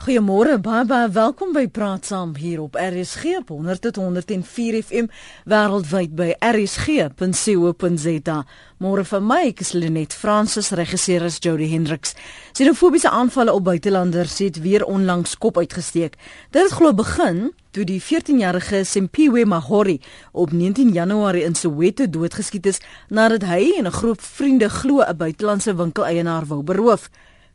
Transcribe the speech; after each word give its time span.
Goeiemôre, 0.00 0.54
baie 0.64 0.86
baie 0.88 1.10
welkom 1.12 1.50
by 1.52 1.66
Praat 1.68 2.06
Saam 2.08 2.30
hier 2.40 2.62
op 2.62 2.72
RSG 2.80 3.42
100.104 3.50 4.78
FM 4.78 5.10
wêreldwyd 5.44 6.14
by 6.16 6.30
rsg.co.za. 6.40 8.38
Môre 8.80 9.04
vir 9.04 9.20
my, 9.20 9.42
ek 9.50 9.60
is 9.60 9.74
Lenet 9.76 10.16
Fransis, 10.16 10.72
regisseur 10.80 11.28
is 11.28 11.36
Jody 11.44 11.68
Hendriks. 11.68 12.16
Xenofobiese 12.56 13.12
aanvalle 13.12 13.52
op 13.52 13.68
buitelanders 13.68 14.40
het 14.40 14.62
weer 14.64 14.88
onlangs 14.88 15.36
kop 15.36 15.60
uitgesteek. 15.60 16.16
Dit 16.48 16.62
het 16.64 16.72
glo 16.80 16.96
begin 16.96 17.52
toe 17.76 17.84
die 17.84 18.00
14-jarige 18.00 18.88
Sempiwe 18.88 19.44
Mahori 19.44 20.00
op 20.32 20.56
19 20.56 20.96
Januarie 20.96 21.44
in 21.44 21.52
Soweto 21.54 22.08
doodgeskiet 22.08 22.72
is 22.72 22.80
nadat 23.12 23.44
hy 23.44 23.76
en 23.76 23.84
'n 23.84 23.98
groep 24.00 24.20
vriende 24.20 24.72
glo 24.72 25.04
'n 25.04 25.16
buitelandse 25.16 25.76
winkeleienaar 25.76 26.48
wou 26.48 26.62
beroof. 26.64 27.10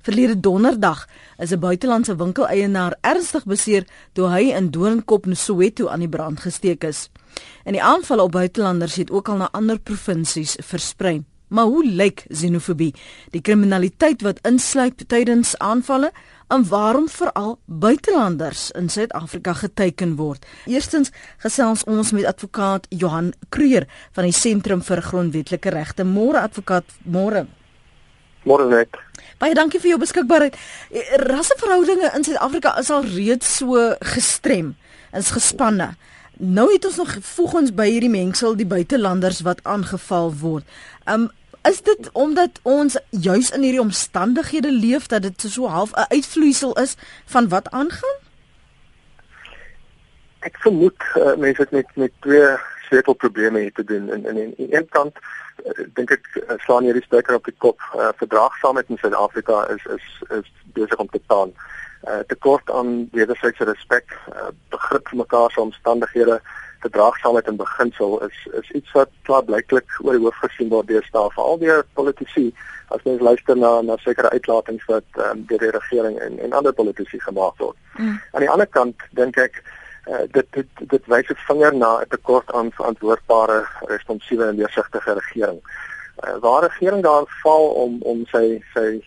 Verlede 0.06 0.40
donderdag 0.40 1.08
is 1.38 1.52
'n 1.52 1.60
buitelandse 1.60 2.16
winkeleienaar 2.16 2.94
ernstig 3.02 3.44
beseer 3.44 3.88
toe 4.14 4.28
hy 4.30 4.54
in 4.54 4.72
Doornkop, 4.72 5.26
Soweto 5.32 5.88
aan 5.88 6.00
die 6.00 6.10
brand 6.10 6.40
gesteek 6.40 6.84
is. 6.84 7.10
En 7.64 7.72
die 7.72 7.84
aanvalle 7.84 8.22
op 8.22 8.32
buitelanders 8.32 8.96
het 8.96 9.12
ook 9.12 9.30
al 9.30 9.38
na 9.38 9.50
ander 9.52 9.80
provinsies 9.80 10.58
versprei. 10.62 11.24
Maar 11.48 11.66
hoe 11.66 11.86
lyk 11.86 12.26
xenofobie? 12.28 12.94
Die 13.30 13.42
kriminaliteit 13.42 14.22
wat 14.22 14.40
insluip 14.42 15.00
tydens 15.08 15.58
aanvalle 15.58 16.12
en 16.48 16.68
waarom 16.68 17.10
veral 17.10 17.60
buitelanders 17.66 18.72
in 18.72 18.90
Suid-Afrika 18.90 19.54
geteken 19.54 20.16
word. 20.16 20.46
Eerstens 20.66 21.12
gesels 21.38 21.84
ons 21.84 22.12
met 22.12 22.26
advokaat 22.26 22.86
Johan 22.90 23.34
Kreur 23.50 23.88
van 24.12 24.24
die 24.24 24.34
Sentrum 24.34 24.82
vir 24.82 25.02
Grondwetlike 25.02 25.70
Regte. 25.70 26.04
Môre 26.04 26.40
advokaat, 26.40 26.86
môre. 27.04 27.48
Môre 28.44 28.70
net. 28.70 29.05
Baie 29.38 29.56
dankie 29.56 29.82
vir 29.84 29.90
jou 29.90 30.00
beskikbaarheid. 30.00 30.56
Eh, 30.92 31.16
rasseverhoudinge 31.28 32.12
in 32.16 32.24
Suid-Afrika 32.24 32.78
is 32.80 32.90
al 32.90 33.04
reeds 33.04 33.58
so 33.58 33.96
gestrem, 34.00 34.76
is 35.12 35.32
gespanne. 35.36 35.96
Nou 36.38 36.72
het 36.72 36.86
ons 36.86 36.96
nog 36.96 37.18
voeg 37.22 37.54
ons 37.54 37.74
by 37.76 37.88
hierdie 37.90 38.12
mengsel 38.12 38.56
die 38.56 38.68
buitelanders 38.68 39.42
wat 39.44 39.64
aangeval 39.64 40.32
word. 40.40 40.64
Um 41.08 41.32
is 41.66 41.82
dit 41.82 42.10
omdat 42.14 42.60
ons 42.62 42.98
juis 43.10 43.50
in 43.52 43.64
hierdie 43.66 43.82
omstandighede 43.82 44.72
leef 44.72 45.08
dat 45.10 45.24
dit 45.26 45.46
so 45.50 45.68
half 45.68 45.92
'n 45.96 46.06
uitvloeisel 46.14 46.74
is 46.78 46.96
van 47.26 47.50
wat 47.50 47.70
aangaan? 47.72 48.20
Ek 50.40 50.58
vermoed 50.62 51.02
uh, 51.18 51.36
mense 51.36 51.62
het 51.62 51.72
met 51.72 51.88
met 51.96 52.12
twee 52.20 52.56
sleutelprobleme 52.88 53.60
hier 53.60 53.74
te 53.74 53.84
doen. 53.84 54.14
In 54.14 54.26
in 54.26 54.38
aan 54.38 54.54
een 54.58 54.90
kant 54.90 55.18
dink 55.96 56.12
ek 56.12 56.28
uh, 56.42 56.58
slaan 56.66 56.88
hierdie 56.88 57.04
spyker 57.06 57.38
op 57.38 57.48
die 57.48 57.56
kop. 57.64 57.82
Uh, 57.94 58.12
verdraagsaamheid 58.20 58.92
in 58.92 59.00
Suid-Afrika 59.02 59.64
is 59.74 59.86
is 59.98 60.06
is 60.40 60.52
besig 60.78 61.00
om 61.00 61.10
te 61.10 61.22
taan. 61.28 61.54
Uh, 62.06 62.22
tekort 62.30 62.70
aan 62.72 63.08
wederwysige 63.12 63.66
respek, 63.66 64.14
uh, 64.34 64.52
begrip 64.70 65.08
vir 65.10 65.22
mekaar 65.24 65.52
se 65.52 65.62
omstandighede, 65.62 66.40
verdraagsaamheid 66.86 67.48
in 67.48 67.62
beginsel 67.62 68.20
is 68.28 68.42
is 68.62 68.72
iets 68.80 68.92
wat 68.98 69.14
klaarblyklik 69.30 69.98
oor 70.04 70.18
die 70.18 70.26
hoof 70.26 70.42
gesien 70.44 70.70
word 70.70 70.92
deur 70.92 71.06
staaf, 71.08 71.34
veral 71.34 71.58
deur 71.64 71.86
politici. 71.94 72.52
As 72.94 73.02
mens 73.08 73.24
luister 73.26 73.58
na 73.58 73.80
na 73.82 73.98
sekere 74.04 74.30
uitlatings 74.30 74.86
wat 74.92 75.24
um, 75.30 75.42
deur 75.50 75.64
die 75.64 75.74
regering 75.80 76.20
en 76.22 76.38
en 76.40 76.54
ander 76.54 76.74
politici 76.74 77.20
gemaak 77.20 77.58
word. 77.58 77.78
Mm. 77.98 78.20
Aan 78.32 78.46
die 78.46 78.54
ander 78.54 78.70
kant 78.70 79.10
dink 79.18 79.40
ek 79.42 79.64
uh, 79.64 79.74
dit 80.32 80.46
dit 80.52 80.68
dit 80.88 81.06
wys 81.06 81.30
'n 81.30 81.36
vinger 81.48 81.76
na 81.76 82.02
'n 82.02 82.08
tekort 82.10 82.54
aan 82.54 82.72
verantwoordbare, 82.72 83.66
responsiewe 83.86 84.46
en 84.46 84.56
deursigtige 84.56 85.14
regering. 85.14 85.60
Uh, 86.24 86.38
waar 86.40 86.64
regering 86.64 87.04
daar 87.04 87.24
val 87.44 87.68
om 87.68 88.02
om 88.02 88.26
sy 88.26 88.64
sy 88.74 89.04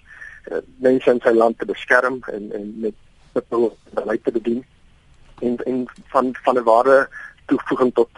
uh, 0.51 0.59
mense 0.77 1.11
in 1.11 1.21
sy 1.21 1.31
land 1.31 1.59
te 1.59 1.65
beskerm 1.65 2.19
en 2.27 2.53
en 2.53 2.75
met 2.81 2.95
beleid 3.91 4.25
te 4.25 4.33
bedien 4.33 4.65
en 5.41 5.57
en 5.57 5.87
van 6.07 6.35
van 6.43 6.59
'n 6.59 6.63
ware 6.63 7.09
toevoeging 7.47 7.95
tot 7.95 8.09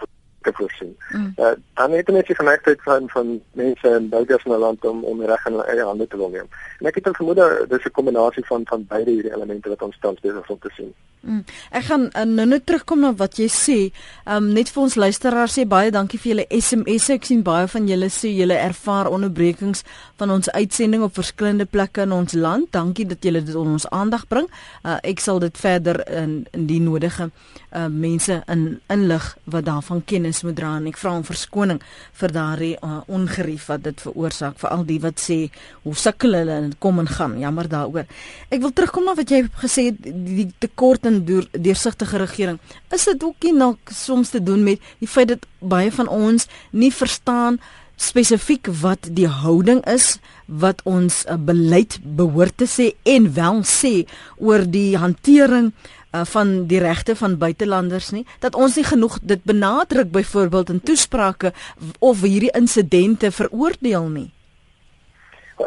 te 0.41 0.53
voorsien. 0.53 0.97
Mm. 1.11 1.33
Uh, 1.37 1.51
dan 1.75 1.93
het 1.93 2.09
mense 2.11 2.35
geneigtheid 2.35 2.83
van 2.83 3.09
van 3.09 3.41
mense 3.53 3.89
in 3.89 4.09
burgers 4.09 4.45
in 4.45 4.53
'n 4.53 4.59
land 4.59 4.85
om 4.85 5.05
om 5.05 5.25
reg 5.25 5.47
in 5.47 5.53
hulle 5.53 5.65
eie 5.65 5.85
hande 5.85 6.07
te 6.07 6.17
wil 6.17 6.29
neem. 6.29 6.49
En 6.79 6.87
ek 6.87 6.95
het 6.95 7.09
'n 7.09 7.15
vermoede 7.15 7.67
dis 7.69 7.85
'n 7.85 7.91
kombinasie 7.91 8.47
van 8.47 8.61
van 8.65 8.87
beide 8.89 9.11
hierdie 9.11 9.35
elemente 9.35 9.69
wat 9.69 9.83
ons 9.83 9.99
tans 10.01 10.21
besig 10.21 10.43
is 10.43 10.51
om 10.51 10.59
te 10.59 10.71
sien. 10.73 10.95
Mm. 11.21 11.43
Ek 11.77 11.85
gaan 11.85 12.07
uh, 12.17 12.25
nou 12.25 12.47
net 12.49 12.65
terugkom 12.65 13.03
na 13.05 13.11
wat 13.13 13.37
jy 13.37 13.49
sê. 13.53 13.79
Um 14.25 14.47
net 14.57 14.71
vir 14.73 14.83
ons 14.87 14.97
luisteraars 14.97 15.59
sê 15.59 15.67
baie 15.69 15.93
dankie 15.93 16.21
vir 16.21 16.31
julle 16.33 16.47
SMS. 16.49 17.11
Ek 17.13 17.29
sien 17.29 17.43
baie 17.45 17.69
van 17.69 17.89
julle 17.91 18.09
sê 18.13 18.31
julle 18.33 18.57
ervaar 18.57 19.11
onderbrekings 19.13 19.85
van 20.21 20.33
ons 20.33 20.49
uitsending 20.55 21.05
op 21.05 21.19
verskillende 21.19 21.67
plekke 21.69 22.07
in 22.09 22.15
ons 22.17 22.33
land. 22.33 22.71
Dankie 22.73 23.05
dat 23.11 23.25
julle 23.25 23.45
dit 23.45 23.57
ons 23.57 23.89
aandag 23.93 24.25
bring. 24.33 24.49
Uh, 24.81 24.97
ek 25.05 25.21
sal 25.21 25.43
dit 25.45 25.61
verder 25.61 26.01
in 26.09 26.41
in 26.57 26.65
die 26.71 26.81
nodige 26.81 27.29
uh, 27.29 27.87
mense 27.87 28.41
in 28.49 28.81
inlig 28.93 29.27
wat 29.45 29.65
daarvan 29.69 30.03
kennis 30.05 30.43
moet 30.43 30.57
dra 30.57 30.73
en 30.79 30.89
ek 30.91 30.99
vra 31.01 31.13
om 31.19 31.27
verskoning 31.27 31.81
vir 32.23 32.35
daardie 32.35 32.73
uh, 32.81 33.01
ongerief 33.13 33.69
wat 33.71 33.85
dit 33.87 34.03
veroorsaak 34.07 34.59
vir 34.63 34.73
al 34.73 34.85
die 34.89 34.99
wat 35.05 35.21
sê 35.23 35.39
hoe 35.85 35.95
sukkel 35.95 36.37
hulle 36.39 36.57
en 36.65 36.73
kom 36.79 37.01
en 37.03 37.11
gaan. 37.11 37.37
Jammer 37.41 37.69
daaroor. 37.71 38.09
Ek 38.49 38.65
wil 38.65 38.73
terugkom 38.73 39.09
na 39.09 39.17
wat 39.19 39.31
jy 39.33 39.45
gesê 39.61 39.91
het 39.91 40.03
die 40.05 40.49
tekort 40.63 41.10
in 41.11 41.21
deursigtige 41.51 42.23
regering. 42.23 42.59
Is 42.95 43.05
dit 43.11 43.25
ook 43.25 43.43
nie 43.47 43.55
nog 43.55 43.77
soms 43.91 44.31
te 44.31 44.43
doen 44.43 44.63
met 44.63 44.81
die 45.03 45.09
feit 45.09 45.29
dat 45.35 45.47
baie 45.59 45.93
van 45.93 46.09
ons 46.09 46.47
nie 46.71 46.93
verstaan 46.95 47.61
spesifiek 48.01 48.69
wat 48.81 49.11
die 49.17 49.29
houding 49.29 49.83
is 49.89 50.17
wat 50.47 50.81
ons 50.89 51.23
uh, 51.27 51.37
beleid 51.37 51.99
behoort 52.03 52.57
te 52.63 52.69
sê 52.69 52.91
en 53.15 53.29
wel 53.37 53.61
sê 53.69 53.93
oor 54.41 54.65
die 54.65 54.97
hantering 54.97 55.71
uh, 55.71 56.25
van 56.33 56.55
die 56.71 56.81
regte 56.81 57.17
van 57.21 57.37
buitelanders 57.43 58.11
nie 58.17 58.25
dat 58.45 58.57
ons 58.57 58.79
nie 58.81 58.87
genoeg 58.89 59.19
dit 59.35 59.45
benadruk 59.45 60.13
byvoorbeeld 60.17 60.73
in 60.77 60.81
toesprake 60.81 61.53
of 61.99 62.25
hierdie 62.25 62.55
insidente 62.57 63.33
veroordeel 63.37 64.09
nie 64.17 64.31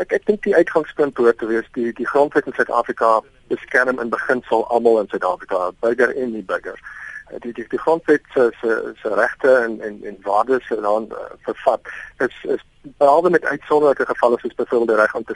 ek 0.02 0.18
ek 0.18 0.25
dink 0.25 0.42
die 0.48 0.58
uitgangspunt 0.58 1.14
behoort 1.18 1.38
te 1.38 1.50
wees 1.52 1.70
die 1.78 1.92
die 1.94 2.10
grondwet 2.10 2.50
in 2.50 2.58
Suid-Afrika 2.58 3.20
beskerm 3.53 4.00
in 4.00 4.09
beginsel 4.09 4.68
almal 4.68 5.00
in 5.02 5.09
Suid-Afrika, 5.14 5.72
burger 5.80 6.16
en 6.16 6.31
nie 6.31 6.44
burger. 6.44 6.78
Eh, 7.30 7.40
die 7.40 7.53
die 7.53 7.66
die 7.69 7.80
grondwet 7.80 8.22
se 8.34 8.52
se 8.62 8.94
se 9.02 9.16
regte 9.16 9.56
en 9.66 9.81
en 9.81 10.00
en 10.03 10.18
waardes 10.22 10.69
en 10.69 10.81
dan 10.81 11.09
uh, 11.12 11.18
vervat 11.47 11.81
is 12.18 12.36
is 12.56 12.63
behalwe 12.97 13.30
met 13.30 13.46
uitsonderlike 13.46 14.06
gevalle 14.06 14.40
soos 14.40 14.56
byvoorbeeld 14.56 14.90
die 14.90 14.97
reg 14.97 15.16
om 15.16 15.24
te 15.24 15.36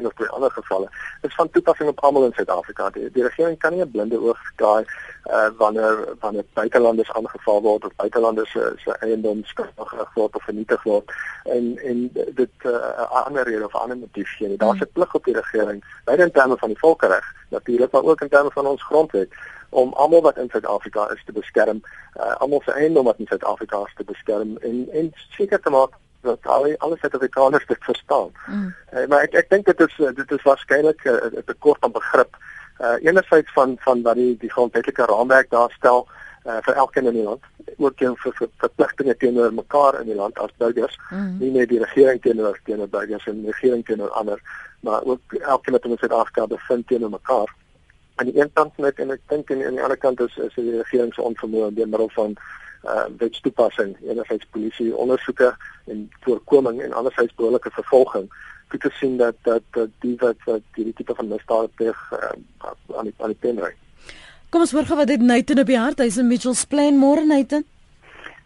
en 0.00 0.08
of 0.08 0.16
twee 0.18 0.32
ander 0.38 0.50
gevalle 0.56 0.88
is 1.28 1.34
van 1.38 1.50
toepassing 1.50 1.88
op 1.88 2.00
almal 2.00 2.24
in 2.28 2.36
Suid-Afrika. 2.38 2.90
Die, 2.96 3.10
die 3.14 3.26
regering 3.28 3.58
kan 3.58 3.76
nie 3.76 3.84
'n 3.84 3.90
blinde 3.90 4.20
oog 4.20 4.42
draai 4.56 4.84
uh, 4.84 5.48
wanneer 5.62 5.96
wanneer 6.20 6.44
buitelanders 6.58 7.12
aangeval 7.12 7.62
word 7.62 7.84
of 7.84 7.96
buitelanders 7.96 8.50
se 8.50 8.72
se 8.84 8.96
eiendom 9.06 9.44
skuldig 9.44 10.14
word 10.14 10.36
of 10.36 10.44
vernietig 10.50 10.82
word 10.82 11.12
en 11.44 11.78
en 11.78 11.98
dit 12.12 12.54
'n 12.64 12.68
uh, 12.68 13.24
ander 13.26 13.44
rede 13.44 13.64
of 13.64 13.74
ander 13.74 13.96
motief 13.96 14.36
gee. 14.36 14.56
Daar's. 14.56 14.80
'n 14.80 14.92
plig 14.92 15.14
op 15.14 15.24
die 15.24 15.34
regering, 15.34 15.84
beide 16.04 16.22
in 16.22 16.30
terme 16.30 16.56
van 16.56 16.68
die 16.68 16.78
volkereg, 16.78 17.24
natuurlik 17.48 17.92
maar 17.92 18.02
ook 18.02 18.20
in 18.20 18.28
terme 18.28 18.50
van 18.50 18.66
ons 18.66 18.84
grondwet 18.84 19.32
om 19.68 19.92
almal 19.92 20.22
wat 20.22 20.38
in 20.38 20.48
Suid-Afrika 20.50 21.10
is 21.10 21.24
te 21.24 21.32
beskerm, 21.32 21.82
uh, 22.16 22.36
almal 22.36 22.62
se 22.64 22.72
eiendom 22.72 23.04
wat 23.04 23.18
in 23.18 23.26
Suid-Afrika 23.26 23.82
is 23.86 23.94
te 23.96 24.04
beskerm 24.04 24.56
en 24.56 24.88
en 24.92 25.12
seker 25.36 25.60
te 25.60 25.70
maak 25.70 25.92
dat 26.20 26.46
al 26.46 26.74
alles 26.78 27.00
Suid-Afrikaners 27.00 27.66
dit 27.66 27.84
verstaan. 27.84 28.30
Mm. 28.46 28.74
Uh, 28.92 29.06
maar 29.06 29.26
ek 29.26 29.34
ek 29.34 29.50
dink 29.50 29.66
dit 29.66 29.80
is 29.80 29.96
dit 30.14 30.32
is 30.36 30.42
waarskynlik 30.42 31.04
'n 31.04 31.36
uh, 31.36 31.44
tekort 31.46 31.84
aan 31.84 31.92
begrip. 31.92 32.36
Uh 32.80 32.96
enerzijds 33.00 33.52
van 33.52 33.76
van 33.80 34.02
wat 34.02 34.14
die 34.14 34.36
die 34.36 34.50
grondwetlike 34.50 35.04
raamwerk 35.04 35.50
daar 35.50 35.70
stel 35.70 36.08
uh 36.44 36.58
vir 36.66 36.74
elkeen 36.74 37.06
in 37.06 37.12
die 37.12 37.22
land, 37.22 37.42
ook 37.76 37.96
teen 37.96 38.16
vir, 38.16 38.32
vir 38.38 38.48
verpligtinge 38.56 39.16
teenoor 39.16 39.52
mekaar 39.52 40.00
in 40.00 40.06
die 40.06 40.14
land 40.14 40.38
as 40.38 40.52
burgers, 40.56 40.98
mm. 41.10 41.36
nie 41.38 41.50
net 41.50 41.68
die 41.68 41.82
regering 41.82 42.20
teenoor 42.20 42.60
teenoor 42.64 42.88
burgers 42.88 43.26
en 43.26 43.42
die 43.42 43.52
regering 43.52 43.84
teenoor 43.84 44.10
ander, 44.10 44.40
maar 44.80 45.04
ook 45.04 45.34
elkeen 45.40 45.76
wat 45.76 45.84
in 45.84 45.96
Suid-Afrika 45.98 46.46
bevind 46.46 46.86
teenoor 46.86 47.10
mekaar. 47.10 47.54
Aan 48.16 48.26
die 48.32 48.40
een 48.40 48.52
kant 48.52 48.76
net 48.78 48.98
en 48.98 49.10
ek 49.10 49.20
dink 49.28 49.50
aan 49.50 49.76
die 49.76 49.82
ander 49.82 49.96
kant 49.96 50.20
is 50.20 50.36
is 50.36 50.56
die 50.56 50.76
regering 50.78 51.14
se 51.14 51.22
onvermoë 51.22 51.74
deur 51.76 51.88
middel 51.88 52.10
van 52.16 52.36
uh 52.84 53.04
wetstoepassing, 53.18 53.96
enerzijds 54.08 54.46
polisie 54.50 54.96
ondersoeke 54.96 55.56
en 55.86 56.10
voorkoming 56.20 56.82
en 56.82 56.92
anderzijds 56.92 57.34
behoorlike 57.34 57.70
vervolging 57.70 58.30
toe 58.70 58.80
te 58.80 58.90
sien 58.90 59.16
dat 59.16 59.34
dat, 59.42 59.62
dat 59.70 59.88
die 59.98 60.16
wat 60.18 60.36
wat 60.44 60.62
hierdie 60.74 60.94
tipe 60.94 61.14
van 61.14 61.28
misdade 61.28 61.68
pleeg 61.74 61.98
uh, 62.12 62.32
aan 62.96 63.10
die 63.10 63.14
aan 63.18 63.34
die 63.34 63.40
pen 63.40 63.60
ry. 63.60 63.74
Kom 64.50 64.64
ons 64.64 64.72
hoor 64.74 64.86
gou 64.86 64.96
wat 64.98 65.10
dit 65.10 65.22
Nathan 65.22 65.62
op 65.62 65.68
die 65.70 65.78
hart, 65.78 66.00
hy's 66.02 66.18
in 66.18 66.26
Mitchells 66.30 66.64
Plain 66.66 66.98
môre 66.98 67.22
Nathan. 67.26 67.66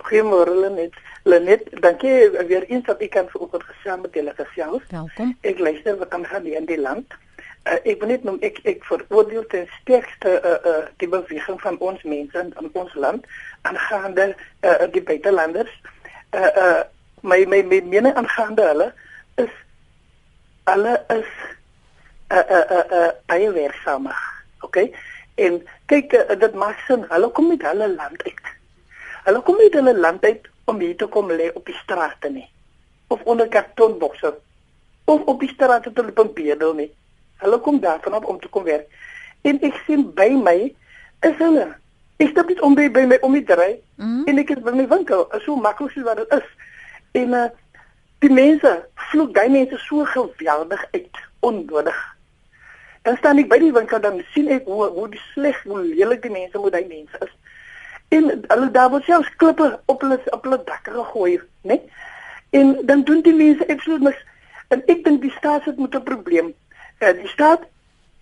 Goeiemôre 0.04 0.52
Lenet. 0.60 0.96
Lenet, 1.24 1.68
dankie 1.80 2.30
weer 2.48 2.66
eens 2.68 2.84
dat 2.84 3.00
ek 3.00 3.14
kan 3.16 3.28
vanoggend 3.32 3.62
gesels 3.64 4.02
met 4.02 4.16
julle 4.18 4.34
gesels. 4.36 4.82
Welkom. 4.90 5.30
Ek 5.40 5.58
luister 5.58 5.96
wat 5.96 6.10
kan 6.12 6.26
gaan 6.28 6.44
in 6.44 6.68
die 6.68 6.80
land. 6.80 7.16
Uh, 7.64 7.78
ek 7.88 8.02
wil 8.02 8.10
net 8.12 8.24
noem 8.28 8.36
ek 8.44 8.60
ek 8.68 8.84
veroordeel 8.84 9.46
ten 9.48 9.64
sterkste 9.80 10.36
uh, 10.36 10.58
uh, 10.68 10.82
die 11.00 11.08
beweging 11.08 11.60
van 11.62 11.78
ons 11.80 12.02
mense 12.04 12.36
in, 12.38 12.52
in 12.60 12.70
ons 12.76 12.94
land 12.94 13.24
aangaande 13.64 14.34
uh, 14.60 14.84
die 14.92 15.02
buitelanders. 15.02 15.72
Uh, 16.36 16.50
uh, 16.60 16.82
my 17.22 17.40
my 17.48 17.62
my 17.64 17.80
mening 17.80 18.12
aangaande 18.12 18.66
hulle 18.68 18.88
is 19.40 19.54
hulle 20.68 20.94
is 21.16 21.30
uh, 22.30 22.44
uh, 22.44 22.64
uh, 22.78 22.84
uh, 22.98 23.10
baie 23.32 23.50
werksaam 23.52 24.10
OK? 24.64 24.80
En 25.34 25.60
kyk, 25.86 26.12
uh, 26.12 26.36
dit 26.40 26.54
maak 26.54 26.80
sin. 26.86 27.04
Hulle 27.10 27.30
kom 27.36 27.48
met 27.48 27.62
hulle 27.62 27.88
land 27.94 28.22
uit. 28.24 28.50
Hulle 29.24 29.40
kom 29.42 29.56
met 29.60 29.76
hulle 29.76 29.94
land 29.98 30.24
uit 30.24 30.48
om 30.70 30.80
hier 30.80 30.96
te 30.96 31.06
kom 31.06 31.32
lê 31.32 31.50
op 31.54 31.64
die 31.66 31.76
strate 31.82 32.30
nie. 32.32 32.46
Of 33.12 33.22
onder 33.28 33.48
kartonbokse. 33.48 34.34
Of 35.04 35.24
op 35.32 35.40
die 35.40 35.50
strate 35.52 35.92
te 35.92 36.04
loop 36.04 36.20
en 36.22 36.32
bedel 36.36 36.74
nie. 36.80 36.90
Hulle 37.44 37.60
kom 37.60 37.80
daar 37.80 38.00
vanaf 38.02 38.24
om 38.24 38.40
te 38.40 38.48
kom 38.48 38.64
werk. 38.64 38.88
En 39.44 39.60
ek 39.60 39.76
sien 39.86 40.06
by 40.16 40.30
my 40.40 40.58
is 41.28 41.36
hulle. 41.40 41.66
Ek 42.22 42.30
stap 42.32 42.48
net 42.48 42.62
om 42.64 42.76
by, 42.78 42.86
by 42.94 43.04
my 43.10 43.18
om 43.26 43.34
die 43.36 43.44
draai 43.44 43.76
mm 43.96 44.04
-hmm. 44.04 44.24
en 44.30 44.38
ek 44.38 44.50
is 44.54 44.62
by 44.64 44.72
my 44.72 44.86
winkel. 44.88 45.28
Is 45.36 45.44
so 45.44 45.56
maklik 45.56 45.92
so 45.92 46.02
wat 46.08 46.16
dit 46.16 46.32
is. 46.38 46.48
En 47.12 47.36
uh, 47.36 47.46
die 48.24 48.32
mense 48.32 48.72
vloek 49.10 49.34
daai 49.34 49.48
mense 49.48 49.78
so 49.78 50.04
geweldig 50.04 50.86
uit, 50.90 51.16
onnodig. 51.40 52.00
Dan 53.02 53.16
staan 53.16 53.38
ek 53.38 53.48
by 53.48 53.58
die 53.60 53.72
winkel 53.72 54.00
dan 54.00 54.22
sien 54.32 54.48
ek 54.48 54.64
hoe 54.64 54.88
hoe 54.88 55.08
die 55.12 55.20
sleg 55.32 55.62
hoe 55.62 55.82
lelik 55.84 56.22
die 56.22 56.32
mense 56.32 56.58
moet 56.58 56.72
daai 56.72 56.86
mense 56.88 57.18
is. 57.20 57.32
En 58.08 58.30
hulle 58.48 58.70
daar 58.70 58.90
word 58.90 59.04
selfs 59.04 59.36
klippe 59.36 59.80
op 59.86 60.00
hulle 60.00 60.20
op 60.30 60.42
hulle 60.46 60.60
dakke 60.64 60.90
gegooi, 60.90 61.40
né? 61.68 61.80
En 62.50 62.78
dan 62.86 63.02
doen 63.04 63.20
die 63.20 63.34
mense 63.34 63.68
absoluut 63.68 64.00
niks. 64.00 64.22
En 64.68 64.82
ek 64.86 65.04
dink 65.04 65.20
die 65.22 65.34
staat 65.36 65.64
het 65.68 65.78
met 65.78 65.94
'n 65.94 66.02
probleem. 66.02 66.54
Die 67.12 67.28
staat 67.28 67.68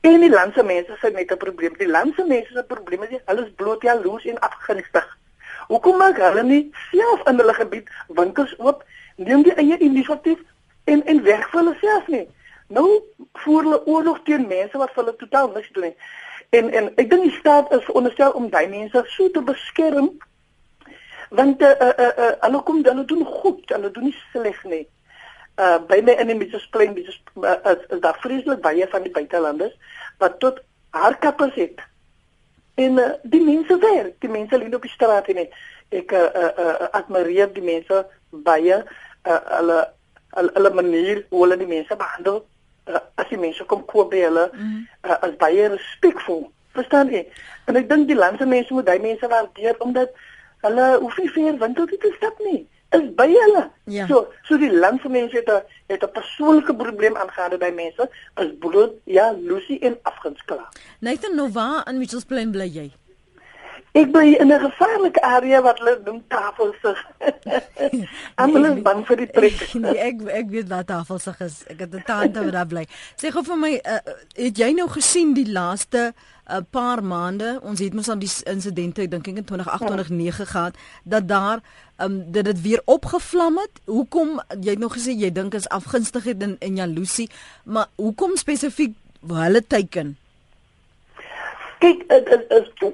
En 0.03 0.21
die 0.21 0.31
landse 0.31 0.63
mense 0.63 0.97
sê 1.01 1.13
met 1.13 1.31
'n 1.31 1.37
probleem. 1.37 1.75
Die 1.79 1.89
landse 1.89 2.25
mense 2.27 2.53
se 2.53 2.65
probleem 2.65 3.03
is 3.03 3.21
hulle 3.25 3.43
is 3.47 3.53
bloot 3.55 3.83
jaloers 3.83 4.25
en 4.25 4.39
afgunstig. 4.39 5.19
Hoekom 5.67 5.97
maak 5.97 6.17
hulle 6.17 6.43
nie 6.43 6.71
self 6.91 7.21
in 7.29 7.39
hulle 7.39 7.55
gebied 7.55 7.89
winkels 8.07 8.55
oop, 8.59 8.85
neem 9.17 9.43
die 9.43 9.55
eie 9.55 9.79
inisiatief 9.79 10.41
en 10.85 11.07
en 11.07 11.23
werk 11.23 11.47
vir 11.51 11.61
hulle 11.61 11.77
self 11.81 12.07
nie? 12.07 12.27
Nou 12.67 12.89
voer 13.33 13.63
hulle 13.63 13.87
oorlog 13.87 14.19
teen 14.25 14.47
mense 14.47 14.79
wat 14.79 14.95
hulle 14.95 15.17
totaal 15.17 15.53
niks 15.55 15.71
doen 15.73 15.85
nie. 15.85 15.97
En 16.51 16.71
en 16.71 16.91
ek 16.97 17.11
dink 17.11 17.23
die 17.23 17.39
staat 17.39 17.73
is 17.73 17.85
veronderstel 17.85 18.33
om 18.33 18.51
daai 18.51 18.67
mense 18.69 19.05
so 19.07 19.31
te 19.31 19.43
beskerm 19.43 20.11
want 21.31 21.63
eh 21.63 21.69
uh, 21.69 21.89
eh 21.89 22.07
uh, 22.07 22.25
uh, 22.25 22.35
hulle 22.41 22.63
kom 22.63 22.85
hulle 22.85 23.05
doen 23.05 23.25
goed, 23.25 23.63
hulle 23.67 23.91
doen 23.91 24.05
nie 24.05 24.19
sleg 24.33 24.65
nie 24.65 24.87
uh 25.57 25.79
by 25.89 26.01
my 26.01 26.13
in 26.21 26.27
die 26.27 26.35
Mitchells-Plain 26.35 26.95
dis 26.95 27.21
uh, 27.37 27.57
is, 27.73 27.85
is 27.89 28.01
daar 28.01 28.19
vreeslik 28.21 28.61
baie 28.61 28.87
van 28.89 29.03
die 29.03 29.13
buitelanders 29.13 29.75
wat 30.19 30.39
tot 30.41 30.61
haar 30.91 31.19
kappers 31.19 31.55
het. 31.55 31.81
En 32.75 32.93
uh, 32.99 33.11
die 33.23 33.43
mense 33.45 33.79
werk, 33.79 34.15
die 34.21 34.31
mense 34.31 34.59
lê 34.59 34.71
op 34.75 34.83
die 34.83 34.93
straat 34.93 35.29
en 35.29 35.43
ek 35.45 36.13
uh, 36.13 36.23
uh, 36.23 36.49
uh, 36.65 36.89
admireer 36.97 37.53
die 37.53 37.65
mense 37.65 38.05
baie 38.31 38.81
uh, 38.81 39.41
hulle 39.59 39.83
hulle 40.33 40.73
manier 40.73 41.27
hoe 41.29 41.43
hulle 41.45 41.59
die 41.61 41.69
mense 41.69 41.97
behandel. 41.97 42.41
Uh, 42.89 43.03
as 43.21 43.29
die 43.29 43.39
mense 43.39 43.65
kom 43.69 43.85
koop 43.87 44.11
by 44.11 44.25
hulle 44.25 44.49
mm. 44.53 44.79
uh, 45.05 45.19
as 45.29 45.37
baie 45.41 45.69
respekvol. 45.75 46.47
Verstaan 46.73 47.13
jy? 47.13 47.27
En 47.69 47.77
ek 47.77 47.91
dink 47.91 48.09
die 48.09 48.17
landse 48.17 48.49
mense 48.49 48.73
moet 48.73 48.89
daai 48.89 49.05
mense 49.05 49.29
waardeer 49.29 49.77
omdat 49.85 50.17
hulle 50.65 50.87
hoef 51.03 51.19
nie 51.21 51.31
vir 51.35 51.59
winkel 51.61 51.87
toe 51.91 51.99
te 52.01 52.15
stap 52.17 52.41
nie 52.41 52.63
is 52.93 53.09
by 53.17 53.29
hulle. 53.29 53.65
Ja. 53.85 54.07
So 54.07 54.27
so 54.49 54.59
die 54.59 54.73
landmense 54.73 55.37
het 55.37 55.49
'n 55.49 55.63
het 55.87 56.03
'n 56.03 56.13
persoonlike 56.13 56.75
probleem 56.75 57.17
aangaande 57.17 57.59
by 57.59 57.71
mense 57.75 58.11
as 58.35 58.49
bloed 58.59 58.93
ja 59.05 59.33
Lucy 59.33 59.79
en 59.81 59.99
afgensklaar. 60.03 60.69
Nathan 60.99 61.35
Nova 61.35 61.85
in 61.87 61.99
Mitchells 61.99 62.25
Plain 62.25 62.51
bly 62.51 62.69
jy? 62.69 62.93
Ek 63.93 64.09
bly 64.09 64.37
in 64.41 64.49
'n 64.49 64.61
gevaarlike 64.61 65.21
area 65.21 65.61
wat 65.63 65.79
hulle 65.79 66.01
noem 66.05 66.25
Tafelsig. 66.29 67.01
Almal 68.35 68.65
is 68.73 68.83
bang 68.83 69.07
vir 69.07 69.17
die 69.17 69.31
trek. 69.31 69.59
nee, 69.85 69.99
ek 69.99 70.23
ek 70.41 70.49
weet 70.49 70.69
wat 70.69 70.87
Tafelsig 70.87 71.41
is. 71.41 71.65
Ek 71.69 71.79
het 71.85 71.95
'n 71.95 72.03
tante 72.07 72.45
wat 72.45 72.53
daar 72.53 72.67
bly. 72.67 72.87
Sê 73.21 73.29
gou 73.29 73.45
vir 73.45 73.59
my, 73.59 73.73
uh, 73.85 74.01
het 74.35 74.57
jy 74.57 74.73
nou 74.73 74.89
gesien 74.89 75.35
die 75.35 75.51
laaste 75.53 76.15
'n 76.47 76.67
paar 76.71 77.05
maande, 77.05 77.61
ons 77.63 77.79
het 77.79 77.95
mos 77.95 78.09
aan 78.09 78.19
die 78.19 78.31
insidente, 78.45 79.03
ek 79.03 79.11
dink 79.11 79.27
in 79.27 79.45
2028 79.45 80.09
9 80.09 80.47
gehad, 80.47 80.77
dat 81.05 81.29
daar 81.29 81.61
um 81.99 82.33
dat 82.33 82.45
dit 82.45 82.61
weer 82.61 82.83
opgevlam 82.85 83.59
het. 83.59 83.81
Hoekom 83.85 84.41
jy 84.61 84.71
het 84.71 84.79
nog 84.79 84.97
gesê 84.97 85.15
jy 85.15 85.33
dink 85.33 85.55
is 85.55 85.69
afgunstigheid 85.69 86.43
en, 86.43 86.57
en 86.59 86.77
jaloesie, 86.77 87.31
maar 87.65 87.87
hoekom 87.95 88.37
spesifiek 88.37 88.97
hulle 89.27 89.67
teiken? 89.67 90.17
Kyk, 91.79 92.09
dit 92.09 92.29
is, 92.29 92.43
is 92.49 92.93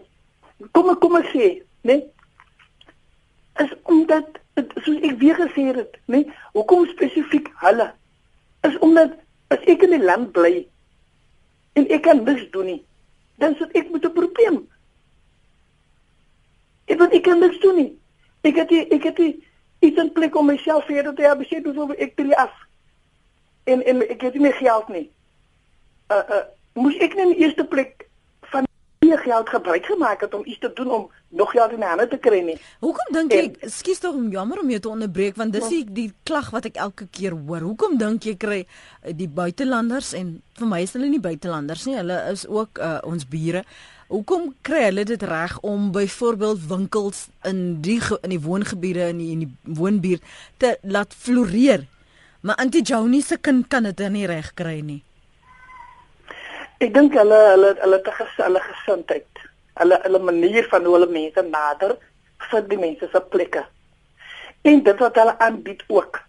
kom 0.70 0.92
kom 0.98 1.16
ek 1.16 1.30
sê, 1.32 1.48
né? 1.88 2.02
Is 3.64 3.72
omdat 3.82 4.38
het, 4.58 4.72
soos 4.84 5.00
ek 5.02 5.16
weer 5.22 5.38
gesê 5.40 5.70
het, 5.72 5.96
né? 6.04 6.24
Hoekom 6.52 6.86
spesifiek 6.92 7.48
hulle? 7.64 7.92
Is 8.68 8.76
omdat 8.84 9.16
as 9.48 9.64
ek 9.64 9.82
in 9.88 9.96
die 9.96 10.04
land 10.04 10.32
bly 10.36 10.66
en 11.78 11.88
ek 11.88 12.04
kan 12.04 12.20
niks 12.26 12.44
doen 12.52 12.68
nie, 12.74 12.80
dan 13.38 13.54
sit 13.54 13.72
ek 13.72 13.90
met 13.90 14.04
'n 14.04 14.12
probleem. 14.12 14.68
Ek 16.84 16.98
weet 16.98 17.12
ek 17.12 17.22
kan 17.22 17.38
niks 17.38 17.60
doen 17.60 17.76
nie. 17.76 17.98
Ek 18.40 18.56
het 18.56 18.68
die, 18.68 18.86
ek 18.88 19.02
het 19.02 19.16
die, 19.16 19.46
iets 19.78 19.96
in 19.96 20.12
plek 20.12 20.36
om 20.36 20.46
myself 20.46 20.84
verder 20.84 21.14
te 21.14 21.22
hebben, 21.22 21.46
sê 21.46 21.62
hoe 21.62 21.96
ek 21.96 22.16
tree 22.16 22.36
af. 22.36 22.54
En 23.64 23.84
en 23.84 24.08
ek 24.08 24.20
het 24.20 24.32
nie 24.32 24.42
meer 24.42 24.58
geld 24.58 24.88
nie. 24.88 25.10
Uh 26.08 26.24
uh 26.28 26.44
moes 26.72 26.96
ek 26.96 27.14
net 27.14 27.26
in 27.26 27.32
die 27.34 27.44
eerste 27.44 27.64
plek 27.64 28.08
van 28.40 28.66
die 28.98 29.16
geld 29.16 29.48
gebruik 29.48 29.86
gemaak 29.86 30.20
het 30.20 30.34
om 30.34 30.44
iets 30.44 30.58
te 30.58 30.72
doen 30.72 30.90
om 30.90 31.10
nog 31.28 31.50
geld 31.50 31.72
in 31.72 31.82
hande 31.82 32.08
te 32.08 32.18
kry 32.18 32.40
nie. 32.44 32.56
Hoekom 32.80 33.12
dink 33.12 33.32
jy, 33.32 33.42
skus 33.72 34.00
tog 34.00 34.16
jammer 34.32 34.62
om 34.62 34.70
jou 34.72 34.80
te 34.80 34.88
onderbreek 34.88 35.36
want 35.36 35.52
dis 35.52 35.68
die, 35.68 35.82
die 35.84 36.08
klag 36.28 36.50
wat 36.54 36.68
ek 36.70 36.80
elke 36.80 37.08
keer 37.12 37.36
hoor. 37.36 37.66
Hoekom 37.68 37.98
dink 38.00 38.24
jy 38.24 38.34
kry 38.40 38.62
uh, 38.64 39.12
die 39.16 39.28
buitelanders 39.28 40.14
en 40.16 40.38
vir 40.58 40.70
my 40.70 40.80
is 40.86 40.96
hulle 40.96 41.10
nie 41.12 41.22
buitelanders 41.22 41.84
nie, 41.86 41.98
hulle 42.00 42.16
is 42.32 42.46
ook 42.48 42.80
uh, 42.80 42.98
ons 43.08 43.28
bure. 43.28 43.64
Hoekom 44.08 44.54
kry 44.64 44.86
hulle 44.86 45.04
dit 45.04 45.22
reg 45.28 45.58
om 45.68 45.90
byvoorbeeld 45.92 46.64
winkels 46.70 47.26
in 47.44 47.82
die 47.84 48.00
in 48.22 48.32
die 48.32 48.40
woongebiede 48.40 49.10
in 49.12 49.20
die, 49.20 49.32
in 49.36 49.44
die 49.44 49.76
woonbuurt 49.76 50.24
te 50.56 50.76
laat 50.82 51.12
floreer? 51.12 51.84
Maar 52.40 52.56
Auntie 52.62 52.82
Joanie 52.82 53.22
se 53.22 53.36
kind 53.36 53.68
kan 53.68 53.84
dit 53.84 54.00
nie 54.14 54.26
reg 54.26 54.54
kry 54.56 54.78
nie. 54.80 55.02
Ek 56.78 56.94
dink 56.94 57.16
hulle 57.18 57.38
hulle 57.52 57.74
hulle 57.82 57.98
te 58.06 58.12
ges, 58.14 58.36
hulle 58.38 58.60
gesindheid. 58.62 59.37
Hulle 59.78 59.98
hulle 60.02 60.18
manier 60.18 60.66
van 60.70 60.84
hoe 60.84 60.94
hulle 60.96 61.10
mense 61.10 61.42
nader 61.42 61.96
vir 62.50 62.64
die 62.70 62.78
mense 62.78 63.08
se 63.12 63.20
plekke. 63.34 63.64
En 64.62 64.82
dit 64.82 65.04
wat 65.04 65.20
hulle 65.20 65.38
aanbied 65.38 65.84
ook. 65.86 66.20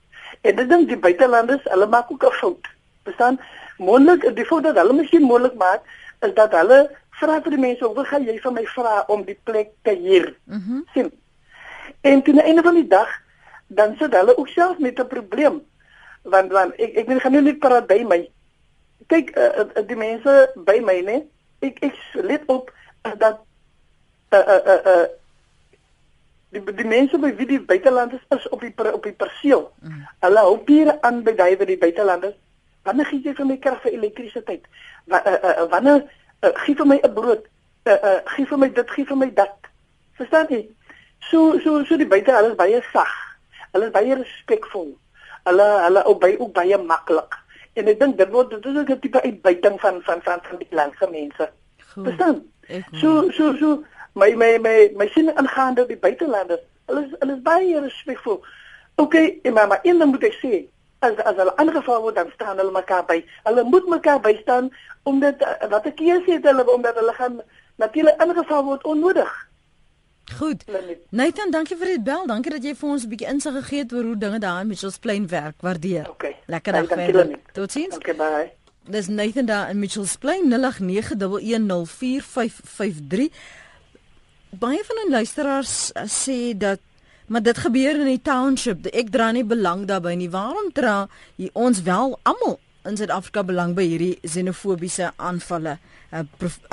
En 0.41 0.55
dit 0.55 0.69
dink 0.69 0.87
die 0.87 0.97
buitelanders, 0.97 1.63
hulle 1.63 1.87
maak 1.87 2.11
ook 2.11 2.25
'n 2.25 2.37
fout. 2.41 2.67
Verstaan? 3.03 3.39
Moontlik 3.77 4.35
die 4.35 4.45
fout 4.45 4.63
wat 4.63 4.75
hulle 4.75 4.93
miskien 4.93 5.21
moontlik 5.21 5.55
maak 5.55 5.81
is 6.21 6.33
dat 6.33 6.51
hulle 6.51 6.89
vra 7.19 7.41
vir 7.41 7.51
die 7.51 7.59
mense, 7.59 7.93
"Wat 7.93 8.07
gaan 8.07 8.23
jy 8.23 8.39
van 8.39 8.53
my 8.53 8.65
vra 8.65 9.03
om 9.07 9.23
die 9.23 9.39
plek 9.43 9.69
te 9.83 9.95
huur?" 9.95 10.35
Mhm. 10.43 10.73
Mm 10.73 10.85
sien. 10.93 11.11
En 12.01 12.21
teen 12.23 12.35
die 12.35 12.43
einde 12.43 12.61
van 12.61 12.75
die 12.75 12.87
dag 12.87 13.09
dan 13.67 13.95
sit 13.97 14.13
hulle 14.13 14.37
ook 14.37 14.47
self 14.47 14.77
met 14.77 14.99
'n 14.99 15.07
probleem. 15.07 15.61
Want 16.21 16.51
want 16.51 16.73
ek 16.75 16.95
ek 16.95 17.07
wil 17.07 17.19
gaan 17.19 17.31
nou 17.31 17.43
net 17.43 17.59
praat 17.59 17.87
by 17.87 18.03
my. 18.07 18.29
Kyk, 19.07 19.37
uh, 19.37 19.43
uh, 19.59 19.87
die 19.87 19.95
mense 19.95 20.51
by 20.55 20.79
my, 20.79 21.01
né? 21.01 21.23
Ek 21.59 21.77
ek 21.79 21.95
let 22.13 22.41
op 22.45 22.71
dat 23.01 23.39
uh 24.29 24.39
uh 24.39 24.61
uh, 24.65 24.81
uh 24.85 25.07
die 26.49 26.63
die 26.73 26.85
mense 26.85 27.17
by 27.17 27.29
wie 27.37 27.47
die 27.47 27.61
buitelanders 27.61 28.23
is 28.35 28.49
op 28.49 28.61
die 28.61 28.73
op 28.93 29.03
die 29.03 29.13
perseel. 29.13 29.71
Mm. 29.81 30.05
Hulle 30.25 30.45
hou 30.45 30.57
piere 30.65 30.97
aan 31.01 31.23
by 31.23 31.35
daai 31.37 31.57
by 31.57 31.65
die 31.69 31.77
buitelanders. 31.77 32.35
Wanneer 32.87 33.05
gee 33.05 33.21
jy 33.23 33.35
vir 33.37 33.45
my 33.45 33.57
krag 33.61 33.81
vir 33.83 33.93
elektrisiteit? 33.93 34.65
Wa, 35.05 35.21
uh, 35.25 35.37
uh, 35.37 35.65
wanneer 35.69 36.05
uh, 36.41 36.53
gee 36.65 36.75
vir 36.75 36.87
my 36.87 36.99
'n 37.03 37.13
brood. 37.13 37.45
Uh, 37.85 37.93
uh, 37.93 38.19
gee 38.35 38.45
vir 38.45 38.57
my 38.57 38.69
dit, 38.73 38.91
gee 38.91 39.05
vir 39.05 39.17
my 39.17 39.29
dat. 39.33 39.69
Verstaan 40.17 40.47
jy? 40.49 40.63
So 41.29 41.59
so 41.59 41.83
so 41.85 41.97
die 41.97 42.07
buite 42.07 42.33
alles 42.33 42.55
baie 42.55 42.81
sag. 42.93 43.13
Hulle 43.71 43.85
is 43.85 43.93
baie 43.93 44.15
respekvol. 44.15 44.95
Hulle 45.45 45.67
hulle 45.85 46.05
ook 46.05 46.19
baie 46.19 46.39
ook 46.39 46.53
baie 46.53 46.77
maklik. 46.77 47.37
En 47.77 47.87
ek 47.87 47.99
dink 47.99 48.17
dit 48.17 48.31
word 48.33 48.49
dit 48.49 48.65
is 48.65 48.75
'n 48.75 48.99
tipe 48.99 49.21
uitbuiting 49.21 49.79
van 49.79 50.01
van 50.01 50.21
van 50.21 50.39
van 50.41 50.57
die 50.57 50.67
landse 50.71 51.07
mense. 51.11 51.51
Verstaan? 51.93 52.41
So 53.01 53.31
so 53.31 53.55
so 53.57 53.83
my 54.13 54.35
my 54.35 54.57
my 54.59 54.89
my 54.95 55.07
sien 55.13 55.31
aangaande 55.35 55.85
die 55.87 55.97
buitelanders. 55.97 56.65
Hulle 56.85 57.05
is 57.05 57.15
hulle 57.19 57.35
is 57.37 57.41
baie 57.41 57.79
respekvol. 57.79 58.41
OK, 58.95 59.15
maar 59.53 59.67
maar 59.67 59.79
in 59.81 59.97
dan 59.97 60.09
moet 60.09 60.23
ek 60.23 60.37
sê 60.43 60.63
as 60.99 61.19
as 61.23 61.35
hulle 61.35 61.55
aangeval 61.55 62.01
word 62.01 62.15
dan 62.15 62.31
staan 62.35 62.57
hulle 62.57 62.71
mekaar 62.75 63.05
by. 63.05 63.19
Hulle 63.43 63.63
moet 63.63 63.87
mekaar 63.87 64.19
bystaan 64.19 64.71
omdat 65.03 65.41
uh, 65.41 65.69
wat 65.69 65.85
ek 65.85 65.99
hier 65.99 66.23
sê 66.27 66.39
hulle 66.41 66.65
omdat 66.71 66.99
hulle 66.99 67.13
gaan 67.13 67.41
natuurlik 67.75 68.17
aangeval 68.17 68.63
word 68.63 68.83
onnodig. 68.83 69.31
Goed. 70.37 70.63
Nathan, 71.09 71.51
dankie 71.51 71.77
vir 71.77 71.95
die 71.95 72.01
bel. 72.05 72.27
Dankie 72.29 72.51
dat 72.53 72.63
jy 72.63 72.75
vir 72.77 72.89
ons 72.89 73.03
'n 73.05 73.09
bietjie 73.09 73.29
insig 73.31 73.55
gegee 73.63 73.79
het 73.79 73.93
oor 73.93 74.03
hoe 74.03 74.17
dinge 74.17 74.39
daar 74.39 74.61
in 74.61 74.67
Mitchells 74.67 74.99
Plain 74.99 75.27
werk. 75.27 75.55
Waardeer. 75.61 76.09
Okay. 76.09 76.35
Lekker 76.45 76.73
dag 76.73 76.87
verder. 76.87 77.39
Totsiens. 77.53 77.95
Okay, 77.95 78.15
bye. 78.15 78.51
Dis 78.87 79.07
Nathan 79.07 79.45
daar 79.45 79.69
in 79.69 79.79
Mitchells 79.79 80.15
Plain 80.17 80.53
0891104553. 80.53 80.53
Baie 84.49 84.83
van 84.83 84.95
die 85.03 85.09
luisteraars 85.09 85.91
uh, 85.93 86.03
sê 86.07 86.57
dat 86.57 86.79
Maar 87.29 87.41
dit 87.41 87.57
gebeur 87.57 87.99
in 87.99 88.05
die 88.09 88.21
township. 88.21 88.87
Ek 88.89 89.11
dra 89.13 89.29
nie 89.31 89.45
belang 89.45 89.83
daarbey 89.85 90.15
nie. 90.17 90.31
Waarom 90.33 90.71
dra 90.73 91.07
ons 91.53 91.81
wel 91.85 92.15
almal 92.25 92.55
in 92.89 92.97
Suid-Afrika 92.97 93.43
belang 93.45 93.75
by 93.77 93.85
hierdie 93.85 94.15
xenofobiese 94.25 95.11
aanvalle? 95.15 95.75
Uh, 96.09 96.23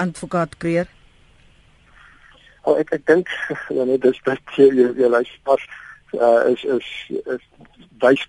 advokaat 0.01 0.57
Kreer. 0.57 0.89
Oh, 2.65 2.79
ek 2.81 2.95
ek 2.97 3.05
dink 3.05 3.29
ja 3.77 3.85
nee 3.85 4.01
dis 4.01 4.17
dit 4.25 4.57
jy 4.57 4.71
jy 4.97 5.11
luister 5.13 5.67
uh, 6.17 6.49
is 6.49 6.65
is 6.79 6.89
is 7.37 7.45
wys 8.01 8.25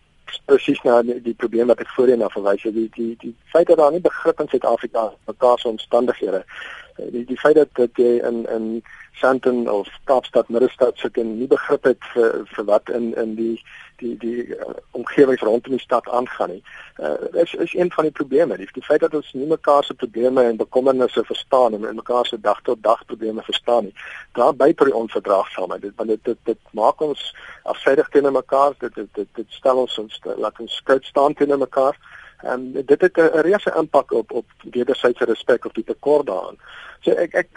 presies 0.46 0.82
na 0.84 1.02
die, 1.02 1.22
die 1.22 1.34
probleem 1.34 1.68
wat 1.68 1.80
ek 1.84 1.94
voorheen 1.96 2.20
na 2.24 2.30
verwys 2.34 2.64
het. 2.64 2.74
Die 2.74 2.90
die 2.96 3.16
die 3.22 3.36
feit 3.54 3.68
dat 3.68 3.78
daar 3.78 3.92
nie 3.92 4.04
begrip 4.04 4.40
in 4.40 4.52
Suid-Afrika 4.52 5.12
mekaar 5.26 5.60
se 5.60 5.68
omstandighede 5.68 6.44
eh, 6.44 6.66
die 6.98 7.26
die 7.26 7.40
feit 7.40 7.56
dat 7.56 7.74
dat 7.74 7.90
jy 7.96 8.18
in 8.28 8.46
in 8.46 8.84
Sandton 9.18 9.70
of 9.70 9.88
Kaapstad 10.04 10.50
Middestad 10.50 10.98
sit 10.98 11.18
en 11.18 11.38
nie 11.40 11.48
begrip 11.48 11.84
het 11.84 12.04
vir 12.14 12.44
vir 12.54 12.66
wat 12.66 12.90
in 12.90 13.14
in 13.16 13.36
die 13.36 13.56
die 13.98 14.18
die 14.22 14.46
uh, 14.54 14.74
omgewings 14.92 15.42
rondom 15.42 15.74
die 15.74 15.82
stad 15.82 16.10
aangaan 16.10 16.50
nie. 16.50 16.64
Uh 16.98 17.42
is 17.44 17.54
is 17.54 17.74
een 17.74 17.92
van 17.92 18.04
die 18.04 18.14
probleme. 18.14 18.58
Die, 18.58 18.70
die 18.74 18.84
feit 18.84 19.02
dat 19.02 19.14
ons 19.14 19.32
nie 19.34 19.48
mekaar 19.48 19.84
se 19.84 19.94
probleme 19.94 20.44
en 20.44 20.58
bekommernisse 20.58 21.24
verstaan 21.24 21.74
en 21.74 21.96
mekaar 21.96 22.26
se 22.26 22.40
dag 22.40 22.62
tot 22.62 22.84
dag 22.84 23.06
probleme 23.06 23.42
verstaan 23.42 23.84
nie. 23.84 23.96
Daar 24.32 24.56
by 24.56 24.74
per 24.74 24.94
onverdraagsaamheid. 24.94 25.82
Dit 25.82 25.96
want 25.96 26.10
dit, 26.10 26.24
dit 26.24 26.38
dit 26.44 26.60
maak 26.72 27.02
ons 27.02 27.34
afsydig 27.64 28.10
teenoor 28.10 28.38
mekaar. 28.38 28.78
Dit 28.80 28.96
dit 28.96 29.10
dit, 29.14 29.28
dit 29.34 29.60
stel 29.60 29.78
ons 29.86 29.98
ons 29.98 30.22
laat 30.36 30.60
ons 30.60 30.76
skuld 30.76 31.06
staan 31.06 31.34
teenoor 31.34 31.66
mekaar. 31.66 31.98
En 32.42 32.72
dit 32.72 33.02
het 33.02 33.18
'n 33.18 33.40
reuse 33.42 33.74
impak 33.78 34.12
op 34.12 34.32
op 34.32 34.46
wederwysige 34.72 35.26
respek 35.26 35.66
of 35.66 35.72
die 35.72 35.84
tekort 35.84 36.26
daaraan. 36.26 36.58
So 37.00 37.12
ek 37.12 37.34
ek 37.34 37.48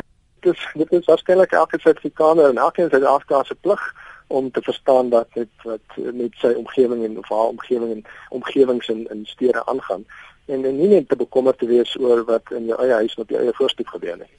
dis 0.40 0.66
dit 0.74 0.92
is 0.92 1.04
waarskynlik 1.04 1.52
elke 1.52 1.78
Suid-Afrikaner 1.78 2.48
en 2.48 2.58
elke 2.58 2.88
Suid-Afrikaner 2.88 3.46
se 3.46 3.54
plig 3.54 3.94
om 4.26 4.50
te 4.50 4.62
verstaan 4.62 5.08
dat 5.08 5.26
dit 5.32 5.48
wat 5.62 5.80
met 5.96 6.32
sy 6.34 6.52
omgewing 6.56 7.04
en 7.04 7.18
of 7.18 7.28
haar 7.28 7.52
omgewing 7.54 7.92
en 7.92 8.04
omgewings 8.28 8.88
in 8.88 9.06
in 9.10 9.26
stede 9.26 9.66
aangaan 9.66 10.04
en, 10.46 10.64
en 10.64 10.76
nie 10.76 10.88
net 10.88 11.08
te 11.08 11.16
bekommerd 11.16 11.58
te 11.58 11.66
wees 11.66 11.96
oor 11.98 12.24
wat 12.24 12.50
in 12.50 12.64
jou 12.70 12.78
eie 12.82 12.92
huis 12.92 13.16
met 13.16 13.28
jou 13.28 13.40
eie 13.42 13.54
voorstoep 13.54 13.86
gebeur 13.86 14.16
nie. 14.16 14.30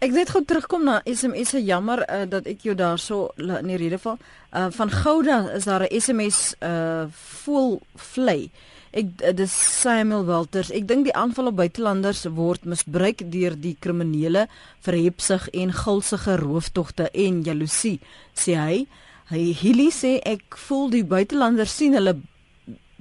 Ek 0.00 0.14
net 0.16 0.30
gou 0.32 0.40
terugkom 0.48 0.86
na 0.88 1.02
SMS 1.04 1.50
se 1.52 1.60
jammer 1.60 2.00
uh, 2.06 2.22
dat 2.24 2.46
ek 2.48 2.62
jou 2.64 2.72
daarso 2.72 3.34
in 3.36 3.68
die 3.68 3.76
rede 3.76 3.98
val. 4.00 4.16
Uh, 4.48 4.70
van 4.72 4.88
Gouda 4.88 5.50
is 5.52 5.66
daar 5.68 5.84
'n 5.84 6.00
SMS 6.00 6.54
uh 6.64 7.04
vol 7.44 7.82
vlei. 7.96 8.50
Ek 8.90 9.20
eh, 9.22 9.34
dis 9.36 9.52
Samuel 9.80 10.24
Walters. 10.24 10.70
Ek 10.70 10.88
dink 10.88 11.04
die 11.04 11.14
aanval 11.14 11.52
op 11.52 11.56
buitelanders 11.60 12.24
word 12.24 12.64
misbruik 12.64 13.22
deur 13.30 13.54
die 13.54 13.76
kriminele 13.78 14.48
vir 14.80 14.94
hepsig 14.94 15.48
en 15.52 15.72
gulsige 15.72 16.36
rooftogte 16.36 17.10
en 17.12 17.42
jaloesie, 17.42 18.00
sê 18.34 18.56
hy. 18.56 18.86
Hy 19.30 19.52
Hilly 19.52 19.90
sê 19.94 20.18
ek 20.26 20.56
voel 20.56 20.90
die 20.90 21.04
buitelanders 21.04 21.76
sien 21.76 21.94
hulle 21.94 22.16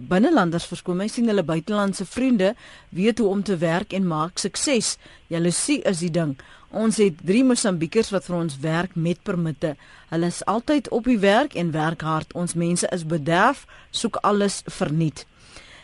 binnelanders 0.07 0.67
verskoon 0.69 1.01
my 1.01 1.07
sien 1.11 1.27
hulle 1.27 1.43
buitelandse 1.43 2.05
vriende 2.05 2.53
weet 2.95 3.19
hoe 3.19 3.27
om 3.27 3.43
te 3.43 3.57
werk 3.57 3.93
en 3.93 4.07
maak 4.07 4.39
sukses. 4.39 4.97
Jaloesie 5.27 5.81
is 5.89 5.99
die 6.05 6.11
ding. 6.11 6.37
Ons 6.69 6.99
het 7.01 7.17
3 7.25 7.43
Mosambikers 7.49 8.11
wat 8.13 8.27
vir 8.29 8.37
ons 8.37 8.59
werk 8.61 8.95
met 8.95 9.21
permitte. 9.25 9.73
Hulle 10.09 10.29
is 10.29 10.43
altyd 10.45 10.89
op 10.93 11.09
die 11.09 11.19
werk 11.19 11.55
en 11.57 11.71
werk 11.73 12.05
hard. 12.05 12.33
Ons 12.33 12.53
mense 12.53 12.87
is 12.93 13.05
bederf, 13.05 13.65
soek 13.89 14.21
alles 14.21 14.61
verniet. 14.65 15.25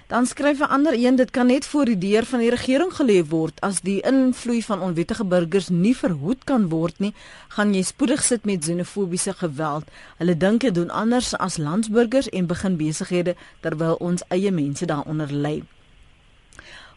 Dan 0.07 0.25
skryf 0.25 0.59
'n 0.59 0.69
ander 0.69 0.93
een 0.93 1.15
dit 1.15 1.31
kan 1.31 1.45
net 1.45 1.65
voor 1.65 1.85
die 1.85 1.97
deur 1.97 2.25
van 2.25 2.39
die 2.39 2.49
regering 2.49 2.93
gelê 2.93 3.27
word 3.27 3.61
as 3.61 3.81
die 3.81 4.01
invloed 4.01 4.65
van 4.65 4.81
onwettige 4.81 5.25
burgers 5.25 5.69
nie 5.69 5.97
verhoed 5.97 6.43
kan 6.43 6.69
word 6.69 6.99
nie, 6.99 7.13
gaan 7.47 7.73
jy 7.73 7.81
spoedig 7.81 8.23
sit 8.23 8.45
met 8.45 8.63
xenofobiese 8.65 9.33
geweld. 9.33 9.83
Hulle 10.17 10.37
dink 10.37 10.61
dit 10.61 10.75
doen 10.75 10.89
anders 10.89 11.37
as 11.37 11.57
landsburgers 11.57 12.29
en 12.29 12.45
begin 12.45 12.77
besighede 12.77 13.35
terwyl 13.59 13.95
ons 13.95 14.23
eie 14.27 14.51
mense 14.51 14.85
daaronder 14.85 15.33
ly. 15.33 15.63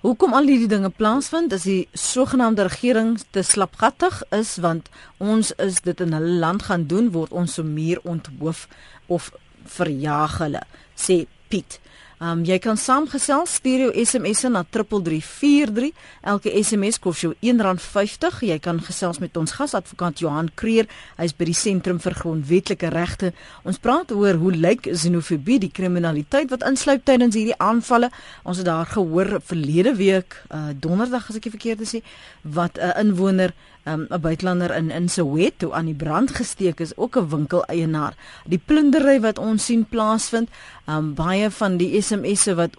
Hoekom 0.00 0.32
al 0.32 0.46
hierdie 0.46 0.68
dinge 0.68 0.90
plaasvind 0.90 1.52
as 1.52 1.62
die 1.62 1.88
sogenaamde 1.92 2.62
regering 2.62 3.18
te 3.30 3.42
slapgattig 3.42 4.22
is 4.30 4.56
want 4.56 4.88
ons 5.16 5.52
is 5.56 5.80
dit 5.80 6.00
in 6.00 6.12
hulle 6.12 6.38
land 6.38 6.62
gaan 6.62 6.86
doen 6.86 7.10
word 7.10 7.32
ons 7.32 7.54
so 7.54 7.62
meer 7.62 8.00
onthoof 8.02 8.68
of 9.06 9.32
verjaag 9.64 10.38
hulle 10.38 10.62
sê 10.94 11.26
Piet 11.48 11.80
Um 12.18 12.40
jy 12.42 12.56
kan 12.58 12.74
saamgesels 12.74 13.52
stuur 13.60 13.84
jou 13.84 13.90
SMS 14.02 14.42
na 14.50 14.64
3343. 14.66 15.92
Elke 16.26 16.50
SMS 16.50 16.98
kos 16.98 17.20
jou 17.22 17.30
R1.50. 17.38 18.40
Jy 18.48 18.56
kan 18.62 18.80
gesels 18.82 19.20
met 19.22 19.36
ons 19.38 19.54
gasadvokaat 19.54 20.18
Johan 20.24 20.50
Kreer. 20.58 20.88
Hy's 21.20 21.36
by 21.38 21.46
die 21.46 21.54
Sentrum 21.54 22.00
vir 22.02 22.16
Grondwetlike 22.18 22.90
Regte. 22.90 23.30
Ons 23.62 23.78
praat 23.78 24.10
oor 24.10 24.40
hoe 24.42 24.50
lyk 24.50 24.90
xenofobie, 24.90 25.60
die 25.62 25.70
kriminaliteit 25.70 26.50
wat 26.50 26.66
insluit 26.66 27.06
tydens 27.06 27.38
hierdie 27.38 27.58
aanvalle. 27.62 28.10
Ons 28.42 28.64
het 28.64 28.66
daar 28.66 28.90
gehoor 28.90 29.38
verlede 29.38 29.94
week, 29.94 30.40
uh 30.50 30.74
donderdag 30.74 31.30
as 31.30 31.38
ek 31.38 31.46
nie 31.46 31.54
verkeerd 31.54 31.86
is 31.86 31.94
nie, 31.94 32.04
wat 32.42 32.78
'n 32.78 32.82
uh, 32.82 32.98
inwoner 32.98 33.54
um, 33.88 34.06
'n 34.10 34.20
buitelander 34.20 34.74
in 34.74 34.90
in 34.90 35.08
Soweto 35.08 35.70
aan 35.72 35.84
die 35.84 35.94
brand 35.94 36.30
gesteek 36.30 36.80
is, 36.80 36.96
ook 36.96 37.16
'n 37.16 37.28
winkel-eienaar. 37.28 38.14
Die 38.44 38.62
plundering 38.64 39.22
wat 39.22 39.38
ons 39.38 39.64
sien 39.64 39.86
plaasvind, 39.86 40.48
um, 40.88 41.12
baie 41.14 41.50
van 41.50 41.76
die 41.80 41.92
SMS'e 42.00 42.56
wat 42.58 42.76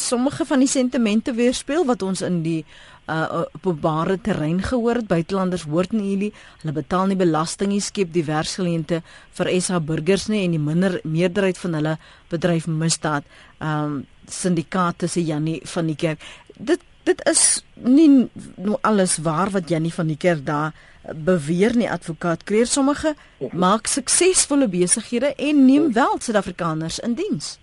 sommige 0.00 0.46
van 0.46 0.62
die 0.62 0.70
sentimente 0.70 1.34
weerspieël 1.34 1.84
wat 1.88 2.02
ons 2.06 2.22
in 2.26 2.42
die 2.46 2.62
uh 3.10 3.42
openbare 3.56 4.20
terrein 4.22 4.60
gehoor 4.62 5.00
het. 5.00 5.08
Buitelanders 5.10 5.64
hoort 5.66 5.92
nie 5.92 6.12
hierdie 6.12 6.32
hulle 6.60 6.74
betaal 6.76 7.08
nie 7.10 7.18
belasting 7.18 7.72
nie 7.72 7.82
skep 7.82 8.12
die 8.14 8.22
werksgeleenthede 8.22 9.02
vir 9.38 9.50
SA 9.58 9.80
burgers 9.82 10.28
nie 10.30 10.44
en 10.44 10.54
die 10.54 10.62
minder 10.62 11.00
meerderheid 11.02 11.58
van 11.58 11.74
hulle 11.78 11.96
bedryf 12.30 12.68
misdaad. 12.70 13.26
Um 13.58 14.04
syndikaate 14.30 15.08
sê 15.10 15.24
Jannie 15.26 15.58
van 15.66 15.90
die 15.90 15.98
kerk. 15.98 16.22
Dit 16.54 16.86
dit 17.08 17.24
is 17.26 17.64
nie 17.74 18.28
nou 18.60 18.78
alles 18.86 19.18
waar 19.26 19.50
wat 19.50 19.72
Jannie 19.72 19.94
van 19.94 20.06
die 20.12 20.20
kerk 20.20 20.46
daar 20.46 20.70
beweer 21.02 21.76
nie 21.76 21.90
advokaat 21.90 22.44
kreer 22.44 22.66
sommige 22.66 23.14
maak 23.52 23.86
suksesvolle 23.86 24.68
besighede 24.68 25.34
en 25.34 25.64
neem 25.64 25.92
wel 25.92 26.16
Suid-Afrikaners 26.18 26.98
in 26.98 27.14
diens. 27.14 27.58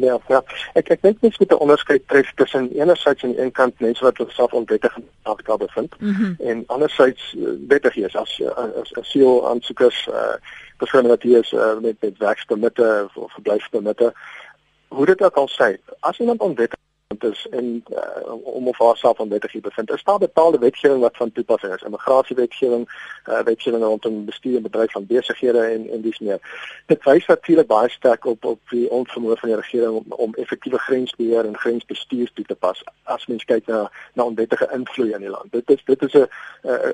Ja, 0.00 0.18
ja. 0.28 0.40
Ek 0.78 0.88
ek 0.88 1.02
dink 1.02 1.20
mens 1.20 1.38
moet 1.38 1.52
'n 1.52 1.64
onderskeid 1.64 2.08
tref 2.08 2.32
tussen 2.34 2.70
enerzijds 2.72 3.24
aan 3.24 3.32
die 3.32 3.40
een 3.40 3.52
kant 3.52 3.80
mense 3.80 4.04
wat 4.04 4.16
hulle 4.16 4.30
self 4.30 4.52
onwettig 4.52 4.96
in 4.96 5.08
Afrika 5.22 5.56
bevind 5.56 6.00
mm 6.00 6.14
-hmm. 6.14 6.34
en 6.38 6.64
anderzijds 6.66 7.34
uh, 7.36 7.48
wettig 7.68 7.96
is 7.96 8.16
as 8.16 8.42
as 8.56 8.94
as 8.94 9.10
CEO 9.10 9.44
aansoekers 9.46 10.06
uh 10.06 10.34
persone 10.76 11.08
wat 11.08 11.22
hier 11.22 11.38
is 11.38 11.52
uh, 11.52 11.78
met 11.80 11.96
met 12.00 12.18
werkspermitte 12.18 13.10
of 13.14 13.32
verblyfspermitte. 13.32 14.12
Hoe 14.88 15.06
dit 15.06 15.22
ook 15.22 15.34
al 15.34 15.48
sê, 15.48 15.76
as 16.00 16.18
iemand 16.18 16.40
onwettig 16.40 16.78
is 17.18 17.46
en 17.50 17.84
uh, 17.92 18.32
om 18.42 18.68
of 18.68 18.78
haarself 18.78 19.20
aan 19.20 19.28
wetgewing 19.28 19.62
bevind. 19.62 19.90
Is 19.90 20.04
daar 20.04 20.18
bepaalde 20.18 20.58
wetgewing 20.58 21.00
wat 21.00 21.16
van 21.16 21.32
toepassing 21.32 21.74
is? 21.74 21.82
Immigrasiewetgewing, 21.82 22.88
uh, 23.28 23.40
wetgewing 23.40 23.82
rondom 23.82 24.24
bestuur 24.24 24.56
en 24.56 24.62
bedryf 24.62 24.92
van 24.92 25.06
besighede 25.06 25.60
en 25.60 25.90
en 25.90 26.00
dis 26.00 26.18
meer. 26.18 26.38
Dit 26.86 27.04
wys 27.04 27.26
natuurlik 27.26 27.66
baie 27.66 27.88
sterk 27.90 28.24
op 28.24 28.44
op 28.44 28.60
die 28.70 28.90
onvermoë 28.90 29.36
van 29.36 29.48
die 29.48 29.58
regering 29.58 29.94
om, 29.94 30.04
om 30.08 30.34
effektiewe 30.34 30.78
grensbeheer 30.78 31.44
en 31.44 31.58
grensbestuur 31.58 32.30
toe 32.34 32.44
te 32.44 32.54
pas 32.54 32.84
as 33.02 33.26
mens 33.26 33.44
kyk 33.44 33.66
na 33.66 33.90
na 34.14 34.24
onwettige 34.24 34.68
invloed 34.72 35.14
in 35.14 35.26
die 35.26 35.30
land. 35.30 35.52
Dit 35.52 35.70
is 35.70 35.84
dit 35.84 36.02
is 36.02 36.14
'n 36.14 36.28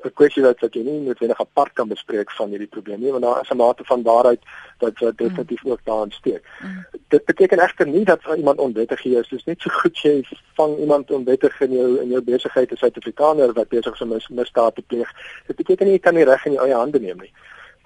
'n 0.04 0.12
kwessie 0.14 0.42
wat 0.42 0.60
wat 0.60 0.74
jy 0.74 0.82
nie 0.82 1.00
noodwendig 1.00 1.40
apart 1.40 1.72
kan 1.72 1.88
bespreek 1.88 2.32
van 2.32 2.48
hierdie 2.48 2.72
probleem 2.76 3.00
nie, 3.00 3.10
want 3.10 3.22
daar 3.22 3.40
is 3.40 3.50
'n 3.50 3.56
mate 3.56 3.84
van 3.84 4.02
waarheid 4.02 4.40
dat 4.78 4.98
wat 4.98 5.18
definitief 5.18 5.64
ook 5.64 5.80
daarin 5.84 6.12
steek. 6.12 6.42
Mm. 6.60 6.86
Dit 7.08 7.24
beteken 7.24 7.58
egter 7.58 7.86
nie 7.86 8.04
dat 8.04 8.20
iemand 8.36 8.58
onwettig 8.58 9.04
is. 9.04 9.28
Dit 9.28 9.38
is 9.38 9.44
net 9.44 9.60
so 9.60 9.70
goed 9.70 9.98
jy 10.06 10.38
vang 10.56 10.76
iemand 10.78 11.10
onwettig 11.10 11.60
in 11.66 11.74
jou 11.76 11.88
in 12.02 12.14
jou 12.14 12.22
besigheid 12.22 12.72
as 12.72 12.82
Suid-Afrikaner 12.84 13.52
wat 13.58 13.68
besig 13.68 13.94
is 13.94 14.04
om 14.04 14.14
mis, 14.14 14.28
misdaad 14.28 14.74
te 14.74 14.82
pleeg. 14.82 15.12
Dit 15.46 15.60
beteken 15.60 15.86
nie 15.86 15.98
jy 15.98 16.02
kan 16.06 16.14
nie 16.14 16.24
reg 16.24 16.46
in 16.46 16.56
jou 16.56 16.66
eie 16.66 16.78
hande 16.78 17.00
neem 17.02 17.20
nie. 17.24 17.32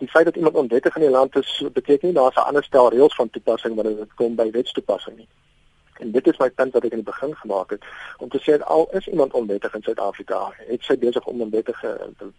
Die 0.01 0.09
feit 0.09 0.25
dat 0.25 0.37
iemand 0.37 0.57
onwettig 0.57 0.97
in 0.97 1.09
die 1.09 1.13
land 1.13 1.37
is, 1.37 1.51
beteken 1.73 2.09
nie 2.09 2.17
daar's 2.17 2.37
'n 2.37 2.49
ander 2.49 2.65
stel 2.65 2.91
reëls 2.91 3.15
van 3.15 3.31
toepassing 3.31 3.75
wanneer 3.75 3.97
dit 3.97 4.15
kom 4.15 4.37
by 4.37 4.51
wetstoepassing 4.51 5.17
nie. 5.17 5.29
En 6.01 6.11
dit 6.11 6.27
is 6.27 6.39
my 6.39 6.51
punt 6.51 6.73
wat 6.73 6.85
ek 6.85 6.95
in 6.97 7.03
die 7.03 7.13
begin 7.13 7.35
gemaak 7.37 7.71
het 7.71 7.85
om 8.19 8.29
te 8.29 8.41
sê 8.41 8.57
dat 8.57 8.65
al 8.73 8.89
is 8.97 9.09
iemand 9.09 9.33
onwettig 9.33 9.75
in 9.75 9.83
Suid-Afrika, 9.83 10.41
het 10.57 10.85
sy 10.85 10.97
besig 10.99 11.27
om 11.27 11.41
onwettige 11.41 11.93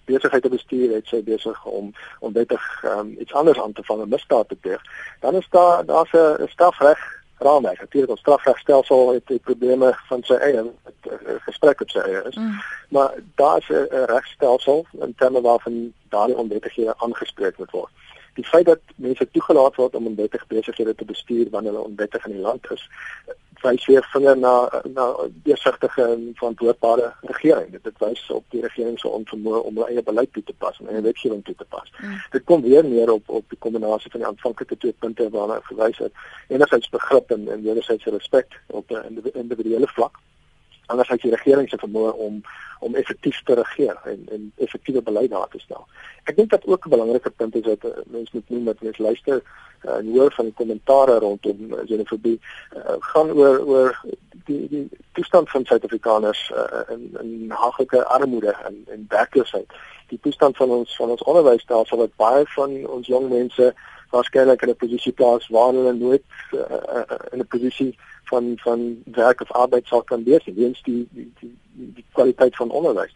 besigheid 0.05 0.41
te 0.41 0.49
bestuur, 0.49 0.95
het 0.95 1.07
sy 1.07 1.21
besig 1.23 1.65
om 1.65 1.93
onwettig 2.19 2.83
um, 2.83 3.15
iets 3.19 3.33
anders 3.33 3.59
aan 3.61 3.73
te 3.73 3.83
vang, 3.83 4.05
misdaad 4.05 4.49
te 4.49 4.55
pleeg, 4.55 4.81
dan 5.19 5.35
is 5.35 5.49
daar 5.49 5.85
daar's 5.85 6.13
'n 6.13 6.47
strafreg 6.47 7.20
raamwerk. 7.41 7.79
Natuurlik 7.79 8.09
ons 8.09 8.19
strafregstelsel 8.19 9.13
het 9.13 9.27
die 9.27 9.39
probleme 9.39 9.93
van 10.09 10.23
sy 10.23 10.33
eie 10.33 10.63
eh, 10.63 11.37
gesprek 11.47 11.81
op 11.81 11.89
sy 11.89 12.03
eie 12.05 12.21
is. 12.29 12.35
Mm. 12.35 12.59
Maar 12.89 13.13
daar 13.35 13.57
is 13.57 13.69
'n 13.69 14.05
regstelsel 14.13 14.85
in 14.99 15.15
terme 15.17 15.41
waarvan 15.41 15.93
daardie 16.09 16.37
onwettighede 16.37 16.93
aangespreek 16.97 17.57
moet 17.57 17.71
word. 17.71 17.91
Die 18.33 18.45
feit 18.47 18.65
dat 18.65 18.79
mense 18.95 19.27
toegelaat 19.31 19.75
word 19.75 19.95
om 19.95 20.07
onwettige 20.07 20.45
besighede 20.47 20.95
te 20.95 21.05
bestuur 21.05 21.49
wanneer 21.49 21.73
hulle 21.73 21.87
onwettig 21.87 22.25
in 22.25 22.37
die 22.37 22.45
land 22.45 22.71
is, 22.71 22.89
wys 23.61 23.85
weer 23.85 24.05
vinger 24.13 24.37
na 24.37 24.53
na 24.93 25.05
deursigtige 25.45 26.03
en 26.03 26.23
verantwoordbare 26.39 27.11
regering. 27.21 27.69
Dit, 27.71 27.83
dit 27.83 27.99
wys 27.99 28.23
op 28.33 28.45
die 28.55 28.61
regering 28.61 28.97
se 28.99 29.11
onvermoë 29.11 29.61
om 29.67 29.77
hulle 29.77 29.89
eie 29.93 30.03
beleid 30.07 30.33
toe 30.33 30.43
te 30.47 30.55
pas 30.63 30.79
en 30.79 30.89
eie 30.89 31.03
wetgewing 31.05 31.43
toe 31.45 31.55
te 31.59 31.67
pas. 31.75 31.93
Mm. 31.99 32.17
Dit 32.31 32.47
kom 32.49 32.65
weer 32.65 32.87
neer 32.87 33.11
op 33.13 33.29
op 33.29 33.45
die 33.53 33.59
kombinasie 33.67 34.11
van 34.11 34.23
die 34.23 34.29
aanvanklike 34.29 34.77
twee 34.77 34.97
punte 35.05 35.29
waarna 35.35 35.59
ek 35.61 35.69
verwys 35.69 36.01
het. 36.01 36.25
Enerzijds 36.47 36.89
begrip 36.89 37.31
en 37.37 37.47
en 37.51 37.63
wederzijds 37.67 38.09
respek 38.17 38.59
op 38.67 38.91
'n 38.91 39.21
individuele 39.33 39.87
vlak 39.87 40.17
anders 40.91 41.09
as 41.13 41.23
die 41.23 41.33
regering 41.33 41.69
se 41.69 41.79
vermoë 41.81 42.11
om 42.27 42.41
om 42.81 42.95
effektief 42.97 43.43
te 43.45 43.53
regeer 43.53 43.97
en 44.09 44.23
en 44.35 44.51
effektiewe 44.57 45.01
beleid 45.01 45.29
daar 45.29 45.49
te 45.49 45.59
stel. 45.61 45.85
Ek 46.23 46.35
dink 46.35 46.49
dat 46.49 46.65
ook 46.65 46.85
'n 46.85 46.89
belangrike 46.89 47.29
punt 47.29 47.55
is 47.55 47.67
dat 47.67 47.83
uh, 47.85 47.91
mense 48.05 48.31
moet 48.33 48.49
noem 48.49 48.65
dat 48.65 48.81
mense 48.81 49.01
luister 49.01 49.43
uh, 49.85 49.95
en 49.95 50.11
hoor 50.13 50.33
van 50.33 50.45
die 50.45 50.53
kommentare 50.53 51.19
rondom 51.19 51.75
xenofobie 51.85 52.39
uh, 52.39 52.77
uh, 52.77 52.95
gaan 52.99 53.31
oor 53.31 53.59
oor 53.65 54.01
die 54.45 54.67
die 54.69 54.89
toestand 55.11 55.49
van 55.49 55.65
Suid-Afrikaners 55.65 56.51
uh, 56.55 56.95
in 56.95 57.17
in 57.21 57.51
haglike 57.51 58.05
armoede 58.05 58.55
en 58.65 58.83
en 58.87 59.05
werkloosheid. 59.09 59.71
Die 60.07 60.19
toestand 60.21 60.57
van 60.57 60.69
ons 60.69 60.95
van 60.95 61.09
ons 61.09 61.23
onderwysstelsel 61.23 61.97
wat 61.97 62.15
baie 62.15 62.45
van 62.47 62.87
ons 62.87 63.07
jong 63.07 63.29
mense 63.29 63.73
waarskynlik 64.11 64.61
in 64.61 64.69
'n 64.69 64.75
posisie 64.83 65.11
plaas 65.11 65.47
waar 65.47 65.73
hulle 65.73 65.93
nooit 65.93 66.23
uh, 66.53 66.59
uh, 66.59 67.15
in 67.31 67.39
'n 67.39 67.47
posisie 67.47 67.97
van 68.23 68.53
van 68.55 69.03
werk 69.05 69.41
of 69.41 69.51
arbeid 69.51 69.87
sal 69.87 70.03
kan 70.03 70.23
wees 70.23 70.45
weens 70.45 70.81
die 70.83 71.07
die 71.11 71.31
die, 71.39 71.55
die 71.73 72.05
kwaliteit 72.11 72.55
van 72.55 72.69
onderwys. 72.69 73.13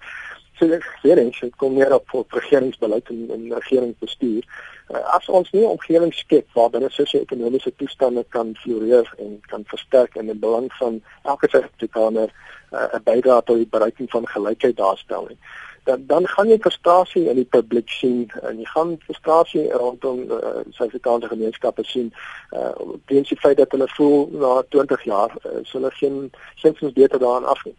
So 0.60 0.68
weer 1.02 1.18
eens 1.18 1.40
dit 1.40 1.56
kom 1.56 1.74
meer 1.74 1.94
op 1.94 2.14
op 2.14 2.32
regeringsbeleid 2.32 3.10
en, 3.10 3.30
en 3.32 3.54
regeringsbestuur. 3.54 4.44
Uh, 4.90 5.14
as 5.18 5.30
ons 5.30 5.52
nie 5.52 5.62
'n 5.62 5.76
omgewing 5.76 6.14
skep 6.14 6.48
waar 6.54 6.70
binne 6.70 6.90
sosio-ekonomiese 6.90 7.76
toestande 7.76 8.26
kan 8.30 8.56
floreer 8.56 9.14
en 9.18 9.42
kan 9.42 9.64
versterk 9.66 10.16
in 10.16 10.26
die 10.26 10.36
belang 10.36 10.74
van 10.74 11.04
elke 11.24 11.50
Suid-Afrikaner 11.50 12.30
uh, 12.72 12.88
'n 12.94 13.04
bydrae 13.04 13.44
tot 13.44 13.58
die 13.58 13.74
bereiking 13.78 14.10
van 14.10 14.28
gelykheid 14.28 14.78
daarstel 14.78 15.26
nie 15.28 15.40
dan 15.86 16.04
dan 16.08 16.28
gaan 16.28 16.50
jy 16.50 16.58
frustrasie 16.60 17.24
in 17.30 17.36
die 17.36 17.50
publiek 17.56 17.90
sien 17.90 18.26
en 18.42 18.58
jy 18.58 18.66
gaan 18.74 18.96
frustrasie 19.06 19.66
rondom 19.72 20.24
uh, 20.28 20.62
Suid-Afrikaanse 20.78 21.30
gemeenskappe 21.34 21.86
sien 21.86 22.12
uh 22.52 22.74
teens 23.12 23.30
die 23.30 23.40
feit 23.40 23.58
dat 23.58 23.72
hulle 23.76 23.88
voel 23.98 24.30
na 24.44 24.54
20 24.76 25.04
jaar 25.10 25.36
uh, 25.44 25.62
hulle 25.72 25.92
geen 26.02 26.32
sinds 26.62 26.94
beter 27.00 27.20
daaraan 27.20 27.52
af 27.54 27.66
nie. 27.66 27.76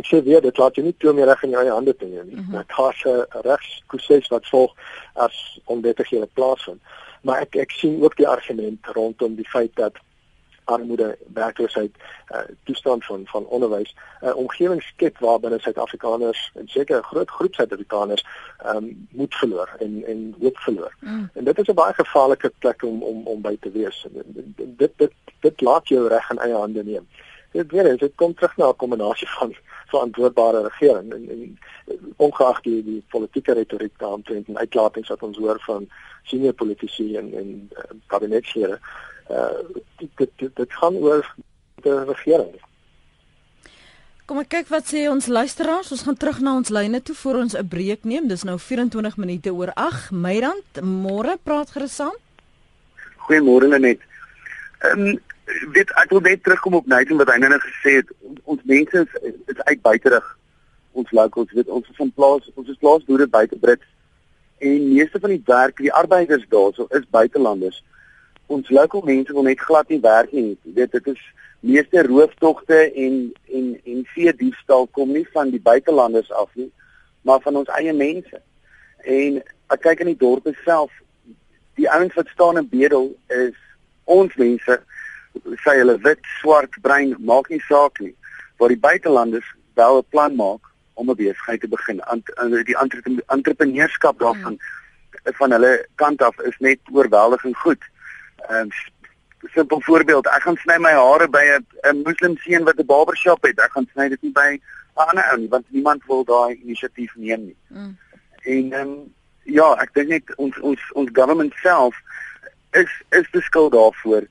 Ek 0.00 0.06
sê 0.08 0.22
weer 0.24 0.40
dit 0.40 0.58
laat 0.62 0.76
jy 0.76 0.86
nie 0.86 0.96
toe 1.02 1.12
meer 1.12 1.28
reg 1.28 1.42
in 1.44 1.52
jou 1.54 1.62
eie 1.62 1.76
hande 1.76 1.96
te 1.96 2.08
neem 2.08 2.26
nie. 2.26 2.36
Mm 2.36 2.46
-hmm. 2.48 2.56
Dit 2.56 2.78
is 2.88 3.04
'n 3.04 3.42
regsproses 3.48 4.28
wat 4.28 4.48
volg 4.48 4.72
as 5.12 5.60
onwettige 5.64 6.28
plaasvind. 6.32 6.80
Maar 7.22 7.40
ek 7.40 7.56
ek 7.56 7.70
sien 7.70 8.02
ook 8.02 8.16
die 8.16 8.28
argument 8.28 8.86
rondom 8.86 9.34
die 9.34 9.48
feit 9.48 9.74
dat 9.74 9.92
armoede, 10.70 11.18
werkloosheid, 11.34 11.96
uh, 12.28 12.38
toestand 12.64 13.04
van 13.04 13.22
van 13.26 13.44
onderwys, 13.46 13.94
'n 13.94 14.26
uh, 14.26 14.36
omgewing 14.36 14.82
skep 14.82 15.18
waar 15.18 15.40
binne 15.40 15.58
Suid-Afrikaners 15.58 16.50
en 16.54 16.68
seker 16.68 16.98
'n 16.98 17.10
groot 17.12 17.30
groep 17.30 17.54
Suid-Afrikaners 17.54 18.26
um, 18.66 19.06
moed 19.10 19.34
verloor 19.34 19.70
en 19.78 20.04
en 20.06 20.34
hoop 20.40 20.58
verloor. 20.58 20.94
Mm. 21.00 21.30
En 21.34 21.44
dit 21.44 21.58
is 21.58 21.68
'n 21.68 21.74
baie 21.74 21.94
gevaarlike 21.94 22.52
plek 22.58 22.82
om 22.82 23.02
om 23.02 23.26
om 23.26 23.40
by 23.40 23.56
te 23.60 23.70
wees. 23.70 24.06
Dit 24.10 24.48
dit 24.56 24.92
dit, 24.96 25.12
dit 25.40 25.60
laat 25.60 25.88
jou 25.88 26.08
reg 26.08 26.30
in 26.30 26.38
eie 26.38 26.54
hande 26.54 26.84
neem. 26.84 27.08
Dit 27.52 27.70
weer 27.70 27.86
is 27.86 27.98
dit 27.98 28.14
kom 28.14 28.34
terug 28.34 28.56
na 28.56 28.68
'n 28.68 28.76
kombinasie 28.76 29.28
van 29.28 29.54
verantwoordbare 29.86 30.62
regering 30.62 31.12
en, 31.12 31.28
en 31.30 31.58
ongeag 32.16 32.60
die 32.60 32.82
die 32.84 33.04
politieke 33.08 33.52
retoriek 33.52 33.98
daaromtrent 33.98 34.48
en 34.48 34.58
uitlatings 34.58 35.08
wat 35.08 35.22
ons 35.22 35.38
hoor 35.38 35.60
van 35.66 35.88
senior 36.22 36.52
politici 36.52 37.16
en 37.16 37.32
en 37.34 37.70
uh, 37.72 37.84
kabinetslede 38.06 38.78
uh 39.30 39.62
dit 40.00 40.30
dit 40.36 40.56
dit 40.56 40.72
gaan 40.80 40.96
oor 40.96 41.24
die 41.84 41.94
regering. 42.04 42.50
Kom 44.30 44.38
ek 44.38 44.50
kyk 44.54 44.68
wat 44.70 44.86
sê 44.86 45.08
ons 45.10 45.26
luisteraars. 45.26 45.90
Ons 45.90 46.04
gaan 46.06 46.16
terug 46.18 46.38
na 46.38 46.54
ons 46.54 46.68
lyne 46.70 47.00
toe 47.02 47.14
voor 47.18 47.40
ons 47.42 47.56
'n 47.58 47.66
breek 47.68 48.04
neem. 48.04 48.28
Dis 48.28 48.44
nou 48.44 48.58
24 48.58 49.16
minute 49.16 49.50
oor 49.50 49.72
8. 49.74 50.10
Meyrand, 50.10 50.82
môre 50.82 51.38
praat 51.42 51.70
gerus 51.70 51.94
saam. 51.94 52.14
Goeiemôre 53.26 53.78
net. 53.78 53.98
Ehm 54.80 55.06
um, 55.06 55.18
weet 55.74 55.90
ek 56.02 56.10
wil 56.10 56.20
net 56.20 56.42
terugkom 56.42 56.74
op 56.74 56.86
Nathan 56.86 57.16
wat 57.16 57.28
hy 57.32 57.38
nou 57.38 57.50
net 57.50 57.62
gesê 57.62 57.96
het. 58.00 58.08
Ons 58.44 58.60
mense 58.64 58.96
is, 59.02 59.32
is 59.46 59.60
uit 59.64 59.82
buiterig. 59.82 60.36
Ons 60.92 61.10
locals, 61.10 61.52
weet 61.52 61.68
ons 61.68 61.88
is 61.88 61.96
van 61.96 62.12
plaas, 62.12 62.50
ons 62.54 62.68
is 62.68 62.78
plaasboere 62.78 63.26
buite 63.26 63.58
Brits. 63.58 63.86
En 64.58 64.92
meeste 64.94 65.20
van 65.20 65.30
die 65.30 65.42
werk, 65.44 65.76
die 65.76 65.92
arbeiders 65.92 66.46
daarso 66.48 66.86
is 66.90 67.10
buitelanders 67.10 67.82
ons 68.50 68.70
lokale 68.74 69.06
mense 69.06 69.32
wil 69.32 69.46
net 69.46 69.60
glad 69.60 69.88
nie 69.88 70.00
werk 70.02 70.32
nie. 70.32 70.58
Weet 70.76 70.92
dit 70.96 71.06
is 71.12 71.22
meeste 71.60 72.02
rooftogte 72.06 72.78
en 73.04 73.32
en 73.52 73.66
en 73.84 74.04
vee 74.14 74.34
diefstal 74.34 74.88
kom 74.96 75.12
nie 75.12 75.26
van 75.32 75.50
die 75.50 75.60
buitelanders 75.60 76.32
af 76.32 76.48
nie, 76.54 76.70
maar 77.22 77.40
van 77.40 77.56
ons 77.56 77.72
eie 77.78 77.92
mense. 77.92 78.40
En 79.04 79.42
ek 79.70 79.84
kyk 79.86 80.02
in 80.04 80.12
die 80.12 80.22
dorpe 80.22 80.54
self, 80.64 80.90
die 81.78 81.88
ouens 81.90 82.16
wat 82.18 82.32
staan 82.32 82.58
in 82.58 82.68
bedel 82.68 83.12
is 83.36 83.56
ons 84.10 84.34
mense, 84.40 84.80
sê 85.62 85.76
hulle 85.78 85.96
wit, 86.02 86.24
swart, 86.40 86.74
bruin, 86.82 87.14
maak 87.18 87.52
nie 87.52 87.62
saak 87.68 88.00
nie. 88.02 88.14
Waar 88.58 88.74
die 88.74 88.84
buitelanders 88.88 89.46
wel 89.78 89.98
'n 89.98 90.10
plan 90.10 90.34
maak 90.36 90.66
om 90.94 91.10
'n 91.10 91.16
besigheid 91.16 91.60
te 91.60 91.68
begin, 91.68 92.02
aan 92.04 92.22
die 92.64 92.76
entrepreneurskap 93.26 94.18
daarvan 94.18 94.58
mm. 94.58 95.32
van 95.38 95.52
hulle 95.52 95.86
kant 95.94 96.22
af 96.22 96.40
is 96.40 96.58
net 96.58 96.78
oorweldigend 96.92 97.56
goed. 97.56 97.82
Ehm 98.50 98.60
um, 98.60 98.68
simpel 99.54 99.80
voorbeeld, 99.80 100.26
ek 100.26 100.42
gaan 100.44 100.56
sny 100.60 100.76
my 100.84 100.90
hare 100.92 101.28
by 101.28 101.44
'n 101.56 101.66
'n 101.90 102.02
moslim 102.06 102.36
seun 102.36 102.64
wat 102.64 102.78
'n 102.78 102.86
barbershop 102.86 103.42
het. 103.42 103.58
Ek 103.58 103.72
gaan 103.72 103.88
sny 103.92 104.08
dit 104.08 104.22
nie 104.22 104.32
by 104.32 104.50
'n 104.52 104.60
ander 105.06 105.24
ou 105.32 105.38
nie 105.38 105.48
want 105.48 105.66
niemand 105.68 106.04
wil 106.06 106.24
daai 106.24 106.60
inisiatief 106.62 107.14
neem 107.14 107.44
nie. 107.44 107.56
Mm. 107.68 107.96
En 108.42 108.72
ehm 108.72 108.88
um, 108.88 109.14
ja, 109.44 109.68
ek 109.82 109.94
dink 109.94 110.08
net 110.08 110.34
ons 110.36 110.58
ons 110.60 110.80
ons 110.92 111.10
government 111.12 111.54
self 111.62 111.96
is 112.70 112.90
is 113.10 113.30
beskuld 113.30 113.72
daarvoor. 113.72 114.26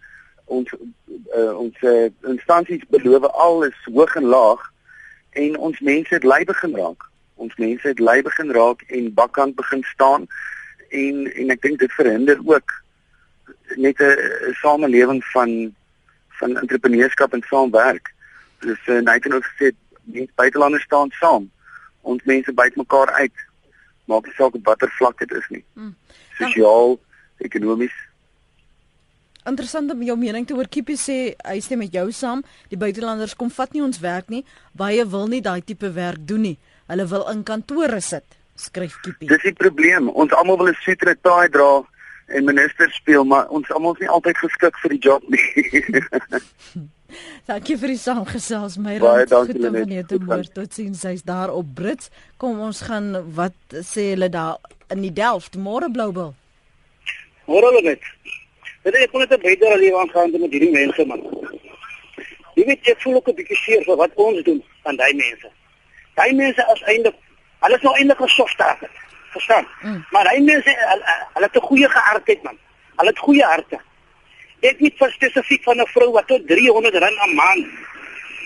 Ons 0.46 0.74
uh, 1.36 1.54
ons 1.58 1.82
uh, 1.82 2.10
instansies 2.28 2.84
beloof 2.90 3.24
alles 3.32 3.78
hoog 3.86 4.16
en 4.16 4.26
laag 4.26 4.62
en 5.32 5.58
ons 5.58 5.80
mense 5.80 6.14
het 6.14 6.24
lei 6.24 6.44
begin 6.44 6.76
raak. 6.76 7.10
Ons 7.36 7.56
mense 7.56 7.88
het 7.88 8.00
lei 8.00 8.22
begin 8.22 8.52
raak 8.52 8.82
en 8.88 9.14
bakkant 9.14 9.56
begin 9.56 9.84
staan 9.84 10.28
en 10.90 11.34
en 11.34 11.50
ek 11.50 11.62
dink 11.62 11.80
dit 11.80 11.92
verhinder 11.92 12.40
ook 12.46 12.72
net 13.76 14.00
'n 14.00 14.54
samelewing 14.62 15.24
van 15.34 15.76
van 16.40 16.58
entrepreneurskap 16.58 17.34
en 17.34 17.44
saamwerk. 17.48 18.14
Dus 18.60 18.80
uh, 18.88 19.02
Nathan 19.02 19.32
het 19.32 19.46
gesê 19.46 19.72
mense 20.04 20.32
buitelanders 20.36 20.84
staan 20.84 21.10
saam. 21.20 21.50
Ons 22.02 22.24
mense 22.24 22.54
byt 22.54 22.76
mekaar 22.76 23.12
uit. 23.12 23.46
Maak 24.06 24.26
nie 24.26 24.34
saak 24.38 24.56
op 24.56 24.66
watter 24.66 24.92
vlak 24.98 25.20
dit 25.20 25.32
is 25.32 25.48
nie. 25.50 25.64
Hmm. 25.74 25.96
Sosiaal, 26.40 26.98
ekonomies. 27.38 27.96
Interessant 29.50 29.92
om 29.92 30.02
jou 30.04 30.16
mening 30.20 30.48
te 30.48 30.56
hoor. 30.58 30.68
Kiepie 30.72 30.98
sê 31.00 31.18
hy 31.48 31.60
stem 31.64 31.84
met 31.84 31.94
jou 31.96 32.10
saam. 32.16 32.44
Die 32.72 32.80
buitelanders 32.80 33.36
kom 33.40 33.52
vat 33.54 33.72
nie 33.76 33.84
ons 33.84 34.02
werk 34.04 34.32
nie. 34.34 34.44
Baie 34.78 35.06
wil 35.08 35.30
nie 35.32 35.42
daai 35.46 35.62
tipe 35.66 35.92
werk 35.96 36.26
doen 36.28 36.44
nie. 36.50 36.58
Hulle 36.90 37.06
wil 37.08 37.28
in 37.32 37.46
kantore 37.48 38.02
sit. 38.02 38.26
Skryf 38.60 38.98
Kiepie. 39.04 39.30
Dis 39.30 39.46
die 39.46 39.56
probleem. 39.56 40.10
Ons 40.10 40.36
almal 40.36 40.60
wil 40.60 40.72
'n 40.74 40.82
suit 40.84 41.02
en 41.04 41.10
'n 41.10 41.22
taai 41.22 41.50
dra 41.50 41.84
en 42.30 42.46
ministers 42.46 42.96
speel, 42.96 43.26
maar 43.26 43.50
ons 43.50 43.72
almal 43.72 43.94
is 43.94 44.00
nie 44.00 44.10
altyd 44.10 44.38
geskik 44.38 44.78
vir 44.84 44.96
die 44.96 45.02
job 45.04 45.24
nie. 45.34 45.44
dankie 47.50 47.78
vir 47.82 47.94
die 47.94 48.02
saamgesels, 48.02 48.78
my 48.78 48.98
Baie 49.02 49.26
dankie 49.30 49.58
net. 49.90 50.14
Tot 50.54 50.74
sins 50.74 51.04
hy's 51.08 51.26
daar 51.28 51.54
op 51.54 51.74
Brits. 51.76 52.12
Kom 52.38 52.60
ons 52.66 52.84
gaan 52.90 53.12
wat 53.38 53.58
sê 53.86 54.12
hulle 54.14 54.30
daar 54.34 54.60
in 54.94 55.02
die 55.06 55.14
Delft 55.14 55.58
môre 55.58 55.90
Bloubil. 55.94 56.34
Môre 57.50 57.72
hulle 57.72 57.86
net. 57.92 58.12
Dit 58.84 58.96
is 58.96 59.12
net 59.12 59.32
'n 59.32 59.72
al 59.72 59.80
hier 59.80 59.98
aangaan 59.98 60.32
met 60.32 60.52
hierdie 60.52 60.72
mense 60.72 61.06
man. 61.06 61.22
Jy 62.56 62.66
weet 62.66 62.86
jy 62.86 62.96
voel 63.04 63.16
ook 63.16 63.28
'n 63.28 63.36
bietjie 63.36 63.58
seer 63.58 63.84
vir 63.84 63.98
wat 63.98 64.12
ons 64.16 64.44
doen 64.44 64.64
aan 64.84 64.96
daai 64.96 65.14
mense. 65.14 65.50
Daai 66.16 66.34
mense 66.34 66.62
is 66.74 66.82
eintlik 66.82 67.16
hulle 67.60 67.76
is 67.76 67.82
nou 67.82 67.96
eintlik 67.96 68.18
gesofte 68.18 68.90
verstaan. 69.32 69.68
Mm. 69.82 70.06
Maar 70.12 70.32
hy 70.34 70.42
mense 70.44 70.76
hulle 71.34 71.46
het 71.46 71.56
'n 71.56 71.68
goeie 71.70 71.90
geaardheid 71.90 72.44
man. 72.44 72.58
Hulle 72.96 73.10
het 73.10 73.20
goeie 73.20 73.44
harte. 73.44 73.80
Ek 74.60 74.80
weet 74.80 74.98
vir 74.98 75.12
spesifiek 75.12 75.64
van 75.64 75.82
'n 75.82 75.88
vrou 75.88 76.12
wat 76.12 76.28
tot 76.28 76.48
300 76.48 76.96
rand 76.96 77.20
'n 77.26 77.36
maand 77.36 77.66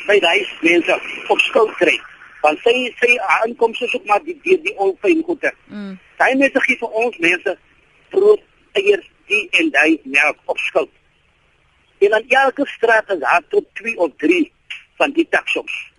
by 0.08 0.20
daai 0.20 0.48
mense 0.62 1.00
op 1.28 1.40
skuld 1.40 1.76
kry. 1.76 2.00
Want 2.42 2.60
sy 2.60 2.94
sê 3.00 3.16
aankomste 3.42 3.86
is 3.86 3.96
ook 3.96 4.06
maar 4.06 4.24
die 4.24 4.40
die, 4.44 4.62
die 4.62 4.78
onfyn 4.78 5.24
goede. 5.24 5.54
Mm. 5.66 6.00
Daai 6.18 6.36
mense 6.36 6.60
gee 6.60 6.78
vir 6.78 6.90
ons 6.90 7.18
mense 7.18 7.58
brood, 8.10 8.42
eiers, 8.72 9.10
die 9.28 9.48
en 9.52 9.70
daai 9.70 10.00
melk 10.04 10.38
op 10.46 10.58
skuld. 10.58 10.92
En 12.00 12.10
dan 12.10 12.24
elke 12.28 12.66
straat 12.68 13.10
is 13.10 13.20
daar 13.20 13.44
tot 13.50 13.66
2 13.74 13.98
of 13.98 14.12
3 14.18 14.52
van 14.96 15.12
die 15.12 15.28
taxoms. 15.30 15.92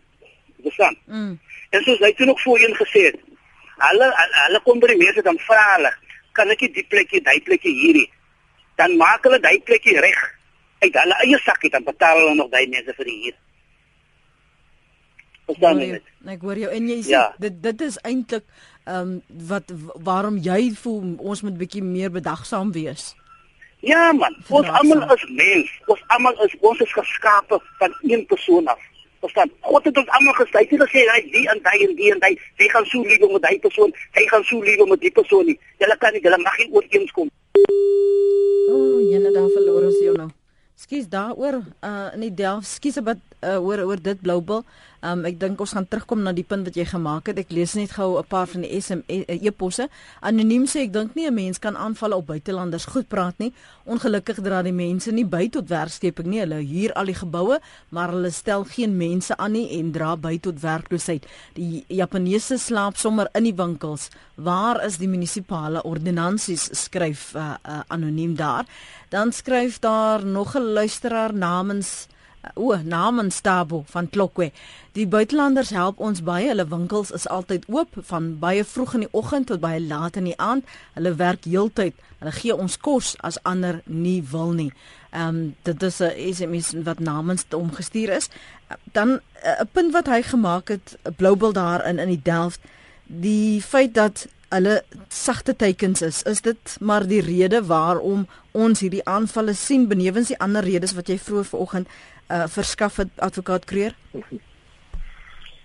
Verstaan? 0.63 0.97
Mm. 1.07 1.41
En 1.71 1.83
soos 1.83 1.99
hy 1.99 2.13
toe 2.13 2.27
nog 2.27 2.43
voorheen 2.43 2.75
gesê 2.75 3.07
het, 3.11 3.21
hulle 3.83 4.11
hulle 4.17 4.61
kom 4.65 4.81
by 4.81 4.93
die 4.93 5.01
mense 5.03 5.23
dan 5.23 5.39
vra 5.47 5.65
hulle 5.75 5.93
kan 6.35 6.51
ek 6.51 6.67
die 6.75 6.87
plekkie, 6.91 7.23
daai 7.23 7.41
plekkie 7.47 7.73
hierdie. 7.73 8.09
Dan 8.79 8.97
maak 8.99 9.23
hulle 9.27 9.39
daai 9.39 9.61
plekkie 9.63 10.01
reg 10.03 10.21
uit 10.83 10.97
hulle 10.99 11.17
eie 11.25 11.39
sakkie 11.45 11.71
dan 11.73 11.85
betaal 11.87 12.19
hulle 12.21 12.35
nog 12.37 12.51
daai 12.53 12.67
mense 12.69 12.95
vir 12.99 13.09
die 13.09 13.19
huur. 13.25 13.37
Verstaan 15.49 15.81
jy 15.81 15.91
dit? 15.95 16.15
Ek 16.35 16.47
hoor 16.47 16.59
jou 16.59 16.71
en 16.73 16.89
jy 16.89 17.01
sê 17.05 17.15
ja. 17.15 17.27
dit 17.41 17.61
dit 17.65 17.85
is 17.87 17.99
eintlik 18.03 18.47
ehm 18.85 18.97
um, 19.01 19.13
wat 19.51 19.71
waarom 20.09 20.41
jy 20.45 20.73
voel 20.81 21.15
ons 21.33 21.45
moet 21.45 21.57
bietjie 21.61 21.85
meer 21.85 22.13
bedagsaam 22.13 22.73
wees. 22.77 23.13
Ja 23.85 24.13
man, 24.17 24.37
ons 24.49 24.69
almal 24.81 25.05
is 25.15 25.25
mens. 25.37 25.71
Ons 25.93 26.03
almal 26.17 26.37
is 26.45 26.57
ons 26.61 26.81
is 26.85 26.93
geskape 26.97 27.61
van 27.81 27.97
een 28.03 28.27
persoon 28.27 28.69
af. 28.73 28.81
Verstaan? 29.25 29.51
God 29.65 29.87
het 29.89 29.97
ons 29.97 30.11
almal 30.19 30.37
gestel. 30.37 30.61
Hy 30.61 30.67
het 30.69 30.83
gesê 30.85 31.05
hy 31.09 31.21
die 31.33 31.45
en 31.49 31.61
daai 31.65 31.79
en 31.87 31.95
die 31.97 32.11
en 32.13 32.21
daai, 32.21 32.35
jy 32.61 32.69
gaan 32.75 32.89
so 32.91 33.01
lief 33.09 33.25
met 33.25 33.45
daai 33.47 33.59
persoon, 33.65 33.95
hy 34.19 34.25
gaan 34.29 34.45
so 34.45 34.61
lief 34.61 34.83
met 34.91 35.01
die 35.01 35.13
persoon 35.19 35.49
nie. 35.49 35.59
Jy 35.81 35.97
kan 36.03 36.13
nie, 36.13 36.23
jy 36.25 36.41
mag 36.43 36.59
nie 36.61 36.71
ooreenkom. 36.77 37.31
O, 37.57 38.75
oh, 38.77 38.99
jy 39.01 39.21
net 39.25 39.37
daar 39.37 39.49
verloor 39.55 39.89
ons 39.89 40.01
jou 40.03 40.17
nou. 40.19 40.29
Skus 40.85 41.07
daaroor 41.09 41.63
uh 41.63 42.09
in 42.17 42.27
die 42.27 42.35
Delf, 42.43 42.67
skus 42.67 42.99
wat 43.07 43.21
uh, 43.41 43.57
oor 43.63 43.85
oor 43.87 44.01
dit 44.03 44.21
Bloubil. 44.21 44.65
Um 45.05 45.27
ek 45.29 45.37
dink 45.37 45.61
ons 45.61 45.75
gaan 45.77 45.85
terugkom 45.85 46.23
na 46.25 46.33
die 46.33 46.47
punt 46.49 46.65
wat 46.65 46.79
jy 46.79 46.87
gemaak 46.89 47.27
het. 47.29 47.39
Ek 47.43 47.51
lees 47.53 47.75
net 47.77 47.93
gou 47.93 48.17
'n 48.19 48.25
paar 48.25 48.47
van 48.47 48.63
die 48.63 48.81
SMS 48.81 49.05
e, 49.07 49.37
e-posse. 49.47 49.89
Anoniem 50.21 50.65
sê 50.65 50.85
ek 50.89 50.93
dink 50.93 51.15
nie 51.15 51.27
'n 51.27 51.35
mens 51.35 51.59
kan 51.59 51.77
aanval 51.77 52.13
op 52.13 52.27
buitelanders 52.27 52.87
goed 52.87 53.09
praat 53.09 53.39
nie. 53.39 53.53
Ongelukkig 53.85 54.41
dra 54.41 54.63
die 54.63 54.73
mense 54.73 55.13
nie 55.13 55.25
by 55.25 55.49
tot 55.49 55.69
werkskeping 55.69 56.27
nie. 56.27 56.41
Hulle 56.41 56.65
huur 56.65 56.93
al 56.95 57.05
die 57.05 57.15
geboue, 57.15 57.61
maar 57.91 58.09
hulle 58.11 58.31
stel 58.31 58.65
geen 58.65 58.97
mense 58.97 59.37
aan 59.37 59.53
nie 59.53 59.79
en 59.79 59.93
dra 59.93 60.17
by 60.17 60.39
tot 60.39 60.61
werkloosheid. 60.61 61.27
Die 61.55 61.85
Japaneese 61.89 62.59
slaap 62.59 62.97
sommer 62.97 63.29
in 63.35 63.45
die 63.45 63.55
winkels. 63.55 64.09
Waar 64.37 64.85
is 64.85 64.97
die 64.99 65.09
munisipale 65.09 65.83
ordonnansies? 65.83 66.69
skryf 66.73 67.35
uh, 67.35 67.55
uh, 67.69 67.81
anoniem 67.89 68.37
daar. 68.37 68.65
Dan 69.09 69.33
skryf 69.33 69.79
daar 69.79 70.25
nog 70.25 70.57
'n 70.57 70.73
luisteraar 70.73 71.35
namens 71.35 72.09
O, 72.55 72.77
namens 72.77 73.41
Tabo 73.41 73.85
van 73.87 74.11
Klokwe. 74.11 74.51
Die 74.93 75.07
buitelanders 75.07 75.71
help 75.71 75.99
ons 75.99 76.23
baie. 76.23 76.49
Hulle 76.49 76.67
winkels 76.69 77.11
is 77.11 77.29
altyd 77.29 77.65
oop 77.69 77.97
van 78.11 78.39
baie 78.39 78.65
vroeg 78.65 78.95
in 78.95 79.07
die 79.07 79.13
oggend 79.13 79.47
tot 79.47 79.61
baie 79.61 79.81
laat 79.81 80.17
in 80.17 80.29
die 80.31 80.39
aand. 80.39 80.67
Hulle 80.95 81.15
werk 81.19 81.49
heeltyd. 81.49 81.95
Hulle 82.19 82.33
gee 82.33 82.57
ons 82.57 82.77
kos 82.79 83.15
as 83.21 83.41
ander 83.43 83.81
nie 83.85 84.21
wil 84.31 84.53
nie. 84.53 84.71
Ehm 85.15 85.29
um, 85.29 85.55
dit 85.63 85.83
is 85.83 86.01
'n 86.01 86.13
SMS 86.35 86.75
wat 86.85 86.99
namens 86.99 87.45
hom 87.51 87.73
gestuur 87.73 88.09
is. 88.09 88.29
Dan 88.93 89.21
eh, 89.43 89.61
'n 89.61 89.69
punt 89.73 89.93
wat 89.93 90.07
hy 90.07 90.23
gemaak 90.23 90.69
het, 90.69 90.97
'n 91.03 91.15
bloubil 91.15 91.53
daar 91.53 91.87
in 91.87 91.99
in 91.99 92.09
die 92.09 92.23
Delft, 92.23 92.61
die 93.07 93.63
feit 93.63 93.95
dat 93.95 94.27
hulle 94.55 94.83
sagte 95.09 95.57
teikens 95.57 96.03
is, 96.03 96.23
is 96.23 96.41
dit 96.41 96.77
maar 96.81 97.07
die 97.07 97.21
rede 97.21 97.65
waarom 97.67 98.27
ons 98.53 98.81
hierdie 98.81 99.05
aanvalle 99.11 99.55
sien 99.59 99.89
benewens 99.91 100.31
die 100.31 100.39
ander 100.39 100.65
redes 100.65 100.95
wat 100.95 101.11
jy 101.11 101.19
vroeër 101.19 101.49
vanoggend 101.51 101.89
uh, 102.29 102.45
verskaf 102.47 102.97
het 102.97 103.09
advokaat 103.17 103.65
Kreer? 103.65 103.95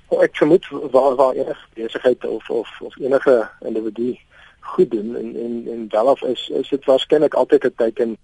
Oh, 0.07 0.23
ek 0.23 0.35
vermoed 0.35 0.65
waar 0.91 1.15
waar 1.15 1.33
enige 1.33 1.65
besigheid 1.73 2.25
of 2.25 2.49
of 2.49 2.81
of 2.81 2.97
enige 2.97 3.49
individu 3.61 4.17
goed 4.59 4.91
doen 4.91 5.15
en 5.15 5.35
en 5.35 5.67
en 5.67 5.87
welof 5.89 6.21
is 6.21 6.49
is 6.49 6.69
dit 6.69 6.85
waarskynlik 6.85 7.33
altyd 7.33 7.63
'n 7.63 7.73
teken 7.75 8.17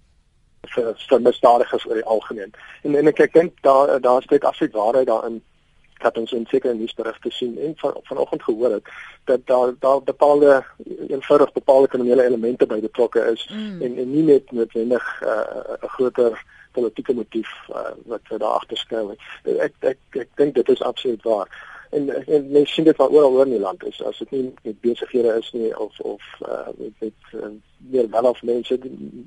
vir 0.74 0.94
vir 1.08 1.20
misdadigers 1.20 1.86
oor 1.86 1.94
die 1.94 2.04
algemeen. 2.04 2.52
En 2.82 2.94
en 2.94 3.06
ek 3.06 3.20
ek 3.20 3.32
dink 3.32 3.52
daar 3.62 4.00
daar 4.00 4.22
steek 4.22 4.44
afsit 4.44 4.72
waarheid 4.72 5.06
daarin 5.06 5.42
dat 6.02 6.18
ons 6.18 6.32
in 6.32 6.46
sekere 6.48 6.74
nuusberigte 6.74 7.30
sien 7.30 7.58
en 7.58 7.72
van 7.76 7.94
vanoggend 8.02 8.42
gehoor 8.42 8.72
het 8.72 8.88
dat 9.24 9.46
daar 9.46 9.72
daar 9.78 10.02
bepaalde 10.02 10.64
eenvoudig 11.08 11.52
bepaalde 11.52 11.88
kriminele 11.88 12.24
elemente 12.24 12.66
by 12.66 12.80
betrokke 12.80 13.20
is 13.32 13.48
mm. 13.52 13.82
en 13.82 13.96
en 13.96 14.10
nie 14.10 14.22
net 14.22 14.52
noodwendig 14.52 15.22
uh, 15.22 15.30
'n 15.82 15.88
groter 15.88 16.44
politieke 16.76 17.14
motief 17.14 17.52
uh, 17.70 17.94
wat 18.12 18.28
daar 18.28 18.58
agter 18.58 18.76
skuil. 18.82 19.14
Ek 19.44 19.74
ek 19.94 20.20
ek 20.24 20.30
dink 20.40 20.54
dit 20.60 20.74
is 20.76 20.84
absoluut 20.90 21.22
waar. 21.30 21.50
En 21.90 22.08
en 22.26 22.50
mens 22.50 22.72
sien 22.74 22.84
dit 22.84 22.98
oral 22.98 23.32
oor 23.32 23.46
in 23.46 23.54
die 23.54 23.60
land 23.60 23.84
is 23.86 24.02
as 24.02 24.18
dit 24.18 24.30
nie 24.30 24.42
met 24.62 24.80
besighede 24.80 25.36
is 25.38 25.50
nie 25.52 25.70
of 25.78 26.00
of 26.00 26.22
uh, 26.48 26.66
met 26.78 27.04
met 27.04 27.30
uh, 27.38 27.52
meer 27.92 28.10
wel 28.10 28.28
of 28.30 28.42
mense 28.42 28.78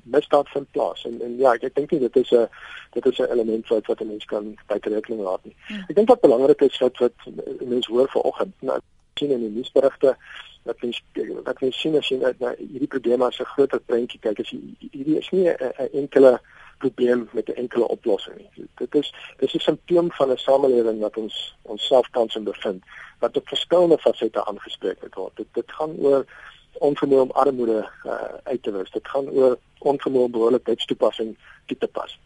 misdaad 0.04 0.50
van 0.50 0.68
plaas 0.72 1.06
en 1.06 1.22
en 1.22 1.38
ja 1.38 1.54
ek, 1.56 1.64
ek 1.70 1.76
dink 1.80 1.96
dit 2.06 2.22
is 2.24 2.32
'n 2.32 2.48
dit 2.98 3.06
is 3.12 3.20
'n 3.20 3.32
element 3.32 3.68
wat 3.68 3.86
wat 3.86 4.02
'n 4.02 4.12
mens 4.12 4.26
kan 4.26 4.54
bytrekening 4.68 5.22
laat 5.22 5.44
nie. 5.44 5.56
Ja. 5.68 5.84
Ek 5.88 5.96
dink 5.96 6.08
wat 6.08 6.22
belangrik 6.28 6.62
is 6.62 6.80
wat 6.80 6.98
wat 6.98 7.18
mense 7.60 7.92
hoor 7.92 8.10
vanoggend 8.10 8.54
nou 8.60 8.80
sien 9.14 9.32
in 9.32 9.40
die 9.40 9.56
nuusberigte 9.56 10.18
dat 10.64 10.82
mens 10.82 11.04
dat 11.44 11.62
mens 11.62 11.80
sien 11.80 11.98
as 11.98 12.08
jy 12.08 12.18
na 12.20 12.54
hierdie 12.58 12.88
probleme 12.88 13.26
as 13.26 13.40
'n 13.40 13.52
groter 13.54 13.80
prentjie 13.80 14.20
kyk 14.20 14.40
as 14.40 14.50
hierdie 14.50 15.18
is 15.18 15.30
nie 15.30 15.48
'n 15.50 15.90
enkele 15.94 16.40
probleem 16.84 17.28
met 17.32 17.48
'n 17.48 17.60
enkele 17.63 17.88
oplossing 17.88 18.38
nie. 18.38 18.68
Dit 18.76 18.96
is 18.96 19.13
dis 19.38 19.54
'n 19.54 19.60
simptoom 19.60 20.12
van 20.12 20.32
'n 20.32 20.38
samelewing 20.38 21.00
wat 21.00 21.18
ons 21.18 21.56
onsself 21.62 22.10
tans 22.12 22.36
in 22.36 22.44
bevind 22.44 22.84
wat 23.20 23.38
op 23.38 23.48
verskillende 23.48 23.98
fasette 23.98 24.46
aangespreek 24.46 25.15
word. 25.15 25.36
Dit 25.36 25.48
dit 25.54 25.72
gaan 25.72 25.96
oor 25.98 26.26
onvermoë 26.80 27.22
om 27.22 27.32
armoede 27.32 27.89
uh, 28.06 28.13
uit 28.44 28.63
te 28.63 28.72
wis. 28.72 28.92
Dit 28.92 29.08
gaan 29.08 29.30
oor 29.30 29.58
onvermoë 29.80 30.24
om 30.24 30.32
behoorlik 30.32 30.65
wetstoepassing 30.65 31.38
toe 31.65 31.78
te 31.78 31.88
pas 31.88 32.20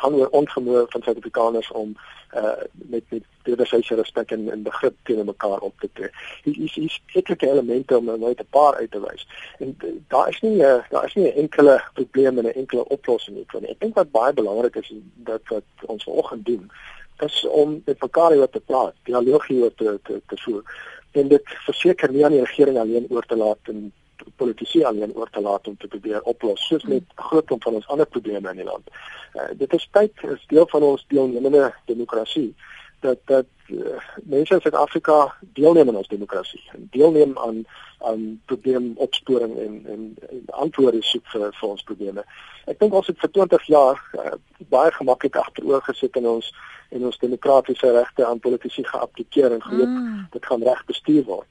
gaan 0.00 0.14
oor 0.14 0.28
onvermoë 0.40 0.84
van 0.92 1.02
Suid-Afrikaners 1.02 1.70
om 1.72 1.96
uh 2.34 2.56
met 2.72 3.04
met 3.08 3.24
wederwysige 3.46 3.94
respek 3.94 4.30
en 4.30 4.50
en 4.50 4.62
begrip 4.62 4.94
teenoor 5.02 5.24
mekaar 5.24 5.58
op 5.68 5.80
te 5.80 5.88
tree. 5.92 6.10
Hier 6.42 6.64
is 6.64 6.76
is 6.76 7.00
sekere 7.06 7.50
elemente 7.50 7.96
om 7.96 8.04
nou 8.04 8.18
net 8.18 8.40
'n 8.40 8.46
paar 8.50 8.74
uit 8.74 8.90
te 8.90 9.00
wys. 9.00 9.26
En 9.58 9.76
daar 10.08 10.28
is 10.28 10.40
nie 10.40 10.56
uh, 10.56 10.82
daar 10.90 11.04
is 11.04 11.14
nie 11.14 11.26
'n 11.32 11.38
enkele 11.44 11.82
probleem 11.94 12.38
en 12.38 12.44
'n 12.44 12.58
enkele 12.62 12.88
oplossing 12.88 13.36
nie. 13.36 13.70
Ek 13.70 13.80
dink 13.80 13.94
wat 13.94 14.10
baie 14.10 14.32
belangrik 14.32 14.76
is 14.76 14.92
dat 15.14 15.40
wat 15.48 15.64
ons 15.86 16.04
vanoggend 16.04 16.44
doen 16.46 16.70
is 17.18 17.46
om 17.48 17.82
met 17.84 18.00
mekaar 18.00 18.36
oor 18.36 18.50
te 18.50 18.60
praat, 18.60 18.94
dialoog 19.02 19.46
hier 19.46 19.74
te 19.74 20.00
te 20.02 20.20
te 20.26 20.36
voer. 20.36 20.62
En 21.10 21.28
dit 21.28 21.42
verseker 21.44 22.12
nie 22.12 22.24
aan 22.24 22.32
die 22.32 22.44
regering 22.44 22.78
alleen 22.78 23.06
oor 23.08 23.26
te 23.26 23.36
laat 23.36 23.58
en 23.62 23.92
politici 24.36 24.84
alleen 24.84 25.14
oor 25.14 25.30
te 25.30 25.40
laat 25.40 25.68
om 25.68 25.76
te 25.76 25.88
probeer 25.88 26.22
oplos 26.22 26.66
soos 26.66 26.84
met 26.84 27.02
groot 27.14 27.46
klomp 27.46 27.62
van 27.62 27.74
ons 27.74 27.88
ander 27.88 28.06
probleme 28.06 28.50
in 28.50 28.62
die 28.62 28.68
land. 28.68 28.88
Uh, 29.34 29.50
dit 29.58 29.72
is 29.72 29.88
tyd 29.92 30.24
is 30.30 30.46
deel 30.52 30.66
van 30.68 30.82
ons 30.82 31.04
deelnemende 31.08 31.74
demokrasie 31.86 32.54
dat 33.00 33.18
dat 33.24 33.46
uh, 33.68 33.96
mense 34.24 34.54
in 34.54 34.60
Suid-Afrika 34.60 35.34
deelneem 35.58 35.88
aan 35.88 36.00
ons 36.02 36.08
demokrasie 36.08 36.62
en 36.72 36.88
deelneem 36.90 37.38
aan 37.38 37.64
aan 37.98 38.40
probleemopsporing 38.44 39.56
en 39.58 39.82
en, 39.92 40.14
en 40.28 40.44
antwoorde 40.46 41.02
soek 41.02 41.26
vir 41.32 41.48
vir 41.60 41.68
ons 41.68 41.82
probleme. 41.82 42.24
Ek 42.66 42.78
dink 42.78 42.94
ons 42.94 43.06
het 43.06 43.18
vir 43.18 43.32
20 43.40 43.66
jaar 43.72 44.00
uh, 44.18 44.36
baie 44.72 44.92
gemaklik 44.92 45.36
agteroor 45.36 45.84
gesit 45.88 46.16
in 46.16 46.28
ons 46.36 46.52
en 46.94 47.04
ons 47.04 47.18
demokratiese 47.18 47.90
regte 47.92 48.26
aan 48.26 48.40
politici 48.40 48.84
geappliseer 48.84 49.52
en 49.52 49.62
gehoop 49.62 49.92
mm. 49.92 50.26
dit 50.32 50.46
gaan 50.46 50.62
reg 50.62 50.84
bestuur 50.86 51.24
word 51.24 51.48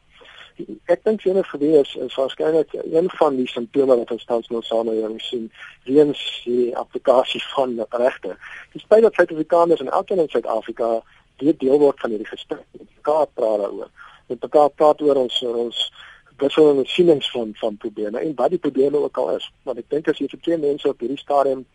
ek 0.85 1.03
dink 1.03 1.23
het 1.23 1.47
gewees 1.51 1.95
is 1.95 2.15
waarskynlik 2.15 2.73
een 2.73 3.09
van 3.19 3.35
die 3.35 3.47
simptome 3.47 3.97
wat 3.97 4.11
ons 4.11 4.25
tans 4.25 4.47
nou 4.49 4.61
samelewing 4.63 5.21
sien 5.21 5.51
weens 5.83 6.21
die 6.45 6.75
applikasie 6.77 7.41
van 7.55 7.75
regte. 7.89 8.37
Despite 8.73 9.01
dat 9.01 9.13
Suid-Afrikaners 9.13 9.83
en 9.83 9.91
elkeen 9.91 10.23
in 10.23 10.29
Suid-Afrika 10.29 11.01
deel 11.37 11.57
deel 11.57 11.79
word 11.79 11.99
van 11.99 12.09
hierdie 12.09 12.29
gesprek, 12.29 12.63
mekaar 12.71 13.27
praat 13.33 13.59
daaroor. 13.59 13.91
Met 14.27 14.41
mekaar 14.41 14.69
praat 14.69 15.01
oor 15.01 15.15
ons 15.25 15.41
ons 15.43 15.85
wisselende 16.39 16.85
sienings 16.91 17.31
van 17.31 17.51
van 17.59 17.77
probleme 17.77 18.19
en 18.19 18.35
wat 18.35 18.49
die 18.49 18.59
probleme 18.59 18.97
ook 18.97 19.17
al 19.17 19.35
is. 19.35 19.51
Want 19.63 19.79
ek 19.83 19.89
dink 19.89 20.07
as 20.07 20.19
jy 20.19 20.27
vir 20.31 20.41
twee 20.47 20.57
mense 20.57 20.87
op 20.87 20.99
hierdie 20.99 21.19
stadium 21.19 21.65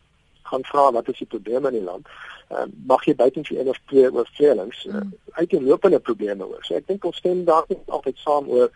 gaan 0.50 0.66
vra 0.68 0.90
wat 0.96 1.08
is 1.12 1.22
die 1.22 1.30
probleme 1.30 1.70
in 1.72 1.78
die 1.78 1.86
land, 1.86 2.08
uh, 2.50 2.66
mag 2.86 3.04
jy 3.06 3.14
buiten 3.14 3.46
vir 3.46 3.60
een 3.60 3.72
of 3.72 3.80
twee 3.92 4.12
oortredings 4.12 4.84
uh, 4.88 4.94
mm. 4.94 5.12
uit 5.38 5.50
die 5.50 5.62
lopende 5.62 6.00
probleme 6.10 6.44
hoor. 6.44 6.62
So 6.66 6.78
ek 6.78 6.88
dink 6.90 7.04
ons 7.04 7.20
stem 7.22 7.44
daar 7.48 7.68
nie 7.68 7.78
altyd 7.86 8.18
saam 8.24 8.48
oor 8.50 8.70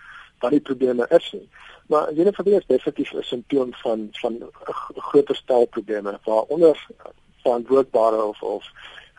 wat 0.44 0.54
die 0.54 0.64
probleme 0.70 1.06
is 1.18 1.30
nie. 1.36 1.46
Maar 1.92 2.12
jy 2.16 2.24
net 2.24 2.38
verwees 2.38 2.66
definitief 2.66 3.12
'n 3.12 3.22
simptoom 3.22 3.74
van 3.82 4.08
van 4.20 4.40
'n 4.40 4.50
groter 5.10 5.36
stel 5.36 5.66
probleme 5.66 6.18
waaronder 6.24 6.86
verantwoordbare 7.42 8.22
of 8.22 8.42
of 8.42 8.64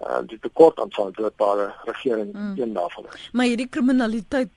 uh, 0.01 0.19
die 0.27 0.39
tekort 0.39 0.79
aan 0.79 0.91
verantwoordbare 0.91 1.73
regering 1.85 2.33
mm. 2.33 2.61
een 2.61 2.73
daarvan 2.73 3.05
is. 3.13 3.29
Maar 3.31 3.45
hierdie 3.45 3.69
kriminaliteit 3.69 4.51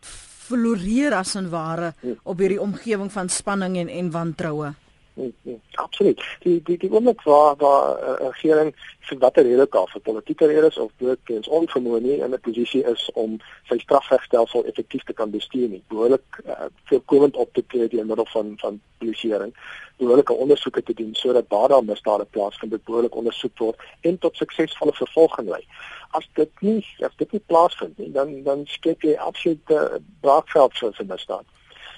floreer 0.48 1.14
as 1.14 1.34
en 1.34 1.50
ware 1.50 1.92
mm. 2.00 2.18
op 2.22 2.38
hierdie 2.38 2.60
omgewing 2.60 3.12
van 3.12 3.28
spanning 3.28 3.76
en 3.76 3.88
en 3.88 4.10
wantroue. 4.10 4.72
Nee, 5.18 5.60
absoluut. 5.70 6.22
Die 6.40 6.62
die 6.62 6.76
die 6.78 6.90
oomblik 6.92 7.22
waar 7.22 7.56
waar 7.56 7.98
'n 7.98 8.02
uh, 8.02 8.10
eh, 8.10 8.26
regering 8.26 8.74
vir 9.08 9.18
watter 9.18 9.42
rede 9.42 9.66
kan 9.66 9.86
vir 9.92 10.00
politieke 10.00 10.46
redes 10.46 10.78
of 10.78 10.92
blootens 10.96 11.48
onvermoë 11.48 12.00
nie 12.00 12.18
in 12.18 12.34
'n 12.34 12.40
posisie 12.40 12.84
is 12.84 13.10
om 13.14 13.40
sy 13.68 13.78
strafregstelsel 13.78 14.64
effektief 14.64 15.02
te 15.04 15.12
kan 15.12 15.30
bestuur 15.30 15.68
nie. 15.68 15.82
Behoorlik 15.88 16.40
uh, 16.46 16.52
voorkomend 16.84 17.36
op 17.36 17.52
te 17.52 17.66
tree 17.66 17.88
deur 17.88 18.06
middel 18.06 18.26
van 18.26 18.54
van 18.56 18.80
polisieering, 18.98 19.54
behoorlike 19.96 20.32
ondersoeke 20.32 20.82
te 20.82 20.94
doen 20.94 21.14
sodat 21.14 21.44
waar 21.48 21.68
daar 21.68 21.84
misdade 21.84 22.24
plaasvind, 22.24 22.84
behoorlik 22.84 23.14
ondersoek 23.14 23.58
word 23.58 23.76
en 24.00 24.18
tot 24.18 24.36
suksesvolle 24.36 24.92
vervolging 24.92 25.48
lei. 25.48 25.64
As 26.10 26.28
dit 26.32 26.50
nie 26.60 26.86
as 27.00 27.16
dit 27.16 27.32
nie 27.32 27.42
plaasvind 27.46 27.98
nie, 27.98 28.12
dan 28.12 28.42
dan 28.42 28.66
skep 28.66 29.02
jy 29.02 29.16
absolute 29.16 30.02
braakveld 30.20 30.78
vir 30.78 31.06
misdaad 31.06 31.46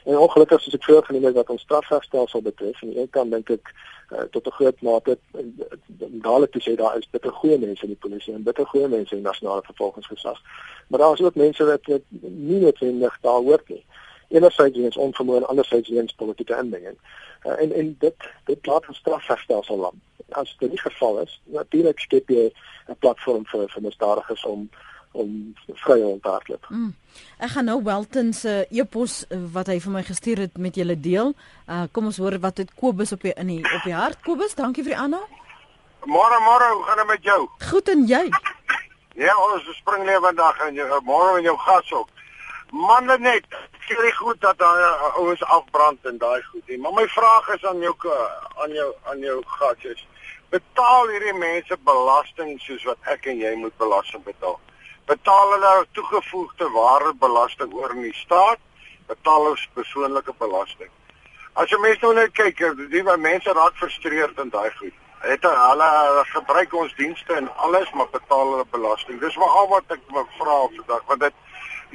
En 0.04 0.18
ongelukkig 0.18 0.60
soos 0.60 0.74
ek 0.74 0.84
vroeër 0.84 1.04
genoem 1.04 1.24
het 1.24 1.34
wat 1.34 1.50
ons 1.50 1.62
strafregstelsel 1.62 2.42
betref, 2.42 2.82
en 2.82 2.96
een 2.96 3.10
kant 3.10 3.30
dink 3.30 3.50
ek 3.50 3.72
uh, 4.10 4.22
tot 4.34 4.46
'n 4.46 4.56
groot 4.58 4.82
mate 4.82 5.18
dadelik 6.26 6.52
te 6.52 6.60
sê 6.60 6.74
daar 6.74 6.96
is 6.98 7.10
bitter 7.10 7.32
goeie 7.32 7.58
mense 7.58 7.82
in 7.82 7.94
die 7.94 8.02
polisie 8.04 8.34
en 8.34 8.42
bitter 8.42 8.66
goeie 8.66 8.88
mense 8.88 9.14
in 9.14 9.22
die 9.22 9.28
nasionale 9.28 9.62
vervolgingsgesag. 9.62 10.38
Maar 10.88 10.98
daar 10.98 11.12
is 11.12 11.22
ook 11.22 11.34
mense 11.34 11.64
wat 11.64 11.86
nie 12.20 12.60
noodwendig 12.60 13.18
daar 13.20 13.42
hoort 13.48 13.68
nie. 13.68 13.84
Enerzijds 14.28 14.78
weens 14.78 14.96
onvermoë 14.96 15.36
en 15.36 15.46
anderzijds 15.46 15.88
weens 15.88 16.12
politieke 16.12 16.56
inmenging. 16.56 16.98
Uh, 17.46 17.60
en 17.62 17.72
en 17.72 17.96
dit 17.98 18.16
dit 18.44 18.66
laat 18.66 18.88
ons 18.88 18.98
strafregstelsel 18.98 19.76
lam. 19.76 20.00
As 20.28 20.56
dit 20.58 20.70
nie 20.70 20.80
geval 20.80 21.20
is, 21.20 21.40
natuurlik 21.44 21.98
skep 21.98 22.28
jy 22.28 22.52
'n 22.88 22.98
platform 22.98 23.46
vir 23.46 23.68
vir 23.68 23.82
misdadigers 23.82 24.44
om 24.44 24.70
om 25.12 25.54
vrye 25.66 26.04
onthardloop. 26.04 26.66
Mm. 26.70 26.92
Ek 27.42 27.50
gaan 27.54 27.66
nou 27.66 27.80
Welton 27.82 28.32
se 28.36 28.66
e-pos 28.70 29.24
eh, 29.28 29.38
wat 29.54 29.70
hy 29.72 29.80
vir 29.82 29.94
my 29.96 30.02
gestuur 30.06 30.44
het 30.46 30.58
met 30.58 30.78
julle 30.78 30.96
deel. 31.00 31.34
Uh 31.66 31.86
kom 31.92 32.10
ons 32.10 32.20
hoor 32.22 32.38
wat 32.42 32.62
het 32.62 32.74
Kobus 32.78 33.12
op 33.16 33.26
die 33.26 33.34
in 33.34 33.50
die 33.50 33.60
op 33.64 33.82
die 33.84 33.96
hart. 33.96 34.20
Kobus, 34.26 34.54
dankie 34.54 34.84
vir 34.86 34.94
die 34.94 35.00
aanhou. 35.02 35.24
Môre 36.06 36.38
môre, 36.46 36.70
hoe 36.74 36.84
gaan 36.86 37.02
dit 37.02 37.10
met 37.10 37.26
jou? 37.26 37.40
Goed 37.70 37.88
en 37.92 38.06
jy? 38.08 38.22
Ja, 39.20 39.34
ons 39.36 39.66
spring 39.76 40.06
net 40.06 40.22
vandag 40.24 40.62
en 40.68 40.78
jy 40.78 40.86
môre 41.04 41.34
met 41.36 41.44
jou 41.44 41.56
gas 41.66 41.92
ook. 41.92 42.08
Manne 42.70 43.18
net, 43.18 43.44
skielik 43.82 44.14
goed 44.14 44.38
dat 44.40 44.58
daai 44.62 44.78
uh, 44.78 45.18
ouens 45.18 45.42
afbrand 45.42 46.06
en 46.06 46.20
daai 46.22 46.40
goed 46.52 46.62
nie. 46.70 46.78
Maar 46.78 46.94
my 47.02 47.06
vraag 47.10 47.50
is 47.56 47.66
aan 47.66 47.82
jou 47.82 47.94
aan 48.62 48.72
jou 48.78 48.88
aan 49.10 49.26
jou 49.26 49.42
gas 49.58 49.84
is 49.90 50.06
betaal 50.50 51.10
hierdie 51.12 51.36
mense 51.38 51.76
belasting 51.86 52.56
soos 52.64 52.84
wat 52.88 53.10
ek 53.12 53.28
en 53.30 53.38
jy 53.42 53.52
moet 53.58 53.76
belasting 53.78 54.22
betaal? 54.26 54.58
Betaal 55.10 55.52
hulle 55.54 55.74
toegevoegde 55.96 56.70
waardebelasting 56.70 57.74
oor 57.74 57.94
in 57.96 58.06
die 58.06 58.14
staat, 58.14 58.62
betaal 59.10 59.50
ons 59.50 59.68
persoonlike 59.74 60.34
belasting. 60.38 60.90
As 61.58 61.70
jy 61.72 61.78
mense 61.82 62.04
nou 62.04 62.14
net 62.14 62.34
kyk, 62.38 62.62
die 62.92 63.02
mense 63.02 63.54
raak 63.58 63.78
frustreerd 63.80 64.38
in 64.38 64.52
daai 64.54 64.70
goed. 64.78 64.94
Het 65.26 65.44
hulle 65.44 65.88
gebruik 66.30 66.74
ons 66.82 66.94
dienste 66.96 67.34
en 67.36 67.50
alles 67.66 67.90
maar 67.92 68.08
betaal 68.12 68.54
hulle 68.54 68.66
belasting. 68.70 69.18
Dis 69.20 69.36
maar 69.36 69.58
al 69.62 69.68
wat 69.74 69.96
ek 69.96 70.06
vra 70.38 70.58
vandag, 70.76 71.02
want 71.10 71.26
dit 71.26 71.34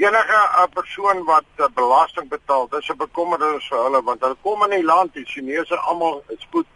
enige 0.06 0.40
'n 0.64 0.70
persoon 0.76 1.24
wat 1.26 1.48
belasting 1.74 2.30
betaal, 2.30 2.68
dis 2.70 2.90
'n 2.90 2.98
bekommernis 2.98 3.68
vir 3.72 3.84
hulle 3.84 4.04
want 4.04 4.22
hulle 4.22 4.38
kom 4.44 4.64
in 4.64 4.78
die 4.78 4.90
land, 4.92 5.14
die 5.14 5.26
Chinese 5.26 5.80
almal 5.80 6.24
is 6.28 6.48
goed 6.52 6.68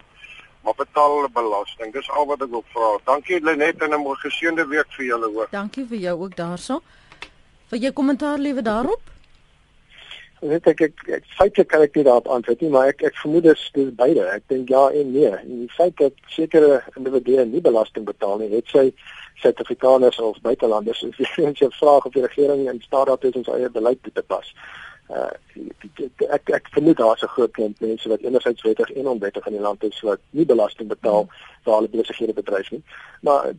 maar 0.63 0.76
betaal 0.78 1.15
hulle 1.15 1.30
belasting. 1.34 1.93
Dis 1.93 2.10
al 2.10 2.26
wat 2.30 2.41
ek 2.41 2.50
wil 2.50 2.65
vra. 2.74 2.89
Dankie 3.06 3.41
Lenet 3.43 3.84
en 3.84 3.93
'n 3.93 4.02
mooi 4.02 4.17
geseënde 4.24 4.67
week 4.67 4.89
vir 4.98 5.06
julle 5.06 5.30
hoor. 5.34 5.48
Dankie 5.52 5.86
vir 5.86 5.98
jou 5.98 6.15
ook 6.24 6.36
daarso. 6.36 6.82
Vir 7.69 7.80
jou 7.80 7.91
kommentaar 7.93 8.38
liewe 8.38 8.62
daarop. 8.62 9.02
Net 10.41 10.67
ek 10.67 10.82
ek, 10.82 11.08
ek 11.08 11.24
feitelik 11.38 11.67
kan 11.67 11.82
ek 11.82 11.95
nie 11.95 12.04
daarop 12.04 12.28
antwoord 12.28 12.62
nie, 12.62 12.69
maar 12.69 12.88
ek 12.88 13.02
ek 13.04 13.15
vermoed 13.15 13.43
dit 13.43 13.58
is 13.58 13.93
beide. 13.95 14.24
Ek 14.32 14.43
dink 14.48 14.69
ja 14.69 14.89
en 14.89 15.12
nee. 15.12 15.32
In 15.43 15.69
feite 15.69 16.04
dat 16.04 16.13
sekere 16.28 16.84
individue 16.95 17.45
nie 17.45 17.62
belasting 17.62 18.06
betaal 18.06 18.38
nie, 18.38 18.50
het 18.56 18.67
sy 18.67 18.93
Suid-Afrikaners 19.41 20.19
of 20.19 20.41
buitelanders. 20.41 21.04
As 21.50 21.60
jy 21.60 21.69
vra 21.80 21.98
of 21.98 22.13
die 22.13 22.24
regering 22.24 22.69
in 22.69 22.82
staat 22.82 23.08
daartoe 23.08 23.30
is 23.30 23.36
om 23.36 23.43
sy 23.43 23.52
eie 23.52 23.69
beleid 23.69 24.00
te 24.04 24.24
pas 24.24 24.54
uh 25.10 25.32
ek 26.36 26.50
ek 26.50 26.67
vermoed 26.74 26.98
daar's 26.98 27.24
'n 27.24 27.34
groot 27.36 27.52
klomp 27.52 27.80
mense 27.80 28.10
wat 28.10 28.22
enerzijds 28.22 28.62
wettig 28.62 28.91
en 28.91 29.08
onwettig 29.08 29.45
in 29.48 29.54
die 29.54 29.62
land 29.62 29.84
is 29.84 30.02
wat 30.02 30.19
nie 30.30 30.45
belasting 30.45 30.89
betaal 30.89 31.28
vir 31.63 31.74
hulle 31.74 31.89
besighede 31.89 32.34
bedryf 32.34 32.72
nie. 32.72 32.84
Maar 33.22 33.54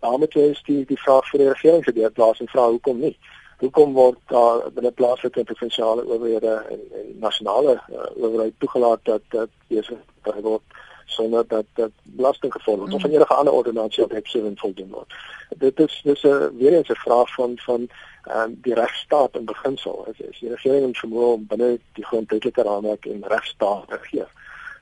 daarmee 0.00 0.50
is 0.50 0.62
die 0.66 0.84
die 0.84 1.02
vraag 1.04 1.28
vir 1.30 1.38
die 1.38 1.48
regering 1.48 1.84
se 1.84 1.92
deur 1.92 2.10
plaas 2.10 2.40
en 2.40 2.48
vra 2.48 2.68
hoekom 2.68 2.98
nie. 3.00 3.16
Hoekom 3.58 3.92
word 3.92 4.18
daar 4.28 4.70
binne 4.72 4.90
plaaslike 4.90 5.38
en 5.38 5.44
provinsiale 5.44 6.04
owerhede 6.04 6.64
en, 6.70 6.80
en 7.00 7.18
nasionale 7.18 7.80
uh, 7.90 8.24
owerheid 8.24 8.54
toegelaat 8.58 9.00
dat 9.02 9.22
dat 9.28 9.48
besigheid 9.68 10.42
word 10.42 10.62
sonder 11.06 11.44
dat 11.48 11.64
dat 11.74 11.90
belasting 12.02 12.52
gevolg 12.52 12.78
word 12.78 12.88
mm. 12.88 12.94
of 12.94 13.04
enige 13.04 13.34
ander 13.34 13.52
ordonnansie 13.52 14.04
op 14.04 14.12
Web 14.12 14.26
7 14.26 14.58
voldoen 14.58 14.90
word. 14.90 15.14
Dit 15.56 15.80
is 15.80 16.00
dis 16.04 16.22
'n 16.22 16.56
weer 16.56 16.72
eens 16.72 16.88
'n 16.88 16.94
vraag 16.94 17.34
van 17.34 17.58
van 17.58 17.88
ehm 18.22 18.38
um, 18.40 18.58
die 18.62 18.74
regstaat 18.74 19.34
in 19.34 19.44
beginsel. 19.44 20.06
As 20.08 20.28
as 20.28 20.38
die 20.38 20.50
regering 20.50 20.98
vermoë 20.98 21.32
om 21.32 21.46
binne 21.46 21.78
die 21.92 22.04
grondwetlike 22.04 22.62
raamwerk 22.62 23.06
en 23.06 23.24
regstaat 23.26 23.88
te 23.88 23.96
regeer. 23.96 24.30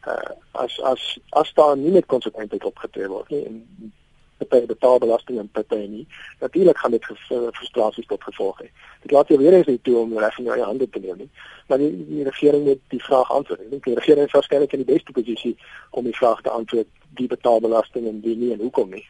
Uh 0.07 0.31
as 0.51 0.81
as 0.83 1.19
as 1.29 1.55
daar 1.55 1.77
nie 1.77 1.91
met 1.91 2.07
konsekwentheid 2.07 2.65
opgetree 2.65 3.09
word 3.09 3.29
nie 3.29 3.45
en 3.45 3.93
party 4.38 4.66
betaal 4.66 4.99
belasting 4.99 5.38
en 5.38 5.49
party 5.49 5.87
nie. 5.88 6.07
Natuurlik 6.40 6.79
gaan 6.79 6.90
dit 6.90 7.05
frustrasies 7.05 8.07
tot 8.07 8.23
gevolg 8.23 8.61
hê. 8.62 8.68
Dit 9.03 9.11
laat 9.11 9.29
jou 9.29 9.38
weer 9.38 9.53
eens 9.53 9.66
nie 9.66 9.81
toe 9.83 9.97
om 10.03 10.18
reg 10.18 10.38
in 10.38 10.44
jou 10.44 10.61
hande 10.61 10.88
te 10.88 11.01
neem 11.01 11.16
nie. 11.25 11.31
Maar 11.68 11.79
die, 11.79 11.92
die 12.09 12.25
regering 12.25 12.64
moet 12.64 12.81
die 12.88 13.03
vraag 13.03 13.31
antwoord. 13.31 13.61
Ek 13.61 13.70
dink 13.70 13.85
die 13.85 13.99
regering 13.99 14.27
is 14.27 14.37
waarskynlik 14.37 14.73
in 14.73 14.85
die 14.85 14.92
beste 14.92 15.12
posisie 15.12 15.57
om 15.90 16.05
die 16.05 16.16
vraag 16.16 16.42
te 16.42 16.51
antwoord 16.51 16.90
wie 17.14 17.29
betaal 17.31 17.61
belasting 17.61 18.09
en 18.11 18.20
wie 18.25 18.37
nie 18.37 18.53
en 18.53 18.64
hoekom 18.66 18.90
nie. 18.90 19.07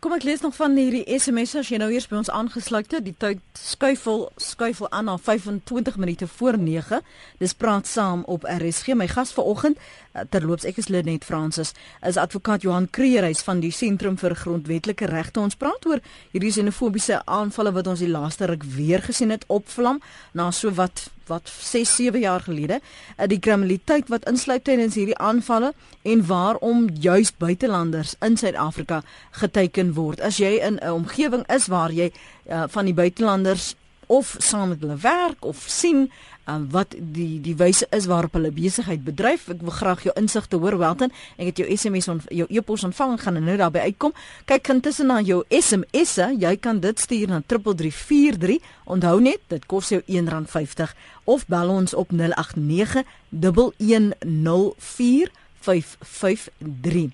Kom 0.00 0.14
ek 0.16 0.22
lees 0.24 0.40
nog 0.40 0.54
van 0.56 0.78
hierdie 0.80 1.02
SMS 1.12 1.50
as 1.60 1.68
jy 1.68 1.76
nou 1.76 1.90
eers 1.92 2.06
by 2.08 2.16
ons 2.16 2.30
aangesluit 2.32 2.88
het. 2.88 3.02
Die 3.04 3.12
tyd 3.20 3.42
skuifel 3.60 4.30
skuifel 4.40 4.88
aan 4.88 5.10
na 5.10 5.18
25 5.20 5.98
minute 6.00 6.24
voor 6.38 6.56
9. 6.56 7.02
Dis 7.42 7.52
praat 7.52 7.84
saam 7.84 8.22
op 8.24 8.46
RSG. 8.48 8.96
My 8.96 9.10
gas 9.12 9.34
vanoggend 9.36 9.76
eh, 9.76 10.24
terloops 10.32 10.64
ek 10.64 10.80
is 10.80 10.88
Lenet 10.88 11.28
Fransis 11.28 11.74
is 12.00 12.16
advokaat 12.16 12.64
Johan 12.64 12.88
Kreerhuis 12.88 13.44
van 13.44 13.60
die 13.60 13.74
Sentrum 13.76 14.16
vir 14.16 14.32
Grondwetlike 14.40 15.10
Regte. 15.12 15.44
Ons 15.44 15.60
praat 15.60 15.84
oor 15.84 16.00
hierdie 16.32 16.54
xenofobiese 16.56 17.20
aanvalle 17.28 17.74
wat 17.76 17.92
ons 17.92 18.00
die 18.00 18.08
laaste 18.08 18.48
ruk 18.48 18.64
weer 18.64 19.04
gesien 19.04 19.36
het 19.36 19.44
opvlam 19.52 20.00
na 20.32 20.48
so 20.48 20.72
wat 20.80 21.10
wat 21.28 21.48
6 21.48 21.96
7 21.96 22.20
jaar 22.20 22.40
gelede 22.40 22.80
uh, 22.80 23.26
die 23.26 23.38
kriminaliteit 23.38 24.08
wat 24.08 24.26
insluit 24.28 24.64
tydens 24.64 24.94
hierdie 24.94 25.18
aanvalle 25.18 25.72
en 26.02 26.26
waarom 26.26 26.88
juis 27.00 27.32
buitelanders 27.36 28.14
in 28.20 28.36
Suid-Afrika 28.36 29.02
geteken 29.30 29.94
word. 29.94 30.20
As 30.20 30.36
jy 30.36 30.58
in 30.60 30.78
'n 30.82 30.90
omgewing 30.90 31.46
is 31.48 31.66
waar 31.66 31.92
jy 31.92 32.12
uh, 32.12 32.64
van 32.68 32.84
die 32.84 32.94
buitelanders 32.94 33.74
of 34.06 34.36
saam 34.38 34.68
met 34.68 34.80
hulle 34.80 34.96
werk 34.96 35.44
of 35.44 35.64
sien 35.66 36.10
um, 36.50 36.66
wat 36.70 36.94
die 36.98 37.40
die 37.40 37.56
wyse 37.56 37.86
is 37.90 38.06
waarop 38.10 38.36
hulle 38.38 38.52
besigheid 38.54 39.04
bedryf. 39.04 39.48
Ek 39.52 39.62
wil 39.64 39.74
graag 39.74 40.04
jou 40.06 40.14
insigte 40.18 40.60
hoor 40.60 40.78
Welton. 40.78 41.12
Ek 41.36 41.52
het 41.52 41.62
jou 41.62 41.76
SMS 41.76 42.08
on 42.12 42.20
jou 42.28 42.46
e-pos 42.50 42.84
ontvang 42.84 43.16
en 43.16 43.22
gaan 43.22 43.44
nou 43.44 43.56
daarby 43.60 43.86
uitkom. 43.90 44.14
Kyk 44.50 44.72
intussen 44.76 45.10
na 45.12 45.20
jou 45.24 45.42
SMS'e. 45.48 46.30
Jy 46.40 46.56
kan 46.56 46.80
dit 46.84 47.00
stuur 47.00 47.32
na 47.32 47.42
3343. 47.46 48.60
Onthou 48.84 49.20
net, 49.20 49.40
dit 49.48 49.66
kos 49.66 49.88
jou 49.94 50.02
R1.50 50.04 50.94
of 51.24 51.46
bel 51.48 51.68
ons 51.72 51.94
op 51.94 52.12
089 52.12 53.04
1104 53.30 55.30
553. 55.64 57.10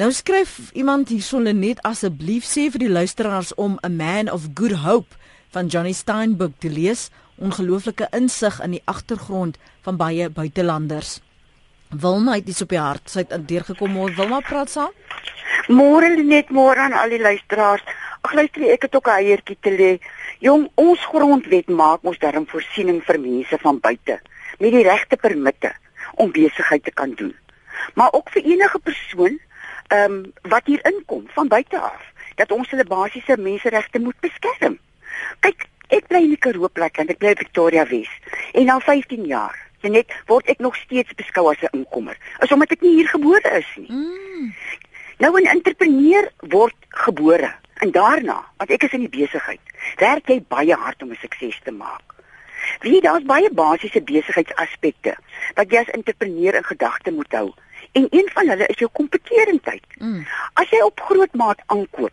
Nou 0.00 0.08
skryf 0.12 0.72
iemand 0.72 1.08
hiersonder 1.12 1.54
net 1.54 1.82
asseblief 1.86 2.46
sê 2.48 2.70
vir 2.72 2.86
die 2.86 2.90
luisteraars 2.90 3.52
om 3.60 3.76
a 3.84 3.90
man 3.92 4.30
of 4.32 4.48
good 4.56 4.80
hope 4.82 5.20
van 5.52 5.68
Johnny 5.68 5.92
Steinberg 5.92 6.56
te 6.58 6.70
lees 6.72 7.10
ongelooflike 7.36 8.08
insig 8.10 8.60
in 8.60 8.70
die 8.70 8.82
agtergrond 8.84 9.58
van 9.82 9.96
baie 9.96 10.28
buitelanders. 10.30 11.20
Wilma 11.88 12.34
het 12.34 12.48
iets 12.48 12.62
op 12.62 12.68
die 12.68 12.80
hart. 12.80 13.10
Sy 13.10 13.24
het 13.28 13.48
deurgekom 13.48 13.92
môre. 13.92 14.14
Wilma 14.16 14.40
praat 14.40 14.70
saam. 14.70 14.92
Môre 15.68 16.14
net 16.16 16.50
môre 16.50 16.80
aan 16.80 16.96
al 16.96 17.12
die 17.12 17.20
luisteraars. 17.20 17.84
Ag 18.22 18.34
luister, 18.38 18.62
ek 18.70 18.82
het 18.82 18.96
ook 18.96 19.08
'n 19.08 19.18
eiertjie 19.18 19.56
te 19.60 19.70
lê. 19.70 19.98
Jong, 20.38 20.70
ons 20.74 21.00
grondwet 21.06 21.68
maak 21.68 22.00
ons 22.02 22.18
darm 22.18 22.46
voorsiening 22.46 23.02
vir 23.04 23.20
mense 23.20 23.58
van 23.58 23.78
buite 23.80 24.20
met 24.58 24.72
die 24.72 24.82
regte 24.82 25.16
permitte 25.16 25.72
om 26.14 26.32
besigheid 26.32 26.84
te 26.84 26.90
kan 26.90 27.14
doen. 27.14 27.34
Maar 27.94 28.12
ook 28.12 28.30
vir 28.30 28.42
enige 28.42 28.78
persoon 28.78 29.38
ehm 29.88 30.12
um, 30.12 30.32
wat 30.42 30.66
hier 30.66 30.80
inkom 30.86 31.24
van 31.28 31.48
buite 31.48 31.80
af 31.80 32.02
dat 32.34 32.52
ons 32.52 32.70
hulle 32.70 32.84
basiese 32.84 33.36
menseregte 33.36 33.98
moet 33.98 34.20
beskerm. 34.20 34.78
Kyk, 35.40 35.66
Ek 35.92 36.06
bly 36.08 36.22
in 36.24 36.32
die 36.32 36.40
Karoo 36.40 36.70
plek 36.72 36.96
en 37.02 37.10
ek 37.12 37.18
bly 37.20 37.34
Victoria 37.36 37.84
Wes. 37.90 38.08
En 38.56 38.70
al 38.72 38.80
15 38.80 39.26
jaar, 39.28 39.56
net 39.84 40.12
word 40.30 40.48
ek 40.48 40.62
nog 40.64 40.76
steeds 40.80 41.12
beskou 41.18 41.50
as 41.50 41.60
'n 41.60 41.76
inkomer. 41.76 42.16
Is 42.40 42.52
omdat 42.52 42.72
ek 42.72 42.80
nie 42.80 42.94
hier 42.96 43.08
gebore 43.08 43.50
is 43.58 43.68
nie. 43.76 43.90
Mm. 43.90 44.54
Nou 45.18 45.36
'n 45.40 45.46
entrepreneur 45.46 46.30
word 46.38 46.78
gebore 46.88 47.52
en 47.84 47.90
daarna, 47.90 48.46
want 48.56 48.70
ek 48.70 48.82
is 48.82 48.92
in 48.92 49.04
die 49.04 49.18
besigheid, 49.20 49.60
werk 49.98 50.28
jy 50.28 50.40
baie 50.48 50.74
hard 50.74 51.02
om 51.02 51.10
'n 51.10 51.18
sukses 51.20 51.60
te 51.64 51.72
maak. 51.72 52.02
Wie 52.80 53.00
daar's 53.00 53.24
baie 53.24 53.50
basiese 53.50 54.00
besigheidsaspekte 54.00 55.16
wat 55.54 55.70
jy 55.70 55.78
as 55.78 55.92
entrepreneur 55.92 56.54
in 56.54 56.64
gedagte 56.64 57.10
moet 57.10 57.32
hou. 57.32 57.52
En 57.92 58.06
een 58.10 58.28
van 58.32 58.48
hulle 58.48 58.66
is 58.66 58.78
jou 58.78 58.90
kompetitiwiteit. 58.92 59.84
Mm. 59.98 60.26
As 60.54 60.70
jy 60.70 60.80
op 60.80 61.00
groot 61.00 61.34
maat 61.34 61.60
aankoop, 61.66 62.12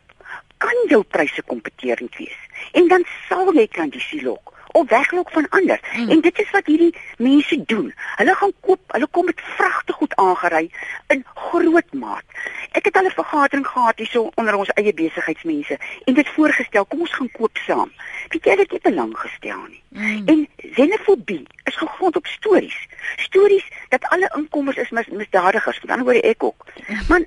kan 0.60 0.86
jou 0.92 1.02
pryse 1.04 1.42
kompeterend 1.48 2.16
wees. 2.20 2.40
En 2.78 2.88
dan 2.92 3.06
sal 3.28 3.52
jy 3.56 3.68
kan 3.72 3.92
die 3.94 4.04
silok 4.04 4.59
of 4.72 4.90
weglok 4.90 5.32
van 5.32 5.50
ander. 5.50 5.80
Hmm. 5.92 6.10
En 6.10 6.22
dit 6.22 6.40
is 6.40 6.52
wat 6.52 6.66
hierdie 6.66 6.96
mense 7.18 7.64
doen. 7.66 7.94
Hulle 8.16 8.36
gaan 8.36 8.54
koop, 8.60 8.80
hulle 8.88 9.08
kom 9.12 9.26
met 9.26 9.42
vragte 9.42 9.94
goed 9.94 10.16
aangery 10.16 10.72
in 11.08 11.26
groot 11.34 11.94
maat. 11.94 12.24
Ek 12.72 12.86
het 12.86 12.98
al 12.98 13.06
'n 13.06 13.20
vergadering 13.22 13.68
gehad 13.68 13.98
hierso 13.98 14.30
onder 14.36 14.56
ons 14.56 14.70
eie 14.70 14.94
besigheidsmense 14.94 15.80
en 16.06 16.14
dit 16.14 16.30
voorgestel, 16.30 16.86
kom 16.86 17.00
ons 17.00 17.14
gaan 17.14 17.32
koop 17.32 17.58
saam. 17.58 17.92
Weet 18.30 18.46
jy 18.46 18.56
dit 18.56 18.72
het 18.72 18.82
belang 18.82 19.18
gestel 19.18 19.62
nie. 19.68 19.84
Hmm. 19.94 20.28
En 20.28 20.48
xenofobie 20.74 21.48
is 21.64 21.76
gegrond 21.76 22.16
op 22.16 22.26
stories. 22.26 22.88
Stories 23.16 23.68
dat 23.90 24.04
alle 24.04 24.32
inkomers 24.36 24.78
is 24.78 24.90
mis, 24.90 25.08
misdadigers. 25.08 25.82
Met 25.82 25.92
ander 25.92 26.06
woorde 26.06 26.22
ek 26.22 26.44
ook. 26.44 26.66
Man, 27.10 27.26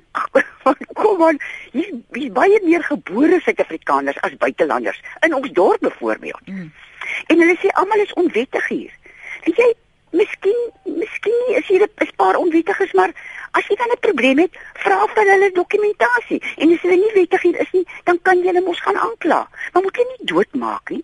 kom 0.93 1.23
aan, 1.23 1.37
hier 1.71 1.91
is 2.11 2.31
baie 2.31 2.59
meer 2.63 2.83
gebore 2.83 3.39
Suid-Afrikaners 3.43 4.21
as 4.21 4.37
buitelanders 4.37 5.01
in 5.19 5.33
ons 5.33 5.51
dorp 5.51 5.79
byvoorbeeld. 5.79 6.47
Mm. 6.47 6.71
En 7.27 7.39
hulle 7.39 7.57
sê 7.61 7.71
almal 7.73 8.03
is 8.05 8.13
onwettig 8.13 8.67
hier. 8.67 8.91
Weet 9.45 9.57
jy, 9.57 9.69
miskien 10.19 10.59
miskien 10.83 11.55
is 11.57 11.67
hier 11.67 11.83
'n 11.83 12.09
paar 12.15 12.35
onwettiges, 12.35 12.91
maar 12.93 13.11
as 13.51 13.67
jy 13.67 13.75
dan 13.75 13.91
'n 13.91 13.99
probleem 13.99 14.37
het, 14.37 14.53
vra 14.73 15.07
van 15.15 15.27
hulle 15.27 15.51
dokumentasie. 15.51 16.41
En 16.57 16.71
as 16.73 16.81
hulle 16.81 16.95
nie 16.95 17.13
wettig 17.13 17.41
hier 17.41 17.59
is 17.59 17.71
nie, 17.71 17.85
dan 18.03 18.19
kan 18.21 18.37
jy 18.37 18.47
hulle 18.47 18.61
mos 18.61 18.81
gaan 18.81 18.97
aankla. 18.97 19.47
Maar 19.73 19.83
moet 19.83 19.95
jy 19.95 20.05
nie 20.07 20.25
doodmaak 20.27 20.89
nie. 20.89 21.03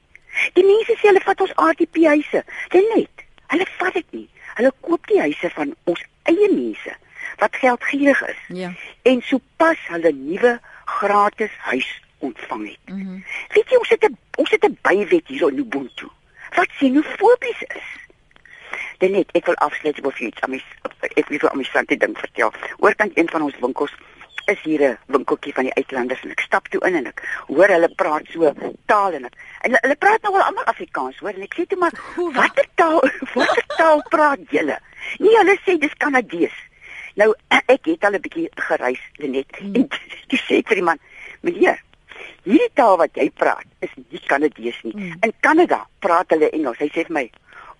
Die 0.53 0.63
mense 0.63 0.93
sê 0.95 1.07
hulle 1.07 1.23
vat 1.25 1.41
ons 1.41 1.53
RDP 1.55 1.95
huise. 2.05 2.43
Dit 2.69 2.95
net. 2.95 3.25
Hulle 3.47 3.65
vat 3.77 3.93
dit 3.93 4.11
nie. 4.11 4.29
Hulle 4.55 4.71
koop 4.81 5.07
die 5.07 5.19
huise 5.19 5.49
van 5.49 5.75
ons 5.83 6.03
eie 6.23 6.49
mense 6.51 6.95
wat 7.37 7.55
geldgierig 7.55 8.21
is. 8.27 8.41
Ja. 8.47 8.71
En 9.01 9.21
sopas 9.21 9.77
hulle 9.87 10.11
nuwe 10.11 10.59
gratis 10.85 11.51
huis 11.57 12.01
ontvang 12.19 12.67
het. 12.67 12.93
Mm 12.93 13.01
-hmm. 13.05 13.23
Weet 13.53 13.69
jy 13.69 13.77
ons 13.77 13.89
het 13.89 14.03
'n 14.09 14.17
ons 14.35 14.49
het 14.49 14.63
'n 14.63 14.77
bywet 14.81 15.27
hier 15.27 15.47
in 15.47 15.57
Ubuntu. 15.57 16.07
Wat 16.55 16.67
xenofobies 16.67 17.61
is. 17.61 17.89
Dan 18.97 19.11
net 19.11 19.31
ek 19.31 19.45
wil 19.45 19.55
afsluit 19.55 20.01
met 20.01 20.19
iets. 20.19 20.41
Ek 20.99 21.27
wil 21.27 21.39
vir 21.39 21.55
my 21.55 21.63
sante 21.63 21.97
ding 21.97 22.17
vertel. 22.17 22.53
Oorkant 22.77 23.17
een 23.17 23.29
van 23.29 23.41
ons 23.41 23.59
winkels 23.59 23.93
is 24.45 24.61
hier 24.61 24.81
'n 24.89 24.97
winkeltjie 25.05 25.53
van 25.53 25.63
die 25.63 25.73
uitlanders 25.73 26.21
en 26.21 26.31
ek 26.31 26.39
stap 26.39 26.67
toe 26.67 26.81
in 26.87 26.95
en 26.95 27.05
ek 27.05 27.19
hoor 27.47 27.67
hulle 27.67 27.89
praat 27.95 28.25
so 28.33 28.53
taal 28.85 29.13
en 29.13 29.25
ek 29.25 29.35
en 29.61 29.77
hulle 29.81 29.95
praat 29.95 30.21
nou 30.21 30.33
al 30.33 30.41
almal 30.41 30.63
Afrikaans 30.63 31.19
hoor 31.19 31.33
en 31.33 31.41
ek 31.41 31.53
sê 31.57 31.65
toe 31.67 31.79
maar 31.79 31.93
watter 32.15 32.67
taal 32.75 32.99
watter 33.39 33.67
taal 33.77 34.01
praat 34.09 34.39
julle? 34.49 34.79
Nee, 35.17 35.37
hulle 35.37 35.57
sê 35.65 35.77
dis 35.77 35.97
Kanadees. 35.97 36.57
Nou 37.15 37.33
ek 37.75 37.85
het 37.85 38.03
al 38.03 38.17
'n 38.17 38.21
bietjie 38.21 38.49
gereis 38.55 39.03
net 39.17 39.55
hmm. 39.59 39.75
en 39.75 39.87
dis 40.31 40.43
sê 40.49 40.61
vir 40.65 40.75
die 40.81 40.87
man, 40.89 40.99
meneer, 41.41 41.81
hierdie 42.43 42.71
taal 42.73 42.97
wat 42.97 43.15
jy 43.15 43.29
praat 43.35 43.65
is 43.85 43.93
nie 43.95 44.21
Kanadees 44.27 44.79
nie. 44.83 44.93
Hmm. 44.93 45.15
In 45.23 45.33
Kanada 45.39 45.85
praat 45.99 46.31
hulle 46.35 46.49
Engels. 46.49 46.79
Hy 46.79 46.89
sê 46.89 47.05
vir 47.07 47.13
my, 47.13 47.25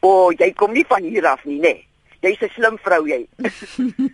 "O, 0.02 0.10
oh, 0.10 0.32
jy 0.32 0.52
kom 0.54 0.74
nie 0.74 0.86
van 0.90 1.04
hier 1.04 1.28
af 1.28 1.46
nie, 1.46 1.60
nê?" 1.60 1.74
Nee. 1.74 1.86
Jy's 2.22 2.42
'n 2.44 2.50
slim 2.56 2.78
vrou 2.84 3.08
jy. 3.08 3.28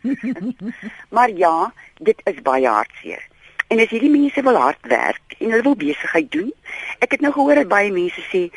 maar 1.15 1.29
ja, 1.29 1.73
dit 1.99 2.21
is 2.25 2.41
baie 2.41 2.67
hartseer. 2.67 3.23
En 3.67 3.79
as 3.79 3.89
hierdie 3.89 4.11
mense 4.13 4.41
wil 4.45 4.57
hard 4.61 4.81
werk 4.87 5.37
en 5.39 5.49
hulle 5.49 5.63
wil 5.63 5.75
besigheid 5.75 6.31
doen, 6.31 6.51
ek 7.01 7.17
het 7.17 7.21
nou 7.21 7.31
gehoor 7.33 7.55
dat 7.55 7.67
baie 7.67 7.91
mense 7.91 8.21
sê, 8.29 8.49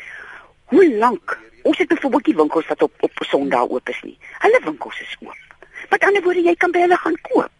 "Hoe 0.69 0.85
lank? 0.97 1.37
Ons 1.63 1.77
het 1.77 1.87
byvoorbeeld 1.87 2.25
die 2.25 2.35
winkels 2.35 2.67
wat 2.67 2.81
op 2.81 2.93
op 2.99 3.11
Sondag 3.25 3.69
oop 3.69 3.89
is 3.89 4.01
nie. 4.01 4.17
Hulle 4.37 4.59
winkels 4.63 5.01
is 5.01 5.17
oop. 5.19 5.67
Met 5.89 6.03
ander 6.03 6.23
woorde, 6.23 6.41
jy 6.41 6.55
kan 6.55 6.71
by 6.71 6.79
hulle 6.85 6.97
gaan 6.97 7.17
koop. 7.21 7.51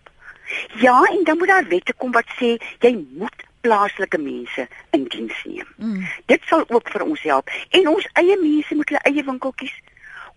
Ja, 0.82 1.04
en 1.04 1.24
dan 1.24 1.38
moet 1.38 1.48
daar 1.48 1.67
wette 1.67 1.93
kom 1.93 2.12
wat 2.12 2.30
sê 2.38 2.58
jy 2.80 2.93
moet 3.17 3.49
plaaslike 3.62 4.17
mense 4.17 4.67
in 4.95 5.06
diens 5.12 5.43
neem. 5.45 5.69
Mm. 5.78 6.08
Dit 6.26 6.41
sal 6.45 6.65
ook 6.67 6.89
vir 6.89 7.06
ons 7.06 7.22
help 7.22 7.50
en 7.69 7.88
ons 7.88 8.10
eie 8.13 8.38
mense 8.41 8.76
moet 8.76 8.93
hulle 8.93 9.08
eie 9.12 9.24
winkeltjies 9.24 9.78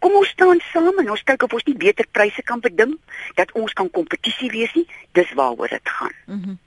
Kom 0.02 0.16
ons 0.18 0.30
staan 0.35 0.58
saam 0.72 0.96
en 0.98 1.12
ons 1.14 1.20
kyk 1.22 1.44
of 1.46 1.52
ons 1.54 1.66
nie 1.68 1.76
beter 1.78 2.08
pryse 2.11 2.42
kan 2.42 2.62
beding 2.64 2.96
dat 3.38 3.52
ons 3.58 3.74
kan 3.78 3.90
kompetisie 3.98 4.50
wees 4.50 4.74
nie. 4.74 4.82
Dis 5.14 5.30
waaroor 5.38 5.70
dit 5.70 5.94
gaan. 5.98 6.18
Mm 6.26 6.58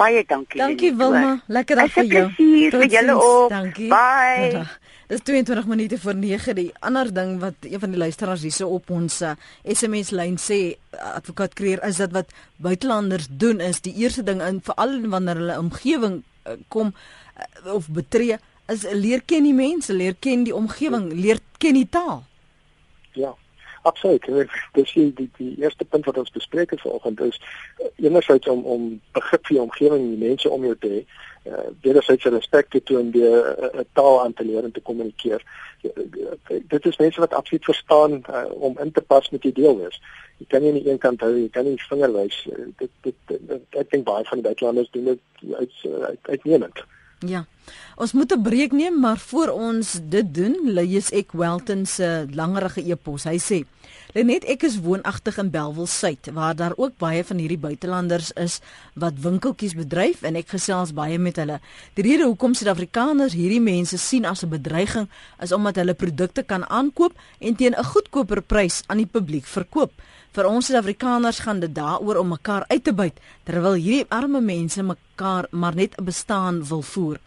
Baie 0.00 0.22
dankie. 0.24 0.56
Dankie 0.56 0.94
Wilma. 0.96 1.42
Lekker 1.46 1.76
dag 1.76 1.90
vir 1.92 2.06
jou. 2.08 2.24
Tot 2.72 2.80
vir 2.80 2.92
julle 2.94 3.16
ook. 3.20 3.50
Dankie. 3.52 3.90
Bye. 3.92 4.64
Dis 5.10 5.24
22 5.26 5.66
minute 5.66 5.98
voor 5.98 6.14
9. 6.14 6.54
Die 6.54 6.70
ander 6.78 7.08
ding 7.14 7.40
wat 7.42 7.54
een 7.66 7.80
van 7.82 7.90
die 7.90 7.98
luisteraars 7.98 8.44
hierse 8.46 8.66
op 8.66 8.90
ons 8.94 9.16
uh, 9.26 9.32
SMS 9.66 10.12
lyn 10.14 10.36
sê, 10.38 10.76
advokaat 10.94 11.56
Kreer, 11.58 11.82
is 11.82 11.98
dat 11.98 12.14
wat 12.14 12.30
buitelanders 12.62 13.26
doen 13.26 13.58
is 13.58 13.82
die 13.82 13.96
eerste 14.04 14.22
ding 14.22 14.38
in 14.46 14.60
veral 14.62 15.00
wanneer 15.10 15.40
hulle 15.42 15.56
omgewing 15.58 16.20
uh, 16.46 16.54
kom 16.70 16.92
uh, 16.94 17.74
of 17.74 17.90
betree, 17.90 18.38
is 18.70 18.86
leer 18.86 19.26
ken 19.26 19.50
die 19.50 19.56
mense, 19.56 19.90
leer 19.90 20.14
ken 20.14 20.46
die 20.46 20.54
omgewing, 20.54 21.10
leer 21.10 21.42
ken 21.58 21.74
die 21.74 21.88
taal. 21.90 22.22
Ja. 23.18 23.34
Absoluut. 23.82 24.26
Dis 24.72 24.92
die, 24.92 25.12
die 25.14 25.30
die 25.36 25.54
eerste 25.58 25.84
punt 25.84 26.04
wat 26.04 26.18
ons 26.18 26.30
bespreek 26.30 26.70
het 26.70 26.80
vanoggend 26.80 27.20
is 27.20 27.40
uh, 27.78 27.86
enerzijds 27.96 28.48
om 28.48 28.64
om 28.64 29.00
begrip 29.12 29.46
vir 29.46 29.56
die 29.56 29.62
omgewing 29.62 30.02
en 30.02 30.10
die 30.16 30.28
mense 30.28 30.50
om 30.50 30.64
jou 30.64 30.76
te 30.78 30.90
hê. 30.94 31.00
Uh, 31.48 31.62
wederzijds 31.80 32.24
respek 32.24 32.68
te 32.68 32.82
toon 32.82 33.10
deur 33.10 33.40
'n 33.48 33.64
uh, 33.64 33.80
uh, 33.80 33.86
taal 33.92 34.20
aan 34.24 34.32
te 34.32 34.44
leer 34.44 34.64
en 34.64 34.72
te 34.72 34.80
kommunikeer. 34.80 35.44
Dit 36.68 36.86
is 36.86 36.96
mense 36.96 37.20
wat 37.20 37.34
absoluut 37.34 37.64
verstaan 37.64 38.22
uh, 38.30 38.44
om 38.50 38.78
in 38.78 38.92
te 38.92 39.00
pas 39.00 39.30
met 39.30 39.42
die 39.42 39.52
deel 39.52 39.86
is. 39.88 40.00
Jy 40.36 40.46
kan 40.48 40.60
nie 40.60 40.72
aan 40.72 40.82
die 40.82 40.90
een 40.90 40.98
kant 40.98 41.20
hou, 41.20 41.32
jy 41.36 41.48
kan 41.48 41.64
nie 41.64 41.80
vinger 41.88 42.12
wys. 42.12 42.48
Dit 42.76 42.90
dit, 43.00 43.14
dit, 43.26 43.48
dit 43.48 43.80
ek 43.80 43.90
dink 43.90 44.04
baie 44.04 44.24
van 44.24 44.38
die 44.38 44.48
buitelanders 44.48 44.90
doen 44.90 45.04
dit 45.04 45.20
uit 45.56 45.72
uit 45.84 46.18
uitnemend. 46.22 46.76
Uit 46.76 46.99
Ja. 47.26 47.44
Ons 47.96 48.12
moet 48.12 48.32
'n 48.32 48.42
breek 48.42 48.72
neem, 48.72 49.00
maar 49.00 49.18
voor 49.18 49.48
ons 49.48 50.00
dit 50.02 50.34
doen, 50.34 50.56
lees 50.64 51.10
ek 51.10 51.32
Welton 51.32 51.86
se 51.86 52.26
langerige 52.32 52.80
e-pos. 52.90 53.24
Hy 53.24 53.38
sê: 53.38 53.64
"Lenet, 54.14 54.44
ek 54.44 54.62
is 54.62 54.80
woonagtig 54.80 55.38
in 55.38 55.50
Belwel 55.50 55.86
Suid, 55.86 56.30
waar 56.32 56.56
daar 56.56 56.72
ook 56.76 56.96
baie 56.96 57.24
van 57.24 57.36
hierdie 57.36 57.58
buitelanders 57.58 58.32
is 58.32 58.60
wat 58.94 59.20
winkeltjies 59.20 59.74
bedryf 59.74 60.22
en 60.22 60.36
ek 60.36 60.48
gesels 60.48 60.92
baie 60.92 61.18
met 61.18 61.36
hulle. 61.36 61.60
Die 61.94 62.02
rede 62.02 62.24
hoekom 62.24 62.54
Suid-Afrikaners 62.54 63.32
hierdie 63.32 63.60
mense 63.60 63.98
sien 63.98 64.24
as 64.24 64.42
'n 64.42 64.48
bedreiging 64.48 65.08
is 65.40 65.52
omdat 65.52 65.76
hulle 65.76 65.94
produkte 65.94 66.42
kan 66.42 66.68
aankoop 66.68 67.12
en 67.38 67.54
teen 67.54 67.74
'n 67.74 67.84
goedkoper 67.84 68.42
prys 68.42 68.82
aan 68.86 68.96
die 68.96 69.06
publiek 69.06 69.44
verkoop." 69.44 69.92
Vir 70.30 70.46
ons 70.46 70.68
Suid-Afrikaners 70.68 71.40
gaan 71.42 71.58
dit 71.58 71.72
daaroor 71.74 72.20
om 72.20 72.28
mekaar 72.30 72.62
uit 72.70 72.84
te 72.86 72.92
buit 72.94 73.16
terwyl 73.48 73.74
hierdie 73.74 74.06
arme 74.14 74.38
mense 74.40 74.82
mekaar 74.86 75.48
maar 75.50 75.74
net 75.74 75.96
'n 75.98 76.04
bestaan 76.04 76.60
wil 76.68 76.82
voer. 76.82 77.18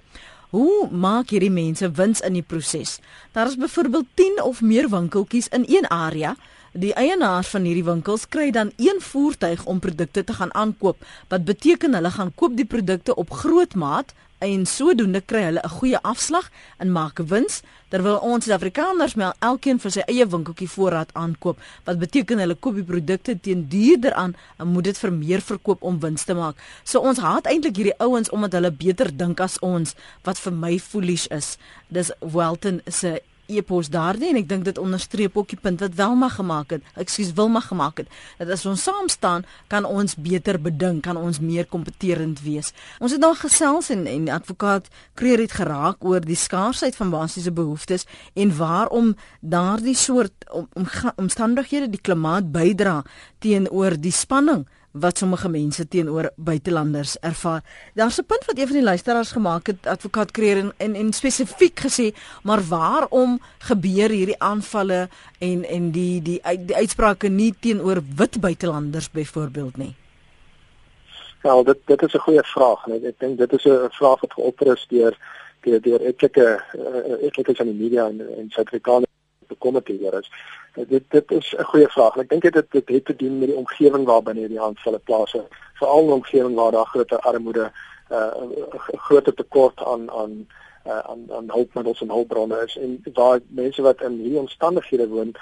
Hoe 0.50 0.88
maak 0.92 1.30
hierdie 1.30 1.52
mense 1.52 1.92
wins 1.92 2.22
in 2.22 2.34
die 2.34 2.48
proses? 2.48 3.00
Daar 3.32 3.48
is 3.48 3.58
byvoorbeeld 3.58 4.06
10 4.13 4.44
of 4.44 4.62
meer 4.62 4.89
winkeltjies 4.89 5.48
in 5.48 5.66
een 5.68 5.88
area. 5.89 6.36
Die 6.72 6.94
eienaars 6.94 7.48
van 7.48 7.63
hierdie 7.63 7.84
winkels 7.84 8.28
kry 8.30 8.52
dan 8.52 8.72
een 8.78 9.02
voertuig 9.02 9.66
om 9.66 9.80
produkte 9.80 10.24
te 10.24 10.34
gaan 10.34 10.54
aankoop, 10.54 10.98
wat 11.28 11.46
beteken 11.46 11.94
hulle 11.94 12.12
gaan 12.12 12.32
koop 12.36 12.56
die 12.56 12.66
produkte 12.66 13.16
op 13.16 13.32
groot 13.32 13.76
maat 13.76 14.13
en 14.44 14.66
sodoende 14.68 15.22
kry 15.22 15.44
hulle 15.48 15.62
'n 15.64 15.76
goeie 15.78 16.00
afslag 16.02 16.52
en 16.78 16.92
maak 16.92 17.20
wins 17.32 17.62
terwyl 17.90 18.20
ons 18.26 18.46
Suid-Afrikaners 18.46 19.16
maar 19.16 19.36
elkeen 19.40 19.80
vir 19.80 19.92
sy 19.92 20.04
eie 20.08 20.26
winkeltjie 20.26 20.70
voorraad 20.76 21.12
aankoop 21.14 21.58
wat 21.86 22.00
beteken 22.02 22.40
hulle 22.42 22.56
koop 22.56 22.76
die 22.76 22.88
produkte 22.92 23.40
teen 23.40 23.68
duurder 23.70 24.14
aan 24.14 24.36
en 24.58 24.68
moet 24.68 24.84
dit 24.90 24.98
vir 24.98 25.12
meer 25.12 25.42
verkoop 25.42 25.84
om 25.84 26.00
wins 26.00 26.24
te 26.24 26.34
maak. 26.34 26.56
So 26.84 27.00
ons 27.00 27.20
haat 27.20 27.46
eintlik 27.46 27.76
hierdie 27.76 28.00
ouens 28.00 28.30
omdat 28.30 28.54
hulle 28.58 28.72
beter 28.72 29.12
dink 29.18 29.40
as 29.40 29.60
ons 29.60 29.96
wat 30.24 30.40
vir 30.40 30.54
my 30.54 30.80
foolish 30.80 31.28
is. 31.28 31.58
Dis 31.90 32.12
Welton 32.20 32.82
se 32.88 33.22
e-pos 33.52 33.90
daardie 33.94 34.30
en 34.32 34.40
ek 34.40 34.48
dink 34.50 34.66
dit 34.66 34.78
onderstreep 34.80 35.38
ook 35.38 35.50
die 35.52 35.60
punt 35.60 35.82
wat 35.84 35.96
Welma 35.98 36.30
gemaak 36.30 36.76
het. 36.76 36.84
Ekskuus 37.00 37.34
Wilma 37.38 37.60
gemaak 37.64 38.04
het. 38.04 38.12
Dat 38.40 38.54
as 38.56 38.66
ons 38.70 38.84
saam 38.84 39.10
staan, 39.12 39.46
kan 39.68 39.86
ons 39.86 40.16
beter 40.16 40.60
bedink, 40.62 41.04
kan 41.04 41.18
ons 41.18 41.40
meer 41.40 41.66
kompeterend 41.66 42.42
wees. 42.44 42.74
Ons 43.00 43.16
het 43.16 43.22
nou 43.22 43.34
gesels 43.36 43.90
en 43.94 44.08
en 44.08 44.30
advokaat 44.30 44.90
Kreer 45.14 45.40
het 45.44 45.52
geraak 45.52 46.04
oor 46.04 46.24
die 46.26 46.38
skaarsheid 46.40 46.96
van 46.96 47.12
basiese 47.14 47.52
behoeftes 47.52 48.08
en 48.34 48.56
waarom 48.58 49.14
daardie 49.40 49.96
soort 49.96 50.34
om, 50.52 50.68
om, 50.74 50.88
omstandighede 51.16 51.90
die 51.90 52.02
klimaat 52.02 52.52
bydra 52.52 53.02
teenoor 53.44 53.98
die 54.00 54.14
spanning 54.16 54.66
wat 54.94 55.18
sommige 55.18 55.50
mense 55.50 55.88
teenoor 55.88 56.30
buitelanders 56.36 57.18
ervaar. 57.20 57.64
Daar's 57.94 58.20
'n 58.20 58.26
punt 58.26 58.46
wat 58.46 58.58
een 58.58 58.68
van 58.68 58.76
die 58.76 58.84
luisteraars 58.84 59.32
gemaak 59.32 59.68
het, 59.68 59.88
advokaat 59.88 60.32
Kreer 60.32 60.58
en 60.58 60.74
en, 60.78 60.96
en 60.96 61.14
spesifiek 61.14 61.80
gesê, 61.80 62.14
maar 62.44 62.62
waarom 62.70 63.40
gebeur 63.58 64.10
hierdie 64.10 64.40
aanvalle 64.40 65.10
en 65.40 65.64
en 65.66 65.92
die 65.92 66.22
die 66.22 66.42
die 66.66 66.76
uitsprake 66.76 67.28
nie 67.28 67.54
teenoor 67.60 68.02
wit 68.16 68.40
buitelanders 68.40 69.12
byvoorbeeld 69.12 69.78
nie? 69.78 69.96
Wel, 71.42 71.64
dit 71.64 71.78
dit 71.86 72.02
is 72.02 72.14
'n 72.14 72.20
goeie 72.20 72.44
vraag 72.44 72.88
ek, 72.88 73.04
ek 73.04 73.20
dink 73.20 73.38
dit 73.38 73.54
is 73.54 73.66
'n 73.66 73.90
vraag 73.90 74.22
wat 74.22 74.34
geopper 74.34 74.68
is 74.74 74.86
deur 74.90 75.18
deur 75.62 75.82
deur 75.82 76.02
etlike 76.02 76.64
uh, 76.78 77.26
etlike 77.28 77.56
van 77.56 77.66
die 77.66 77.76
media 77.82 78.06
en 78.08 78.20
en 78.38 78.50
Suid-Afrikaners 78.50 79.12
bekommerd 79.54 79.88
hier 79.88 80.18
is. 80.20 80.32
Uh, 80.76 80.86
dit 80.89 81.04
dit 81.16 81.32
is 81.32 81.54
'n 81.58 81.70
goeie 81.72 81.89
vraag. 81.96 82.18
Ek 82.18 82.30
dink 82.30 82.42
dit 82.42 82.72
dit 82.72 82.89
het 82.96 83.06
te 83.06 83.16
doen 83.16 83.39
met 83.39 83.48
die 83.52 83.62
omgewing 83.63 84.06
waarbinne 84.06 84.46
hierdie 84.46 84.62
aanvalle 84.62 85.00
plaasvind. 85.00 85.48
Veral 85.80 86.06
'n 86.06 86.20
omgewing 86.20 86.56
waar 86.56 86.72
daar 86.72 86.92
groter 86.94 87.20
armoede, 87.20 87.72
'n 88.10 88.14
uh, 88.14 89.01
groter 89.08 89.34
tekort 89.34 89.84
aan 89.84 90.12
aan 90.12 90.47
uh, 90.86 91.00
aan 91.00 91.26
aan 91.32 91.52
hulpmiddels 91.52 92.02
en 92.02 92.10
hulpbronne 92.10 92.64
is 92.66 92.78
en 92.78 93.04
waar 93.14 93.40
mense 93.48 93.82
wat 93.82 94.02
in 94.02 94.18
hierdie 94.20 94.40
omstandighede 94.40 95.08
woon 95.08 95.36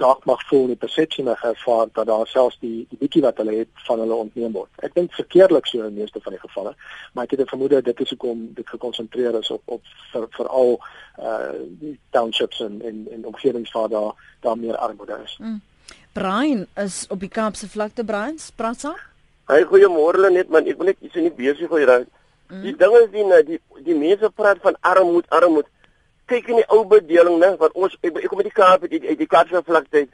dalk 0.00 0.24
mag 0.24 0.42
voel 0.48 0.66
die 0.66 0.76
persepsie 0.76 1.24
mag 1.24 1.42
ervaar 1.44 1.88
dat 1.92 2.06
daar 2.06 2.26
selfs 2.26 2.56
die 2.60 2.86
die 2.90 2.98
bietjie 2.98 3.22
wat 3.22 3.36
hulle 3.36 3.56
het 3.58 3.68
van 3.88 4.00
hulle 4.00 4.14
ontneem 4.14 4.52
word. 4.52 4.70
Ek 4.86 4.94
dink 4.94 5.12
verkeerlik 5.12 5.66
so 5.66 5.82
in 5.82 5.94
die 5.94 6.02
meeste 6.02 6.20
van 6.24 6.32
die 6.32 6.40
gevalle, 6.40 6.74
maar 7.12 7.24
ek 7.24 7.36
het 7.36 7.40
'n 7.40 7.52
vermoede 7.52 7.82
dit 7.82 8.00
is 8.00 8.10
hoekom 8.10 8.54
dit 8.54 8.68
gekonsentreer 8.68 9.38
is 9.38 9.50
op 9.50 9.62
op 9.64 9.82
vir 10.12 10.26
veral 10.30 10.78
uh 11.18 11.52
die 11.80 11.98
townships 12.10 12.60
en 12.60 12.82
en 12.82 13.06
en 13.12 13.26
omgewings 13.26 13.72
waar 13.72 13.88
daar 13.88 14.12
daar 14.40 14.58
meer 14.58 14.76
armoede 14.76 15.20
is. 15.24 15.36
Mm. 15.40 15.60
Brian 16.12 16.66
is 16.74 17.06
op 17.08 17.20
die 17.20 17.28
Kaapse 17.28 17.68
vlakte 17.68 18.04
Brian, 18.04 18.38
praat 18.54 18.80
saam. 18.80 18.96
Hey, 19.46 19.64
goeiemôre 19.64 20.30
net 20.30 20.48
man, 20.48 20.66
ek 20.66 20.76
wil 20.76 20.86
net 20.86 20.96
iets 21.00 21.14
in 21.14 21.28
die 21.28 21.36
besig 21.36 21.68
gooi 21.68 21.84
raak. 21.84 22.08
Mm. 22.48 22.62
Die 22.62 22.76
ding 22.76 22.94
is 23.00 23.10
die 23.10 23.24
die 23.46 23.60
die 23.88 23.94
mense 23.98 24.30
praat 24.30 24.58
van 24.62 24.76
armoede, 24.80 25.28
armoede. 25.28 25.68
Kyk 26.26 26.48
in 26.48 26.60
die 26.60 26.68
ou 26.68 26.84
bedeling, 26.86 27.38
né, 27.42 27.52
wat 27.58 27.74
ons 27.74 27.96
ek, 28.02 28.16
ek 28.22 28.28
kom 28.30 28.38
met 28.38 28.48
die 28.48 28.54
Kaap 28.54 28.82
uit 28.82 28.90
die, 28.90 29.16
die 29.18 29.26
Kaapse 29.30 29.62
vlakte 29.66 30.06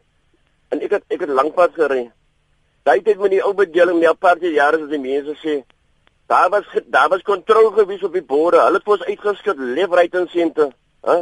en 0.73 0.81
ek 0.81 0.97
het 0.97 1.05
ek 1.13 1.25
het 1.25 1.33
lankpad 1.33 1.75
gery. 1.77 2.07
Daai 2.85 3.03
tyd 3.05 3.21
met 3.21 3.35
die 3.35 3.43
ou 3.45 3.53
bedeling, 3.57 4.01
my 4.01 4.09
aparte 4.11 4.49
jare 4.53 4.81
as 4.81 4.91
die 4.91 5.01
mense 5.01 5.37
sê, 5.43 5.59
daar 6.29 6.49
was 6.51 6.69
daar 6.93 7.11
was 7.13 7.23
kontrole 7.23 7.73
gewees 7.77 8.05
op 8.09 8.17
die 8.17 8.25
boere. 8.25 8.63
Hulle 8.65 8.81
het 8.81 8.89
ons 8.89 9.05
uitgeskit 9.05 9.59
left 9.59 9.97
right 9.99 10.15
en 10.15 10.29
center. 10.33 10.73
Hè? 11.05 11.19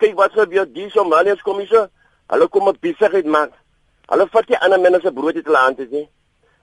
Kyk 0.00 0.16
wat 0.16 0.32
gebeur 0.32 0.66
die 0.72 0.88
Somaliërs 0.90 1.44
kom 1.44 1.60
hier. 1.60 1.90
Hulle 2.32 2.48
kom 2.48 2.68
op 2.72 2.80
besigheid 2.80 3.28
maak. 3.28 3.52
Hulle 4.08 4.28
vat 4.32 4.48
die 4.48 4.58
ander 4.58 4.80
mense 4.80 5.12
brood 5.12 5.36
uit 5.36 5.44
hulle 5.44 5.60
hande 5.66 5.86
nie. 5.90 6.06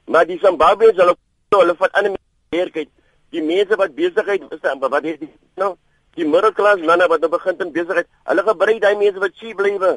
Maar 0.05 0.25
die 0.25 0.39
Zimbabweërs 0.41 0.97
hulle 0.97 1.15
hulle 1.57 1.77
vat 1.77 2.01
ander 2.01 2.17
mense 2.17 2.89
Die 3.31 3.43
mense 3.43 3.77
wat 3.79 3.95
besigheid 3.95 4.43
is, 4.51 4.59
wat 4.61 5.03
het 5.03 5.19
die 5.19 5.31
nou 5.55 5.75
die 6.19 6.27
middelklas 6.27 6.81
manne 6.83 7.07
wat 7.07 7.21
nou 7.21 7.29
begin 7.31 7.59
in 7.59 7.71
besigheid. 7.71 8.07
Hulle 8.27 8.43
gebruik 8.43 8.81
daai 8.81 8.95
mense 8.99 9.19
wat 9.19 9.37
cheap 9.39 9.57
blywe. 9.57 9.93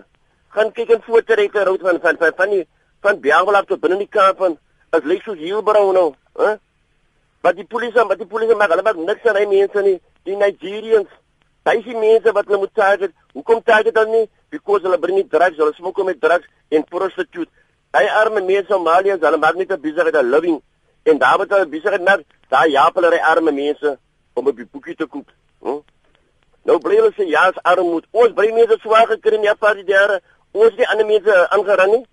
Gaan 0.55 0.71
kyk 0.73 0.91
in 0.95 1.03
fotorekke 1.03 1.65
route 1.65 1.83
van 1.83 2.01
van 2.01 2.17
van 2.21 2.33
van 2.37 2.51
die 2.51 2.67
van 3.03 3.21
Biangalap 3.21 3.67
tot 3.69 3.81
binne 3.81 3.99
die 3.99 4.09
Kaap 4.09 4.39
van 4.39 4.59
as 4.95 5.03
lyk 5.05 5.23
soos 5.27 5.39
Hielbrau 5.39 5.93
nou, 5.93 6.15
hè? 6.39 6.55
Wat 7.43 7.57
die 7.57 7.67
polisie, 7.67 8.07
wat 8.09 8.19
die 8.19 8.31
polisie 8.31 8.55
maak, 8.57 8.71
hulle 8.71 8.87
maak 8.87 8.97
niks 8.97 9.27
aan 9.27 9.35
daai 9.37 9.51
mense 9.51 9.83
nie. 9.83 9.99
Die 10.25 10.37
Nigerians 10.37 11.11
Daai 11.65 11.79
is 11.79 11.87
die 11.89 11.97
mense 11.97 12.33
wat 12.37 12.45
hulle 12.49 12.61
moet 12.61 12.75
target. 12.77 13.13
Hoekom 13.33 13.63
target 13.65 13.95
dan 13.97 14.11
nie? 14.13 14.27
Because 14.53 14.85
hulle 14.85 14.99
bring 15.01 15.17
nie 15.17 15.29
drugs, 15.33 15.57
hulle 15.57 15.73
smokkel 15.73 16.05
met 16.05 16.21
drugs 16.21 16.49
en 16.69 16.85
prostitute. 16.85 17.49
Daai 17.97 18.05
arme 18.21 18.43
mense 18.45 18.69
Somaliërs, 18.69 19.23
hulle 19.25 19.39
maak 19.41 19.57
net 19.57 19.73
'n 19.73 19.81
besigheid, 19.81 20.17
'n 20.21 20.31
living. 20.35 20.59
En 21.05 21.19
daar 21.19 21.37
word 21.37 21.51
hulle 21.53 21.67
besigheid 21.69 22.05
maak, 22.05 22.23
daai 22.49 22.71
jaap 22.71 22.95
hulle 22.97 23.21
arme 23.23 23.53
mense 23.53 23.99
om 24.35 24.47
op 24.49 24.57
die 24.57 24.69
boekie 24.73 24.97
te 24.97 25.07
koop. 25.07 25.29
Hm? 25.61 25.83
Nou 26.65 26.79
bly 26.81 26.97
hulle 26.97 27.13
sê 27.17 27.27
ja, 27.29 27.49
is 27.53 27.61
armoede. 27.63 28.09
Ons 28.11 28.33
bly 28.37 28.49
mense 28.57 28.79
swaar 28.81 29.07
gekry 29.11 29.37
in 29.37 29.45
die 29.45 29.55
paar 29.61 29.77
jare. 29.77 30.21
Ons 30.53 30.77
die 30.79 30.89
ander 30.89 31.07
mense 31.07 31.37
aangerang 31.57 31.93
nie. 31.93 32.05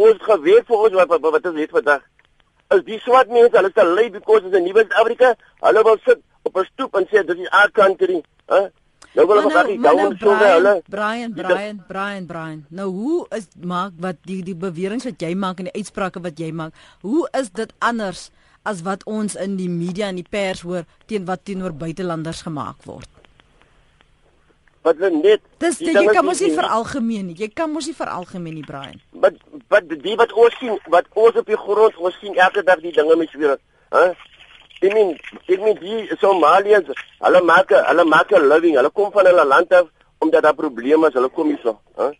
Ons 0.00 0.22
geweet 0.24 0.66
vir 0.70 0.86
ons 0.86 0.96
wat 0.96 1.12
wat, 1.12 1.28
wat 1.36 1.48
is 1.50 1.58
dit 1.58 1.76
vandag? 1.76 2.06
As 2.72 2.84
die 2.86 3.00
swart 3.04 3.28
mense, 3.28 3.52
hulle 3.58 3.72
sal 3.74 3.92
lei 3.98 4.08
because 4.10 4.46
is 4.48 4.56
'n 4.56 4.64
nuwe 4.64 4.86
Afrika. 5.02 5.34
Hulle 5.60 5.84
wil 5.84 5.98
sit 6.06 6.20
op 6.44 6.56
'n 6.56 6.68
stoep 6.72 6.94
en 6.96 7.06
sê 7.12 7.26
dit 7.26 7.38
is 7.38 7.50
our 7.50 7.70
country. 7.70 8.22
Huh? 8.48 8.68
Nou 9.18 9.26
wil 9.26 9.40
ons 9.42 9.54
gaan 9.54 9.70
nou 9.82 9.94
so 10.20 10.34
hulle. 10.38 10.74
Brian, 10.86 11.32
Brian, 11.34 11.80
Brian, 11.88 12.26
Brian. 12.26 12.60
Nou 12.70 12.88
hoe 12.94 13.26
is 13.34 13.48
maak 13.58 13.96
wat 13.98 14.20
die 14.28 14.40
die 14.46 14.54
beweringe 14.54 15.10
wat 15.10 15.22
jy 15.22 15.32
maak 15.34 15.58
en 15.58 15.70
die 15.70 15.78
uitsprake 15.80 16.22
wat 16.22 16.38
jy 16.38 16.52
maak, 16.54 16.76
hoe 17.02 17.26
is 17.38 17.50
dit 17.50 17.72
anders 17.78 18.28
as 18.62 18.84
wat 18.86 19.02
ons 19.10 19.34
in 19.40 19.56
die 19.58 19.70
media 19.72 20.10
en 20.12 20.20
die 20.20 20.26
pers 20.28 20.62
hoor 20.62 20.86
teen 21.10 21.26
wat 21.26 21.42
teenoor 21.48 21.74
buitelanders 21.74 22.44
gemaak 22.46 22.86
word? 22.86 23.08
Wat 24.86 24.96
net 24.96 25.42
Dis 25.60 25.80
jy 25.84 26.06
kan 26.08 26.24
mos 26.24 26.40
nie 26.40 26.54
veralgemeen 26.56 27.26
nie. 27.28 27.36
Jy 27.36 27.50
kan 27.52 27.68
mos 27.72 27.90
nie 27.90 27.96
veralgemeen 27.96 28.60
nie, 28.60 28.64
Brian. 28.64 29.00
Wat 29.12 29.36
wat 29.68 29.90
die 29.90 30.16
wat 30.16 30.32
ons 30.32 30.54
sien, 30.62 30.78
wat 30.88 31.10
ons 31.12 31.36
op 31.36 31.50
die 31.50 31.58
grond 31.58 31.98
ons 31.98 32.16
sien 32.22 32.38
elke 32.38 32.62
dag 32.64 32.80
die 32.80 32.94
dinge 32.94 33.18
met 33.18 33.34
weer. 33.36 33.58
Hæ? 33.92 34.14
Ek 34.80 34.94
meen, 34.96 35.10
ek 35.44 35.60
meen 35.60 35.76
die 35.76 36.16
Somaliërs, 36.22 36.88
hulle 37.20 37.40
maak 37.44 37.72
hulle 37.76 38.04
maak 38.08 38.30
'n 38.32 38.48
living. 38.48 38.76
Hulle 38.76 38.90
kom 38.90 39.12
van 39.12 39.26
hulle 39.26 39.44
land 39.44 39.72
af 39.72 39.86
omdat 40.18 40.42
daar 40.42 40.54
probleme 40.54 41.08
is. 41.08 41.14
Hulle 41.14 41.28
kom 41.28 41.48
hier 41.48 41.58
so, 41.62 41.78
hè? 41.96 42.10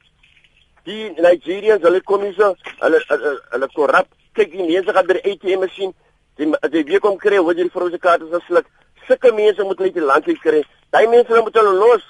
Die 0.85 1.11
Nigerians, 1.17 1.83
hulle 1.83 2.01
kom 2.03 2.21
hier 2.21 2.35
so, 2.35 2.55
hulle 2.81 3.01
hulle 3.53 3.69
korrup. 3.75 4.09
Kyk, 4.33 4.53
die 4.53 4.67
mense 4.67 4.93
gaan 4.93 5.07
by 5.07 5.17
die 5.19 5.33
ATM 5.33 5.61
masjien, 5.61 5.95
die 6.37 6.53
as 6.61 6.71
jy 6.71 6.85
weer 6.85 7.01
kom 7.01 7.17
kry, 7.17 7.37
hoe 7.37 7.55
jy 7.55 7.63
die 7.63 7.71
vroue 7.71 7.99
kaarte 7.99 8.29
gesluk. 8.29 8.67
Sulke 9.07 9.33
mense 9.33 9.65
moet 9.65 9.81
net 9.81 9.95
die 9.95 10.05
land 10.05 10.25
kry. 10.25 10.63
Daai 10.91 11.07
mense 11.07 11.41
moet 11.41 11.55
hulle 11.55 11.73
los. 11.73 12.05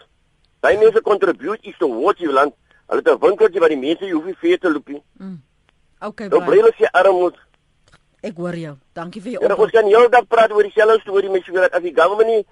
Daai 0.60 0.76
mense 0.78 1.00
contribute 1.02 1.62
iets 1.62 1.78
towards 1.78 2.18
die 2.18 2.32
land. 2.32 2.54
Hulle 2.88 3.02
het 3.04 3.08
'n 3.08 3.22
winkeltjie 3.22 3.60
waar 3.60 3.68
die 3.68 3.78
mense 3.86 4.10
hoef 4.10 4.24
nie 4.24 4.36
vir 4.40 4.58
te 4.58 4.68
loop 4.70 4.88
nie. 4.88 5.02
Mm. 5.18 5.42
Okay. 6.00 6.28
Nou 6.28 6.42
bly 6.44 6.56
hulle 6.56 6.72
se 6.76 6.90
armoede. 6.92 7.38
Ek 8.20 8.36
hoor 8.36 8.56
jou. 8.56 8.74
Dankie 8.92 9.22
vir 9.24 9.32
jou 9.32 9.40
opmerking. 9.40 9.64
Ons 9.64 9.72
kan 9.72 9.86
heeldag 9.88 10.26
praat 10.28 10.52
oor 10.52 10.66
dieselfde 10.66 11.00
storie 11.00 11.30
met 11.32 11.44
sure 11.46 11.64
dat 11.64 11.76
as 11.78 11.84
die 11.84 11.94
government 11.96 12.28
nie 12.28 12.42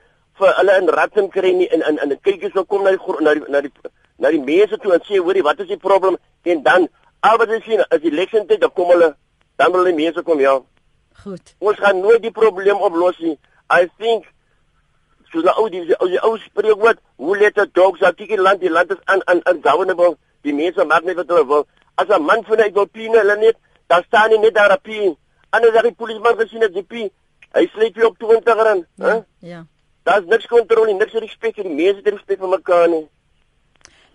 vir 0.40 0.54
hulle 0.56 0.76
in 0.80 0.88
ratten 0.96 1.28
kry 1.34 1.52
nie 1.52 1.68
in 1.76 1.84
in 1.90 1.98
in 2.04 2.14
kykies 2.24 2.54
wil 2.54 2.64
kom 2.64 2.86
na 2.86 2.94
die 2.94 3.20
na 3.26 3.34
die 3.34 3.52
na 3.52 3.60
die 3.66 3.92
na 4.18 4.32
die 4.32 4.40
mense 4.46 4.78
toe 4.80 4.94
en 4.96 5.04
sê 5.08 5.20
hoorie 5.20 5.44
wat 5.44 5.60
is 5.60 5.68
die 5.68 5.80
probleem 5.82 6.16
en 6.44 6.62
dan 6.62 6.88
albei 7.30 7.58
as 7.58 7.68
jy 7.68 7.78
as 7.84 8.00
die 8.00 8.12
election 8.14 8.48
tyd 8.48 8.64
dan 8.64 8.72
kom 8.80 8.94
hulle 8.94 9.12
dan 9.60 9.72
wil 9.72 9.84
die 9.84 9.98
mense 9.98 10.22
kom 10.22 10.40
ja. 10.40 10.56
Goed. 11.22 11.54
Ons 11.58 11.78
gaan 11.84 12.00
nooit 12.00 12.22
die 12.22 12.32
probleem 12.32 12.80
oplos 12.88 13.18
nie. 13.20 13.36
I 13.68 13.90
think 14.00 14.24
so 15.32 15.44
nou 15.44 15.68
die 15.68 15.84
die 15.84 16.20
ou 16.24 16.34
spreek 16.46 16.80
wat 16.80 17.04
hoe 17.16 17.36
let 17.36 17.60
the 17.60 17.68
dogs 17.74 18.02
out 18.02 18.16
die 18.16 18.40
land 18.40 18.64
die 18.64 18.72
land 18.72 18.96
is 18.96 19.04
aan 19.04 19.20
aan 19.26 19.44
ungovernable. 19.52 20.16
Die 20.46 20.54
mense 20.54 20.84
maak 20.84 21.04
net 21.04 21.20
wat 21.20 21.28
hulle 21.28 21.46
wil. 21.46 21.66
As 21.96 22.08
'n 22.08 22.22
man 22.22 22.44
van 22.44 22.58
'n 22.58 22.68
Ethiopië 22.70 23.18
hulle 23.20 23.36
net 23.36 23.56
dan 23.88 24.02
staan 24.06 24.30
nie 24.30 24.38
net 24.38 24.54
daar 24.54 24.72
op 24.72 24.86
hier 24.86 25.16
Anders 25.50 25.76
as 25.80 25.86
die 25.88 25.96
polisieman 25.96 26.36
gesien 26.38 26.64
het, 26.64 26.74
JP, 26.76 27.08
hy 27.56 27.66
sleep 27.74 27.96
jy 27.96 28.08
op 28.08 28.18
20 28.20 28.64
rand, 28.68 28.88
hè? 29.00 29.12
Ja. 29.12 29.24
ja. 29.52 29.60
Daar's 30.08 30.26
niks 30.28 30.48
kontrole, 30.48 30.94
niks 30.96 31.16
respek 31.20 31.56
die 31.60 31.68
mense, 31.68 32.02
die 32.04 32.14
respek 32.14 32.40
vir 32.40 32.52
mekaar 32.52 32.88
nie. 32.92 33.06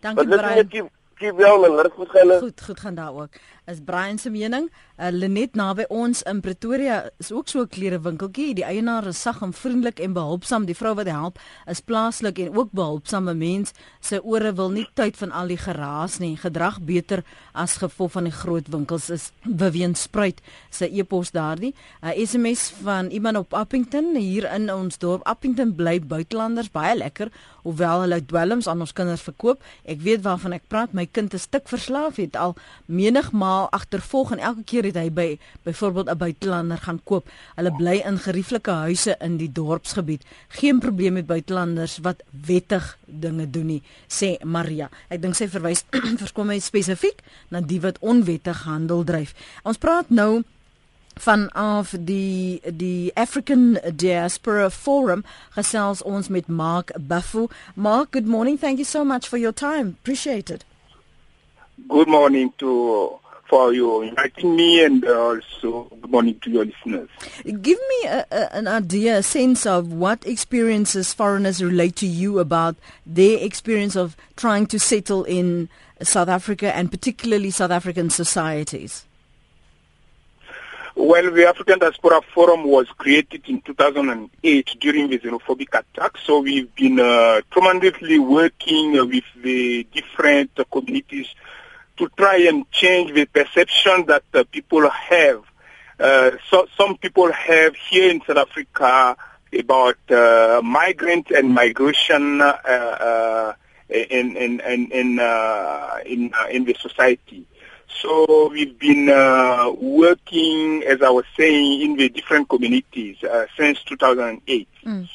Dankie 0.03 0.27
Brian. 0.27 0.91
Gief 1.21 1.35
wel 1.37 1.59
man, 1.61 1.75
maar 1.75 1.89
goed 1.93 2.09
gaan. 2.09 2.31
Goed, 2.39 2.61
goed 2.61 2.79
gaan 2.79 2.95
daar 2.95 3.13
ook. 3.13 3.35
Is 3.65 3.79
Brian 3.79 4.17
se 4.17 4.29
mening? 4.29 4.67
Uh, 4.99 5.07
Lenet 5.07 5.53
naby 5.55 5.85
ons 5.87 6.19
in 6.27 6.41
Pretoria 6.43 6.97
is 7.23 7.31
ook 7.31 7.47
so 7.47 7.61
'n 7.61 7.67
klerewinkeltjie. 7.67 8.55
Die 8.55 8.63
eienaar 8.63 9.07
is 9.07 9.21
sag 9.21 9.41
en 9.41 9.53
vriendelik 9.53 9.99
en 9.99 10.13
behulpsaam. 10.13 10.65
Die 10.65 10.75
vrou 10.75 10.93
wat 10.95 11.07
help 11.07 11.39
is 11.65 11.79
plaaslik 11.79 12.39
en 12.39 12.57
ook 12.57 12.71
behulpsame 12.71 13.33
mens. 13.33 13.71
Sy 14.01 14.19
ore 14.23 14.53
wil 14.53 14.69
nie 14.69 14.87
tyd 14.93 15.17
van 15.17 15.31
al 15.31 15.47
die 15.47 15.57
geraas 15.57 16.17
nie. 16.19 16.35
Gedrag 16.37 16.81
beter 16.81 17.23
as 17.53 17.77
gevolg 17.77 18.11
van 18.11 18.23
die 18.23 18.31
groot 18.31 18.67
winkels 18.67 19.09
is 19.09 19.31
beweens 19.43 20.01
spruit. 20.01 20.41
Sy 20.69 20.89
e-pos 20.91 21.31
daardie. 21.31 21.73
'n 22.01 22.07
uh, 22.07 22.25
SMS 22.25 22.73
van 22.83 23.07
iemand 23.07 23.37
op 23.37 23.53
Appington 23.53 24.15
hier 24.15 24.53
in 24.53 24.73
ons 24.73 24.97
dorp. 24.97 25.23
Appington 25.23 25.75
bly 25.75 26.01
buitelanders 26.01 26.71
baie 26.71 26.97
lekker 26.97 27.31
hoewel 27.63 28.01
hulle 28.01 28.25
dwelms 28.25 28.67
aan 28.67 28.79
ons 28.79 28.93
kinders 28.93 29.21
verkoop. 29.21 29.63
Ek 29.85 30.01
weet 30.01 30.21
waarvan 30.21 30.53
ek 30.53 30.67
praat. 30.67 30.93
My 30.93 31.05
kind 31.05 31.33
is 31.33 31.41
stuk 31.41 31.69
verslaaf 31.71 32.15
het 32.15 32.35
al 32.35 32.55
menigmaal 32.85 33.52
agtervolg 33.69 34.31
en 34.31 34.39
elke 34.39 34.63
keer 34.63 34.87
het 34.89 34.97
hy 34.99 35.09
by 35.11 35.27
byvoorbeeld 35.63 36.09
'n 36.09 36.17
buitelander 36.17 36.77
gaan 36.77 36.99
koop. 37.03 37.29
Hulle 37.55 37.71
bly 37.75 37.95
in 38.05 38.17
gerieflike 38.17 38.71
huise 38.71 39.15
in 39.19 39.37
die 39.37 39.51
dorpsgebied. 39.51 40.23
Geen 40.47 40.79
probleem 40.79 41.13
met 41.13 41.25
buitelanders 41.25 41.97
wat 42.01 42.23
wettig 42.45 42.97
dinge 43.05 43.49
doen 43.49 43.65
nie, 43.65 43.83
sê 44.07 44.43
Maria. 44.43 44.89
Ek 45.07 45.21
dink 45.21 45.35
sy 45.35 45.47
verwys 45.47 45.83
verskom 46.21 46.47
my 46.47 46.59
spesifiek 46.59 47.21
na 47.49 47.61
die 47.61 47.81
wat 47.81 47.99
onwettig 47.99 48.63
handel 48.63 49.03
dryf. 49.03 49.33
Ons 49.63 49.77
praat 49.77 50.09
nou 50.09 50.43
van 51.13 51.51
af 51.51 51.93
die 51.99 52.61
die 52.73 53.11
African 53.13 53.79
Diaspora 53.95 54.69
Forum 54.69 55.23
gesels 55.49 56.01
ons 56.01 56.27
met 56.27 56.47
Mark 56.47 56.91
Buffo. 56.99 57.47
Mark, 57.75 58.11
good 58.11 58.27
morning. 58.27 58.59
Thank 58.59 58.77
you 58.77 58.85
so 58.85 59.03
much 59.03 59.27
for 59.27 59.37
your 59.37 59.53
time. 59.53 59.95
Appreciate 60.01 60.49
it. 60.49 60.65
Good 61.87 62.07
morning 62.07 62.53
to 62.57 63.19
for 63.53 63.71
you 63.71 64.01
inviting 64.01 64.55
me 64.55 64.83
and 64.83 65.05
also 65.05 65.83
good 66.01 66.09
morning 66.09 66.39
to 66.39 66.49
your 66.49 66.65
listeners. 66.65 67.07
Give 67.43 67.77
me 67.77 68.07
a, 68.07 68.25
a, 68.31 68.55
an 68.55 68.67
idea, 68.67 69.19
a 69.19 69.21
sense 69.21 69.67
of 69.67 69.93
what 69.93 70.25
experiences 70.25 71.13
foreigners 71.13 71.63
relate 71.63 71.95
to 71.97 72.07
you 72.07 72.39
about 72.39 72.75
their 73.05 73.37
experience 73.45 73.95
of 73.95 74.17
trying 74.35 74.65
to 74.65 74.79
settle 74.79 75.23
in 75.25 75.69
South 76.01 76.29
Africa 76.29 76.75
and 76.75 76.89
particularly 76.89 77.51
South 77.51 77.69
African 77.69 78.09
societies. 78.09 79.05
Well, 80.95 81.29
the 81.29 81.47
African 81.47 81.77
Diaspora 81.77 82.21
Forum 82.33 82.63
was 82.63 82.87
created 82.97 83.47
in 83.47 83.61
2008 83.61 84.77
during 84.79 85.09
the 85.09 85.19
xenophobic 85.19 85.69
attack. 85.69 86.17
So 86.25 86.39
we've 86.39 86.73
been 86.73 86.99
uh, 86.99 87.41
tremendously 87.51 88.17
working 88.17 88.97
uh, 88.97 89.05
with 89.05 89.25
the 89.43 89.83
different 89.93 90.49
uh, 90.57 90.63
communities 90.71 91.27
to 91.97 92.09
try 92.17 92.37
and 92.37 92.69
change 92.71 93.13
the 93.13 93.25
perception 93.25 94.05
that 94.07 94.23
uh, 94.33 94.43
people 94.51 94.89
have. 94.89 95.43
Uh, 95.99 96.31
so 96.49 96.67
some 96.75 96.97
people 96.97 97.31
have 97.31 97.75
here 97.75 98.09
in 98.09 98.21
South 98.25 98.37
Africa 98.37 99.15
about 99.57 99.97
uh, 100.09 100.61
migrant 100.63 101.29
and 101.31 101.53
migration 101.53 102.41
uh, 102.41 102.45
uh, 102.45 103.53
in 103.89 104.35
in 104.35 104.59
in 104.61 104.91
in 104.91 105.19
uh, 105.19 105.99
in, 106.05 106.33
uh, 106.33 106.47
in 106.49 106.65
the 106.65 106.75
society. 106.79 107.45
So 108.01 108.49
we've 108.49 108.77
been 108.77 109.09
uh, 109.09 109.71
working, 109.71 110.83
as 110.83 111.01
I 111.01 111.09
was 111.09 111.25
saying, 111.37 111.81
in 111.81 111.95
the 111.95 112.09
different 112.09 112.49
communities 112.49 113.23
uh, 113.23 113.45
since 113.55 113.81
2008. 113.83 114.67
Mm. 114.85 115.09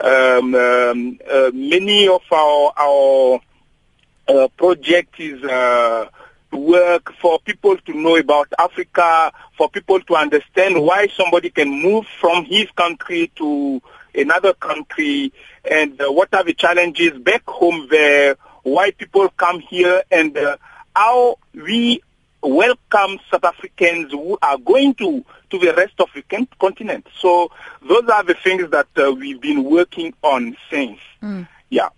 Um, 0.00 0.54
um, 0.54 1.18
uh, 1.28 1.50
many 1.54 2.08
of 2.08 2.22
our 2.30 2.72
our 2.76 3.40
uh, 4.28 4.48
project 4.56 5.18
is 5.18 5.42
uh, 5.44 6.08
work 6.52 7.12
for 7.20 7.38
people 7.40 7.76
to 7.78 7.92
know 7.94 8.16
about 8.16 8.52
Africa, 8.58 9.32
for 9.56 9.68
people 9.68 10.00
to 10.00 10.16
understand 10.16 10.80
why 10.80 11.08
somebody 11.08 11.50
can 11.50 11.70
move 11.70 12.06
from 12.20 12.44
his 12.44 12.70
country 12.72 13.30
to 13.36 13.80
another 14.14 14.54
country, 14.54 15.32
and 15.70 16.00
uh, 16.00 16.10
what 16.10 16.32
are 16.34 16.44
the 16.44 16.54
challenges 16.54 17.18
back 17.18 17.42
home 17.46 17.88
there, 17.90 18.36
why 18.62 18.90
people 18.90 19.28
come 19.30 19.60
here, 19.60 20.02
and 20.10 20.36
uh, 20.36 20.56
how 20.94 21.38
we 21.54 22.02
welcome 22.42 23.18
South 23.30 23.44
Africans 23.44 24.12
who 24.12 24.38
are 24.40 24.58
going 24.58 24.94
to, 24.94 25.24
to 25.50 25.58
the 25.58 25.74
rest 25.74 25.94
of 25.98 26.08
the 26.14 26.22
continent. 26.60 27.06
So 27.20 27.50
those 27.86 28.08
are 28.08 28.22
the 28.22 28.34
things 28.34 28.70
that 28.70 28.88
uh, 28.96 29.12
we've 29.12 29.40
been 29.40 29.64
working 29.64 30.14
on 30.22 30.56
since. 30.70 30.98
Mm. 31.22 31.48
Yeah. 31.68 31.88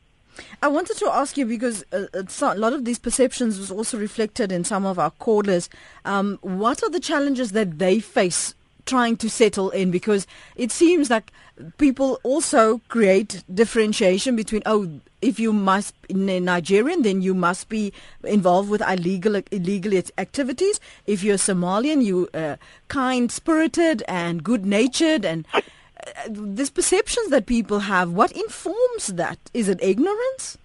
I 0.62 0.68
wanted 0.68 0.96
to 0.98 1.10
ask 1.10 1.36
you 1.36 1.46
because 1.46 1.84
uh, 1.92 2.06
a 2.14 2.54
lot 2.54 2.72
of 2.72 2.84
these 2.84 2.98
perceptions 2.98 3.58
was 3.58 3.70
also 3.70 3.98
reflected 3.98 4.52
in 4.52 4.64
some 4.64 4.84
of 4.86 4.98
our 4.98 5.10
callers. 5.12 5.68
Um, 6.04 6.38
what 6.42 6.82
are 6.82 6.90
the 6.90 7.00
challenges 7.00 7.52
that 7.52 7.78
they 7.78 8.00
face 8.00 8.54
trying 8.86 9.16
to 9.18 9.30
settle 9.30 9.70
in? 9.70 9.90
Because 9.90 10.26
it 10.56 10.70
seems 10.70 11.10
like 11.10 11.32
people 11.78 12.18
also 12.22 12.80
create 12.88 13.42
differentiation 13.52 14.36
between 14.36 14.62
oh, 14.66 15.00
if 15.22 15.38
you 15.38 15.52
must 15.52 15.94
be 16.08 16.14
Nigerian, 16.14 17.02
then 17.02 17.20
you 17.20 17.34
must 17.34 17.68
be 17.68 17.92
involved 18.24 18.70
with 18.70 18.80
illegal 18.80 19.40
illegal 19.50 20.00
activities. 20.18 20.80
If 21.06 21.22
you're 21.22 21.36
Somalian, 21.36 22.02
you 22.02 22.28
uh, 22.32 22.56
kind 22.88 23.30
spirited 23.30 24.02
and 24.08 24.42
good 24.42 24.64
natured 24.64 25.24
and 25.24 25.46
this 26.28 26.70
perceptions 26.70 27.30
that 27.30 27.46
people 27.46 27.80
have, 27.80 28.10
what 28.12 28.32
informs 28.32 29.08
that? 29.08 29.38
Is 29.54 29.68
it 29.68 29.82
ignorance? 29.82 30.58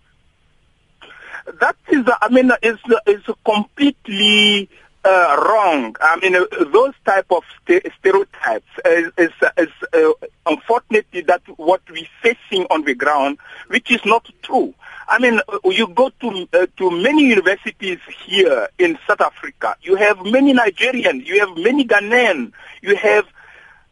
That 1.59 1.75
is, 1.89 2.05
I 2.21 2.29
mean, 2.29 2.51
it's, 2.63 2.81
it's 3.05 3.29
completely 3.45 4.69
uh, 5.03 5.45
wrong. 5.47 5.95
I 6.01 6.17
mean, 6.19 6.35
uh, 6.35 6.45
those 6.73 6.93
type 7.05 7.27
of 7.29 7.43
st- 7.61 7.85
stereotypes 7.99 8.65
is, 8.85 9.11
is, 9.17 9.31
is 9.57 9.69
uh, 9.93 10.11
unfortunately 10.47 11.21
that 11.21 11.41
what 11.57 11.81
we're 11.89 12.07
facing 12.23 12.65
on 12.71 12.83
the 12.83 12.95
ground, 12.95 13.37
which 13.67 13.91
is 13.91 14.03
not 14.05 14.27
true. 14.41 14.73
I 15.07 15.19
mean, 15.19 15.39
uh, 15.47 15.59
you 15.65 15.87
go 15.87 16.09
to 16.21 16.47
uh, 16.53 16.65
to 16.77 16.89
many 16.89 17.25
universities 17.29 17.99
here 18.25 18.67
in 18.79 18.97
South 19.07 19.21
Africa. 19.21 19.75
You 19.83 19.95
have 19.97 20.25
many 20.25 20.51
Nigerians. 20.51 21.27
You 21.27 21.39
have 21.41 21.55
many 21.57 21.85
Ghanaian. 21.85 22.51
You 22.81 22.95
have 22.95 23.27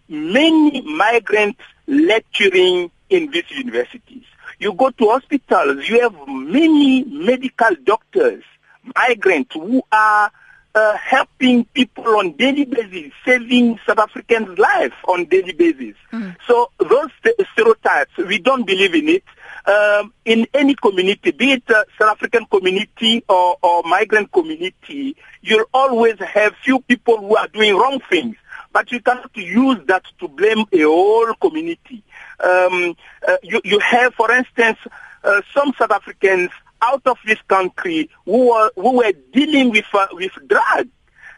many 0.07 0.81
migrants 0.81 1.61
lecturing 1.87 2.91
in 3.09 3.31
these 3.31 3.49
universities. 3.51 4.23
You 4.59 4.73
go 4.73 4.89
to 4.91 5.09
hospitals, 5.09 5.87
you 5.89 6.01
have 6.01 6.15
many 6.27 7.03
medical 7.03 7.75
doctors, 7.83 8.43
migrants 8.95 9.53
who 9.53 9.83
are 9.91 10.31
uh, 10.75 10.97
helping 10.97 11.65
people 11.65 12.07
on 12.17 12.31
daily 12.33 12.65
basis, 12.65 13.11
saving 13.25 13.79
South 13.85 13.99
Africans' 13.99 14.57
lives 14.57 14.95
on 15.07 15.25
daily 15.25 15.53
basis. 15.53 15.95
Mm. 16.11 16.35
So 16.47 16.71
those 16.79 17.09
st- 17.23 17.47
stereotypes, 17.53 18.17
we 18.17 18.39
don't 18.39 18.65
believe 18.65 18.95
in 18.95 19.09
it. 19.09 19.23
Um, 19.65 20.13
in 20.25 20.45
any 20.53 20.75
community, 20.75 21.31
be 21.31 21.53
it 21.53 21.63
uh, 21.69 21.85
South 21.97 22.17
African 22.17 22.45
community 22.47 23.23
or, 23.29 23.57
or 23.61 23.83
migrant 23.83 24.31
community, 24.31 25.15
you'll 25.41 25.65
always 25.73 26.19
have 26.19 26.53
few 26.63 26.81
people 26.81 27.17
who 27.17 27.37
are 27.37 27.47
doing 27.47 27.75
wrong 27.75 28.01
things. 28.09 28.35
But 28.73 28.91
you 28.91 28.99
cannot 28.99 29.35
use 29.37 29.77
that 29.85 30.03
to 30.19 30.27
blame 30.27 30.65
a 30.71 30.81
whole 30.81 31.33
community. 31.35 32.03
Um, 32.39 32.95
uh, 33.25 33.37
you, 33.43 33.61
you 33.63 33.79
have, 33.79 34.15
for 34.15 34.31
instance, 34.31 34.79
uh, 35.23 35.41
some 35.53 35.73
South 35.77 35.91
Africans 35.91 36.49
out 36.81 37.03
of 37.05 37.17
this 37.25 37.39
country 37.47 38.09
who 38.25 38.49
were, 38.49 38.71
who 38.75 38.97
were 38.97 39.13
dealing 39.31 39.69
with, 39.69 39.85
uh, 39.93 40.07
with 40.11 40.31
drugs. 40.47 40.89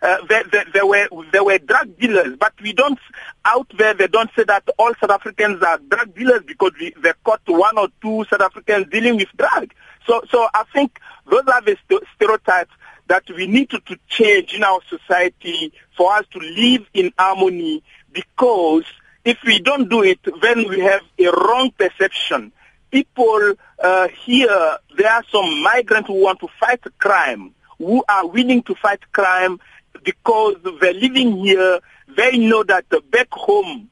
Uh, 0.02 0.18
there, 0.28 0.44
there, 0.52 0.66
there, 0.74 0.86
were 0.86 1.08
there 1.32 1.44
were 1.44 1.58
drug 1.58 1.98
dealers, 1.98 2.36
but 2.38 2.54
we 2.62 2.74
don't 2.74 3.00
out 3.44 3.68
there. 3.78 3.94
They 3.94 4.08
don't 4.08 4.30
say 4.36 4.44
that 4.44 4.64
all 4.78 4.94
South 5.00 5.10
Africans 5.10 5.64
are 5.64 5.80
drug 5.80 6.14
dealers 6.16 6.44
because 6.46 6.72
we, 6.80 6.94
they 7.02 7.14
caught 7.24 7.42
one 7.48 7.78
or 7.78 7.88
two 8.02 8.26
South 8.30 8.42
Africans 8.42 8.88
dealing 8.92 9.16
with 9.16 9.30
drugs. 9.38 9.74
So, 10.06 10.22
so 10.30 10.48
I 10.54 10.64
think 10.74 11.00
those 11.30 11.46
are 11.48 11.62
the 11.62 11.78
st- 11.90 12.04
stereotypes 12.16 12.72
that 13.08 13.24
we 13.30 13.48
need 13.48 13.70
to, 13.70 13.80
to 13.82 13.98
change 14.08 14.54
in 14.54 14.64
our 14.64 14.80
society 14.90 15.74
for 15.96 16.14
us 16.14 16.26
to 16.32 16.40
live 16.40 16.86
in 16.94 17.12
harmony 17.18 17.84
because 18.12 18.84
if 19.24 19.38
we 19.46 19.60
don't 19.60 19.90
do 19.90 20.04
it, 20.04 20.20
then 20.42 20.68
we 20.68 20.80
have 20.80 21.02
a 21.20 21.26
wrong 21.26 21.72
perception. 21.78 22.52
People 22.92 23.56
uh, 23.80 24.08
here, 24.24 24.78
there 24.98 25.12
are 25.12 25.24
some 25.32 25.64
migrants 25.64 26.08
who 26.08 26.22
want 26.22 26.40
to 26.40 26.48
fight 26.60 26.82
crime, 26.98 27.54
who 27.78 28.04
are 28.08 28.28
willing 28.28 28.64
to 28.64 28.76
fight 28.76 29.00
crime 29.12 29.60
because 30.04 30.56
they're 30.80 30.94
living 30.94 31.38
here. 31.38 31.80
They 32.16 32.38
know 32.38 32.64
that 32.64 32.86
back 33.12 33.32
home 33.32 33.90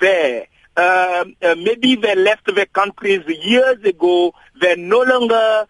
there, 0.00 0.46
uh, 0.76 1.24
uh, 1.40 1.54
maybe 1.56 1.94
they 1.96 2.14
left 2.16 2.52
their 2.52 2.66
countries 2.66 3.22
years 3.26 3.82
ago. 3.84 4.34
They're 4.60 4.76
no 4.76 5.02
longer 5.02 5.66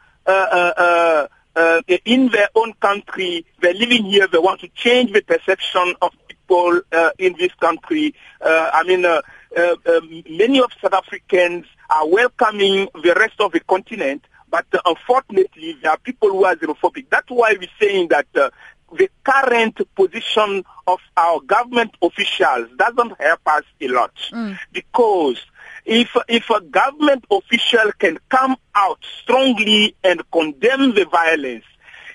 uh, 1.56 1.60
uh, 1.60 1.80
uh 1.80 1.94
uh, 1.94 1.96
in 2.04 2.28
their 2.28 2.48
own 2.54 2.72
country, 2.74 3.46
they're 3.60 3.74
living 3.74 4.04
here, 4.04 4.26
they 4.28 4.38
want 4.38 4.60
to 4.60 4.68
change 4.68 5.12
the 5.12 5.22
perception 5.22 5.94
of 6.02 6.12
people 6.28 6.80
uh, 6.92 7.10
in 7.18 7.34
this 7.38 7.52
country. 7.54 8.14
Uh, 8.40 8.70
I 8.72 8.82
mean, 8.84 9.04
uh, 9.04 9.22
uh, 9.56 9.76
um, 9.86 10.22
many 10.28 10.60
of 10.60 10.70
South 10.80 10.94
Africans 10.94 11.66
are 11.90 12.06
welcoming 12.08 12.88
the 12.94 13.14
rest 13.16 13.40
of 13.40 13.52
the 13.52 13.60
continent, 13.60 14.24
but 14.50 14.66
uh, 14.72 14.80
unfortunately, 14.86 15.76
there 15.82 15.92
are 15.92 15.98
people 15.98 16.30
who 16.30 16.44
are 16.44 16.56
xenophobic. 16.56 17.06
That's 17.10 17.30
why 17.30 17.56
we're 17.58 17.68
saying 17.80 18.08
that 18.08 18.26
the 18.32 19.08
current 19.24 19.80
position 19.94 20.64
of 20.86 20.98
our 21.16 21.40
government 21.40 21.92
officials 22.02 22.68
doesn't 22.76 23.20
help 23.20 23.40
us 23.46 23.64
a 23.80 23.88
lot 23.88 24.14
mm. 24.32 24.58
because 24.72 25.44
if 25.84 26.16
if 26.28 26.48
a 26.50 26.60
government 26.60 27.24
official 27.30 27.92
can 27.98 28.18
come 28.28 28.56
out 28.74 28.98
strongly 29.22 29.94
and 30.02 30.22
condemn 30.30 30.94
the 30.94 31.04
violence, 31.04 31.64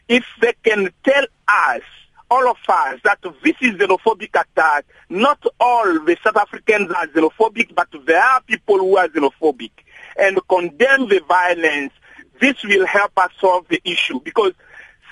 if 0.07 0.25
they 0.41 0.53
can 0.63 0.91
tell 1.03 1.25
us 1.47 1.81
all 2.31 2.47
of 2.47 2.57
us 2.67 2.99
that 3.03 3.19
this 3.43 3.55
is 3.61 3.73
xenophobic 3.73 4.39
attack. 4.39 4.85
Not 5.09 5.43
all 5.59 5.99
the 6.05 6.17
South 6.23 6.37
Africans 6.37 6.91
are 6.91 7.07
xenophobic, 7.07 7.73
but 7.73 7.87
there 8.05 8.21
are 8.21 8.41
people 8.41 8.77
who 8.77 8.97
are 8.97 9.07
xenophobic 9.07 9.71
and 10.17 10.39
condemn 10.47 11.09
the 11.09 11.21
violence. 11.27 11.93
This 12.39 12.63
will 12.63 12.85
help 12.85 13.11
us 13.17 13.31
solve 13.39 13.65
the 13.69 13.81
issue 13.83 14.19
because 14.21 14.53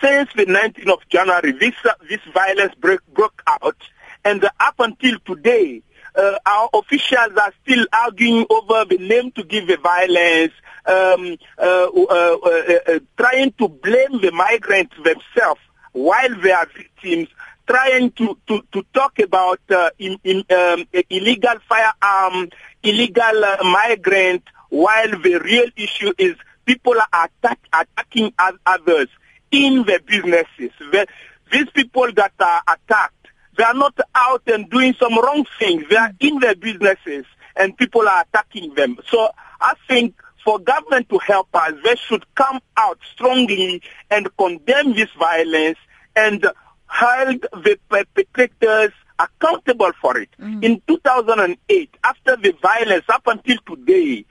since 0.01 0.29
the 0.35 0.45
19th 0.45 0.93
of 0.93 1.09
January, 1.09 1.51
this, 1.53 1.73
uh, 1.83 1.93
this 2.07 2.21
violence 2.33 2.75
break, 2.75 2.99
broke 3.13 3.41
out 3.47 3.77
and 4.23 4.47
up 4.59 4.75
until 4.79 5.17
today, 5.25 5.81
uh, 6.17 6.37
our 6.45 6.69
officials 6.73 7.37
are 7.37 7.53
still 7.63 7.85
arguing 7.93 8.45
over 8.49 8.85
the 8.85 8.97
name 8.97 9.31
to 9.31 9.43
give 9.43 9.67
the 9.67 9.77
violence, 9.77 10.53
um, 10.85 11.37
uh, 11.57 11.87
uh, 11.87 12.37
uh, 12.43 12.79
uh 12.87 12.99
trying 13.17 13.51
to 13.53 13.67
blame 13.67 14.19
the 14.21 14.31
migrants 14.31 14.95
themselves 15.03 15.61
while 15.93 16.41
they 16.41 16.51
are 16.51 16.67
victims, 16.75 17.27
trying 17.67 18.11
to, 18.11 18.37
to, 18.47 18.63
to 18.71 18.83
talk 18.93 19.19
about 19.19 19.59
in, 19.99 20.17
in, 20.23 20.43
um, 20.55 20.85
illegal 21.09 21.55
firearm, 21.67 22.49
illegal 22.83 23.43
migrant, 23.63 24.43
while 24.69 25.09
the 25.21 25.39
real 25.43 25.69
issue 25.75 26.13
is 26.17 26.35
people 26.65 26.95
are 27.13 27.29
attack, 27.43 27.59
attacking 27.73 28.33
others 28.65 29.07
in 29.51 29.83
the 29.83 29.99
businesses. 30.05 30.71
The, 30.79 31.07
these 31.51 31.69
people 31.71 32.11
that 32.13 32.33
are 32.39 32.61
attacked 32.67 33.16
they 33.57 33.63
are 33.63 33.73
not 33.73 33.97
out 34.15 34.43
and 34.47 34.69
doing 34.69 34.93
some 34.99 35.17
wrong 35.19 35.45
things. 35.59 35.83
They 35.89 35.95
are 35.95 36.11
in 36.19 36.39
their 36.39 36.55
businesses 36.55 37.25
and 37.55 37.77
people 37.77 38.07
are 38.07 38.21
attacking 38.21 38.75
them. 38.75 38.97
So 39.09 39.29
I 39.59 39.73
think 39.87 40.15
for 40.43 40.59
government 40.59 41.09
to 41.09 41.17
help 41.17 41.49
us, 41.53 41.73
they 41.83 41.95
should 41.95 42.23
come 42.35 42.59
out 42.77 42.99
strongly 43.13 43.81
and 44.09 44.29
condemn 44.37 44.93
this 44.93 45.09
violence 45.19 45.77
and 46.15 46.45
hold 46.87 47.41
the 47.41 47.77
perpetrators 47.89 48.93
accountable 49.19 49.91
for 49.99 50.17
it. 50.17 50.29
Mm. 50.39 50.63
In 50.63 50.81
2008, 50.87 51.97
after 52.03 52.37
the 52.37 52.53
violence 52.61 53.05
up 53.09 53.23
until 53.25 53.57
today, 53.65 54.23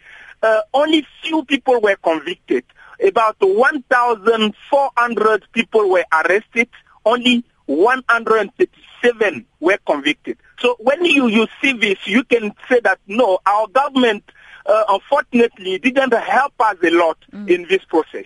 uh, 0.43 0.61
only 0.72 1.05
few 1.22 1.45
people 1.45 1.81
were 1.81 1.97
convicted. 1.97 2.64
About 3.05 3.37
1,400 3.41 5.45
people 5.53 5.91
were 5.91 6.05
arrested. 6.12 6.68
Only 7.05 7.45
137 9.03 9.47
were 9.61 9.79
convicted. 9.87 10.39
So 10.59 10.77
when 10.81 11.05
you, 11.05 11.27
you 11.29 11.47
see 11.61 11.73
this, 11.73 12.07
you 12.07 12.25
can 12.25 12.53
say 12.69 12.81
that 12.81 12.99
no, 13.07 13.39
our 13.47 13.67
government 13.69 14.25
uh, 14.67 14.85
unfortunately 14.89 15.79
didn't 15.79 16.13
help 16.15 16.55
us 16.61 16.77
a 16.83 16.91
lot 16.91 17.19
mm. 17.33 17.49
in 17.49 17.67
this 17.69 17.85
process. 17.85 18.25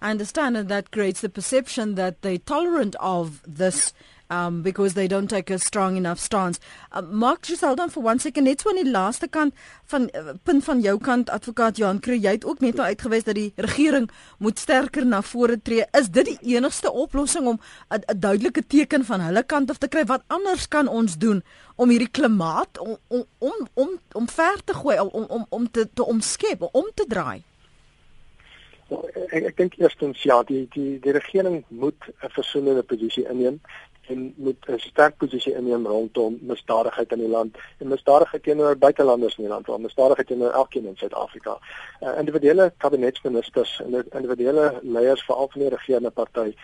I 0.00 0.10
understand, 0.10 0.56
and 0.56 0.68
that 0.68 0.90
creates 0.92 1.22
the 1.22 1.28
perception 1.28 1.96
that 1.96 2.22
they're 2.22 2.38
tolerant 2.38 2.94
of 3.00 3.42
this 3.46 3.92
um, 4.30 4.62
because 4.62 4.94
they 4.94 5.08
don't 5.08 5.28
take 5.28 5.50
a 5.50 5.58
strong 5.58 5.96
enough 5.96 6.18
stance. 6.18 6.60
Uh, 6.92 7.02
Mark 7.02 7.46
Giselle 7.46 7.76
dan 7.76 7.90
vir 7.90 8.02
one 8.02 8.18
second 8.18 8.44
net 8.44 8.60
so 8.60 8.70
aan 8.70 8.80
die 8.82 8.90
laaste 8.90 9.28
kant 9.28 9.54
van 9.92 10.08
uh, 10.14 10.34
punt 10.44 10.64
van 10.64 10.80
jou 10.84 10.96
kant 11.00 11.30
advokaat 11.30 11.80
Johan 11.80 12.00
Kreer 12.00 12.20
jy 12.20 12.34
het 12.38 12.46
ook 12.48 12.60
net 12.64 12.78
nou 12.78 12.86
uitgewys 12.88 13.26
dat 13.28 13.38
die 13.38 13.52
regering 13.56 14.08
moet 14.38 14.58
sterker 14.58 15.06
na 15.06 15.22
vore 15.22 15.58
tree. 15.62 15.86
Is 15.98 16.10
dit 16.12 16.32
die 16.32 16.54
enigste 16.56 16.92
oplossing 16.92 17.46
om 17.46 17.60
'n 17.90 18.20
duidelike 18.20 18.66
teken 18.66 19.04
van 19.04 19.20
hulle 19.20 19.42
kant 19.42 19.70
af 19.70 19.78
te 19.78 19.88
kry? 19.88 20.04
Wat 20.04 20.22
anders 20.26 20.68
kan 20.68 20.88
ons 20.88 21.18
doen 21.18 21.42
om 21.76 21.88
hierdie 21.88 22.10
klimaat 22.10 22.78
om 22.78 22.96
om 23.08 23.24
om 23.38 23.68
om, 23.74 23.90
om 24.12 24.28
ver 24.28 24.64
te 24.64 24.74
gooi 24.74 24.98
om 24.98 25.24
om 25.28 25.46
om 25.48 25.70
te 25.70 25.88
te 25.94 26.04
omskep, 26.04 26.68
om 26.72 26.90
te 26.94 27.04
draai? 27.08 27.42
ek 28.88 29.44
ek 29.50 29.56
dink 29.56 29.74
eerstens 29.78 30.22
ja 30.24 30.38
die 30.48 30.64
die 30.74 30.96
die 31.04 31.12
regering 31.12 31.64
moet 31.68 32.00
'n 32.08 32.32
versoenende 32.32 32.82
posisie 32.82 33.26
inneem 33.28 33.60
en 34.08 34.34
moet 34.36 34.68
'n 34.68 34.78
sterk 34.78 35.16
posisie 35.16 35.54
inneem 35.54 35.86
rondom 35.86 36.38
misdadigheid 36.40 37.12
in 37.12 37.18
die 37.18 37.28
land 37.28 37.56
en 37.78 37.88
misdadigheid 37.88 38.42
teenoor 38.42 38.76
buitelanders 38.76 39.36
in 39.36 39.44
die 39.44 39.52
land, 39.52 39.66
want 39.66 39.82
misdadigheid 39.82 40.26
teenoor 40.26 40.50
elkeen 40.50 40.86
in 40.86 40.96
Suid-Afrika. 40.96 41.58
Uh, 42.00 42.18
individuele 42.18 42.72
kabinetsministers 42.76 43.80
en 43.84 44.04
individuele 44.12 44.78
leiers 44.82 45.24
veral 45.24 45.48
van 45.48 45.60
die 45.60 45.70
regerende 45.70 46.10
party 46.10 46.54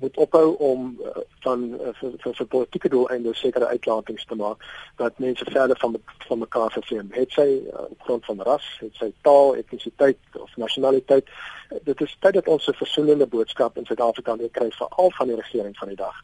moet 0.00 0.16
ophou 0.16 0.56
om 0.56 0.98
uh, 1.02 1.10
van 1.40 1.64
uh, 1.74 1.88
vir, 2.00 2.12
vir, 2.22 2.34
vir 2.34 2.46
politieke 2.46 2.88
doeleinde 2.88 3.34
sekere 3.34 3.66
uitlatings 3.66 4.24
te 4.24 4.34
maak 4.34 4.64
dat 4.96 5.18
mense 5.18 5.44
verder 5.50 5.78
van 5.78 5.96
van 6.28 6.38
mekaar 6.38 6.72
vervreem. 6.72 7.08
Het 7.10 7.32
sy 7.32 7.48
uh, 7.58 7.86
grond 8.06 8.24
van 8.24 8.42
ras, 8.50 8.66
het 8.80 8.94
sy 9.00 9.10
taal, 9.26 9.56
etnisiteit 9.56 10.40
of 10.40 10.56
nasionaliteit. 10.56 11.30
Uh, 11.70 11.78
dit 11.84 12.00
is 12.06 12.16
tyd 12.20 12.34
dat 12.40 12.48
ons 12.48 12.68
'n 12.68 12.80
versoenende 12.82 13.26
boodskap 13.26 13.76
in 13.76 13.86
Suid-Afrika 13.86 14.36
kry 14.52 14.70
veral 14.70 15.10
van 15.20 15.26
die 15.26 15.40
regering 15.42 15.76
van 15.76 15.88
die 15.88 16.02
dag 16.06 16.16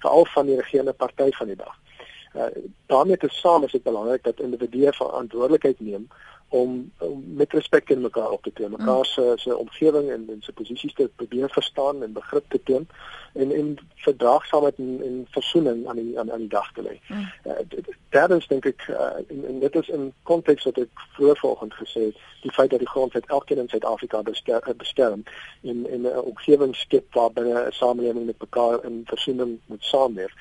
veral 0.00 0.26
van 0.34 0.46
die 0.46 0.56
regerende 0.56 0.92
party 0.92 1.30
van 1.30 1.46
die 1.52 1.56
dag. 1.56 1.76
Uh, 2.34 2.44
daarmee 2.86 3.16
te 3.16 3.28
saam 3.28 3.64
is 3.66 3.72
dit 3.72 3.82
belangrik 3.82 4.22
dat 4.22 4.40
individue 4.40 4.92
verantwoordelikheid 4.92 5.80
neem 5.80 6.08
om, 6.50 6.92
om 6.98 7.24
met 7.34 7.52
respek 7.52 7.90
in 7.90 8.00
mekaar 8.00 8.30
op 8.30 8.42
te 8.42 8.52
tree, 8.52 8.68
mekaar 8.68 9.04
se 9.06 9.20
mm. 9.20 9.38
se 9.38 9.56
omgewing 9.56 10.10
en 10.10 10.24
en 10.28 10.42
se 10.42 10.52
posisies 10.52 10.94
te 10.94 11.10
probeer 11.16 11.50
verstaan 11.50 12.02
en 12.02 12.12
begrip 12.12 12.44
te 12.48 12.62
toon 12.62 12.86
en 13.32 13.52
en 13.52 13.78
verdraagsaamheid 13.94 14.78
en, 14.78 15.00
en 15.02 15.26
versoening 15.30 15.86
aan 15.88 15.96
die 15.96 16.18
aan, 16.18 16.32
aan 16.32 16.38
die 16.38 16.48
dag 16.48 16.72
te 16.72 16.82
lê. 16.82 17.00
Mm. 17.06 17.28
Uh, 17.44 17.82
daar 18.08 18.30
is 18.36 18.46
dink 18.46 18.66
ek 18.66 18.86
uh, 18.88 19.12
en, 19.28 19.46
en 19.46 19.60
dit 19.60 19.74
is 19.74 19.88
in 19.88 20.12
konteks 20.22 20.64
wat 20.64 20.80
ek 20.82 21.04
vroeër 21.18 21.38
vanoggend 21.38 21.74
gesê 21.74 22.08
het, 22.08 22.24
die 22.42 22.52
feit 22.52 22.70
dat 22.70 22.82
die 22.82 22.90
grondwet 22.90 23.26
elkeen 23.26 23.62
in 23.62 23.68
Suid-Afrika 23.68 24.22
beskerm, 24.22 24.76
beskerm 24.76 25.22
en 25.62 25.86
en 25.90 26.02
'n 26.02 26.18
omgewing 26.32 26.74
skep 26.76 27.14
waar 27.14 27.30
binne 27.32 27.66
'n 27.66 27.78
samelewing 27.78 28.26
met 28.26 28.40
mekaar 28.40 28.84
in 28.84 29.02
versoening 29.06 29.58
moet 29.66 29.84
saamleef 29.84 30.34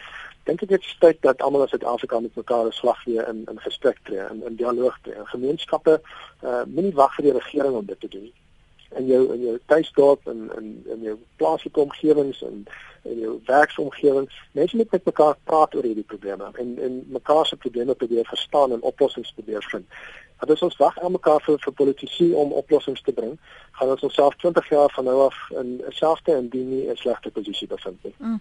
dink 0.43 0.61
ek 0.63 0.69
dit 0.69 0.81
is 0.81 0.97
tyd 0.99 1.21
dat 1.21 1.41
almal 1.41 1.65
in 1.65 1.71
Suid-Afrika 1.71 2.19
met 2.19 2.35
mekaar 2.35 2.65
'n 2.65 2.71
slag 2.71 3.01
gee 3.03 3.25
in 3.31 3.45
in 3.51 3.59
gesprek 3.59 3.97
tree 4.03 4.19
en 4.19 4.43
in, 4.43 4.55
dialoog 4.55 4.99
tree. 5.01 5.15
En 5.15 5.27
gemeenskappe 5.27 6.01
uh 6.43 6.63
moenie 6.65 6.93
wag 6.93 7.15
vir 7.15 7.23
die 7.23 7.37
regering 7.39 7.75
om 7.75 7.85
dit 7.85 7.99
te 7.99 8.07
doen. 8.07 8.31
In 8.97 9.05
jou 9.05 9.33
in 9.33 9.41
jou 9.41 9.59
tuisdorp 9.65 10.27
en 10.27 10.51
in 10.57 10.83
in 10.95 11.01
jou 11.01 11.17
plaaslike 11.35 11.79
omgewings 11.79 12.41
en 12.41 12.65
in 13.03 13.19
jou 13.19 13.39
werksomgewing, 13.45 14.29
mense 14.51 14.75
moet 14.75 14.91
met 14.91 15.05
mekaar 15.05 15.37
praat 15.43 15.75
oor 15.75 15.83
hierdie 15.83 16.09
probleme 16.13 16.51
en 16.53 16.77
en 16.79 17.03
mekaar 17.07 17.45
se 17.45 17.55
probleme 17.55 17.93
probeer 17.93 18.25
verstaan 18.25 18.71
en 18.71 18.81
oplossings 18.81 19.31
probeer 19.31 19.63
vind. 19.71 19.85
Dat 20.39 20.49
is 20.49 20.61
ons 20.61 20.77
wag 20.77 20.99
aan 20.99 21.11
mekaar 21.11 21.41
vir 21.41 21.59
vir 21.59 21.73
politici 21.73 22.31
om 22.33 22.51
oplossings 22.51 23.01
te 23.01 23.11
bring. 23.11 23.37
Gaan 23.71 23.89
ons 23.89 24.01
onsself 24.01 24.35
20 24.35 24.69
jaar 24.69 24.91
van 24.95 25.03
nou 25.03 25.21
af 25.25 25.35
in 25.49 25.81
'n 25.87 25.91
selfde 25.91 26.31
en 26.33 26.49
die 26.49 26.63
nie 26.63 26.89
'n 26.89 26.95
slegte 26.95 27.29
posisie 27.29 27.67
bevind 27.67 28.03
nie. 28.03 28.13
Mm. 28.17 28.39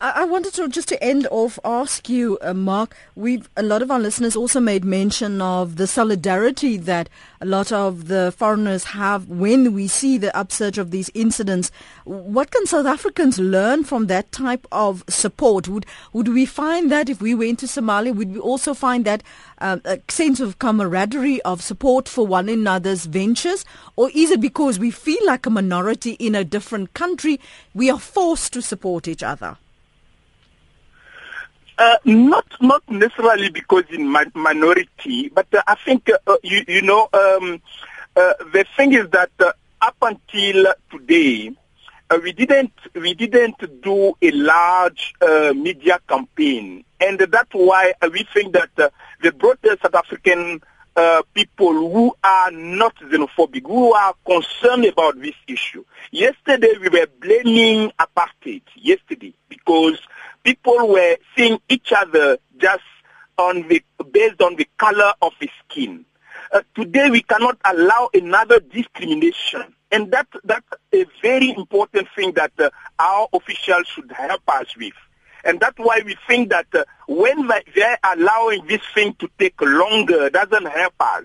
I, 0.00 0.22
I 0.22 0.24
wanted 0.28 0.54
to 0.54 0.66
just 0.66 0.88
to 0.88 0.96
end 1.00 1.28
off 1.28 1.58
ask 1.62 2.08
you 2.08 2.38
uh, 2.42 2.52
Mark, 2.52 2.96
we've 3.14 3.48
a 3.56 3.62
lot 3.62 3.82
of 3.82 3.90
our 3.90 4.00
listeners 4.00 4.36
also 4.36 4.60
made 4.60 4.84
mention 4.84 5.40
of 5.40 5.76
the 5.76 5.86
solidarity 5.86 6.78
that 6.78 7.08
a 7.40 7.46
lot 7.46 7.72
of 7.72 8.08
the 8.08 8.32
foreigners 8.36 8.84
have 8.84 9.28
when 9.28 9.74
we 9.74 9.86
see 9.88 10.18
the 10.18 10.32
upsurge 10.40 10.78
of 10.78 10.90
these 10.90 11.10
incidents. 11.14 11.70
What 12.04 12.50
can 12.50 12.66
South 12.66 12.86
Africans 12.86 13.38
learn 13.38 13.84
from 13.84 14.06
that 14.06 14.32
type 14.32 14.66
of 14.70 15.04
support? 15.08 15.68
Would 15.68 15.86
would 16.12 16.28
we 16.28 16.46
find 16.46 16.90
that 16.90 17.08
if 17.08 17.20
we 17.20 17.34
went 17.34 17.58
to 17.60 17.66
Somalia, 17.66 18.14
would 18.14 18.32
we 18.32 18.38
also 18.38 18.74
find 18.74 19.04
that 19.04 19.22
um, 19.60 19.80
a 19.84 20.00
sense 20.08 20.40
of 20.40 20.58
camaraderie 20.58 21.40
of 21.42 21.62
support 21.62 22.08
for 22.08 22.26
one 22.26 22.48
another's 22.48 23.06
ventures? 23.06 23.64
Or 23.96 24.10
is 24.14 24.30
it 24.30 24.40
because 24.40 24.78
we 24.78 24.90
feel 24.90 25.24
like 25.26 25.46
a 25.46 25.50
minority 25.50 26.12
in 26.12 26.34
a 26.34 26.44
different 26.44 26.94
country, 26.94 27.40
we 27.74 27.90
are 27.90 27.98
forced 27.98 28.52
to 28.54 28.62
support 28.62 29.08
each 29.08 29.22
other? 29.22 29.58
Uh, 31.78 31.96
not 32.04 32.44
not 32.60 32.82
necessarily 32.90 33.50
because 33.50 33.84
in 33.90 34.08
my 34.08 34.26
minority, 34.34 35.28
but 35.28 35.46
uh, 35.54 35.62
I 35.68 35.76
think 35.76 36.10
uh, 36.10 36.36
you 36.42 36.64
you 36.66 36.82
know 36.82 37.08
um, 37.12 37.62
uh, 38.16 38.32
the 38.52 38.64
thing 38.76 38.94
is 38.94 39.08
that 39.10 39.30
uh, 39.38 39.52
up 39.80 39.96
until 40.02 40.74
today 40.90 41.52
uh, 42.10 42.18
we 42.22 42.32
didn't 42.32 42.72
we 42.94 43.14
didn't 43.14 43.82
do 43.82 44.14
a 44.22 44.30
large 44.30 45.14
media 45.54 46.00
campaign, 46.08 46.84
and 47.00 47.18
that's 47.18 47.52
why 47.52 47.92
we 48.12 48.26
think 48.32 48.54
that 48.54 48.70
the 48.76 49.32
broader 49.32 49.76
South 49.82 49.94
African 49.94 50.60
uh, 50.98 51.22
people 51.32 51.72
who 51.72 52.12
are 52.24 52.50
not 52.50 52.92
xenophobic, 52.96 53.64
who 53.64 53.92
are 53.92 54.14
concerned 54.26 54.84
about 54.84 55.20
this 55.20 55.36
issue. 55.46 55.84
Yesterday 56.10 56.74
we 56.80 56.88
were 56.88 57.06
blaming 57.20 57.92
apartheid, 58.00 58.62
yesterday, 58.74 59.32
because 59.48 60.00
people 60.42 60.88
were 60.88 61.16
seeing 61.36 61.60
each 61.68 61.92
other 61.92 62.38
just 62.56 62.82
on 63.36 63.68
the, 63.68 63.80
based 64.10 64.42
on 64.42 64.56
the 64.56 64.66
color 64.76 65.12
of 65.22 65.32
the 65.40 65.48
skin. 65.60 66.04
Uh, 66.50 66.62
today 66.74 67.08
we 67.10 67.22
cannot 67.22 67.56
allow 67.64 68.10
another 68.12 68.58
discrimination. 68.58 69.72
And 69.90 70.10
that, 70.12 70.26
that's 70.44 70.66
a 70.92 71.06
very 71.22 71.50
important 71.50 72.08
thing 72.14 72.32
that 72.32 72.52
uh, 72.58 72.70
our 72.98 73.28
officials 73.32 73.86
should 73.86 74.10
help 74.12 74.42
us 74.48 74.76
with. 74.76 74.92
And 75.44 75.60
that's 75.60 75.78
why 75.78 76.02
we 76.04 76.16
think 76.26 76.50
that 76.50 76.66
uh, 76.74 76.84
when 77.06 77.48
they're 77.74 77.98
allowing 78.04 78.66
this 78.66 78.82
thing 78.94 79.14
to 79.14 79.30
take 79.38 79.60
longer, 79.60 80.28
doesn't 80.30 80.66
help 80.66 80.94
us. 81.00 81.24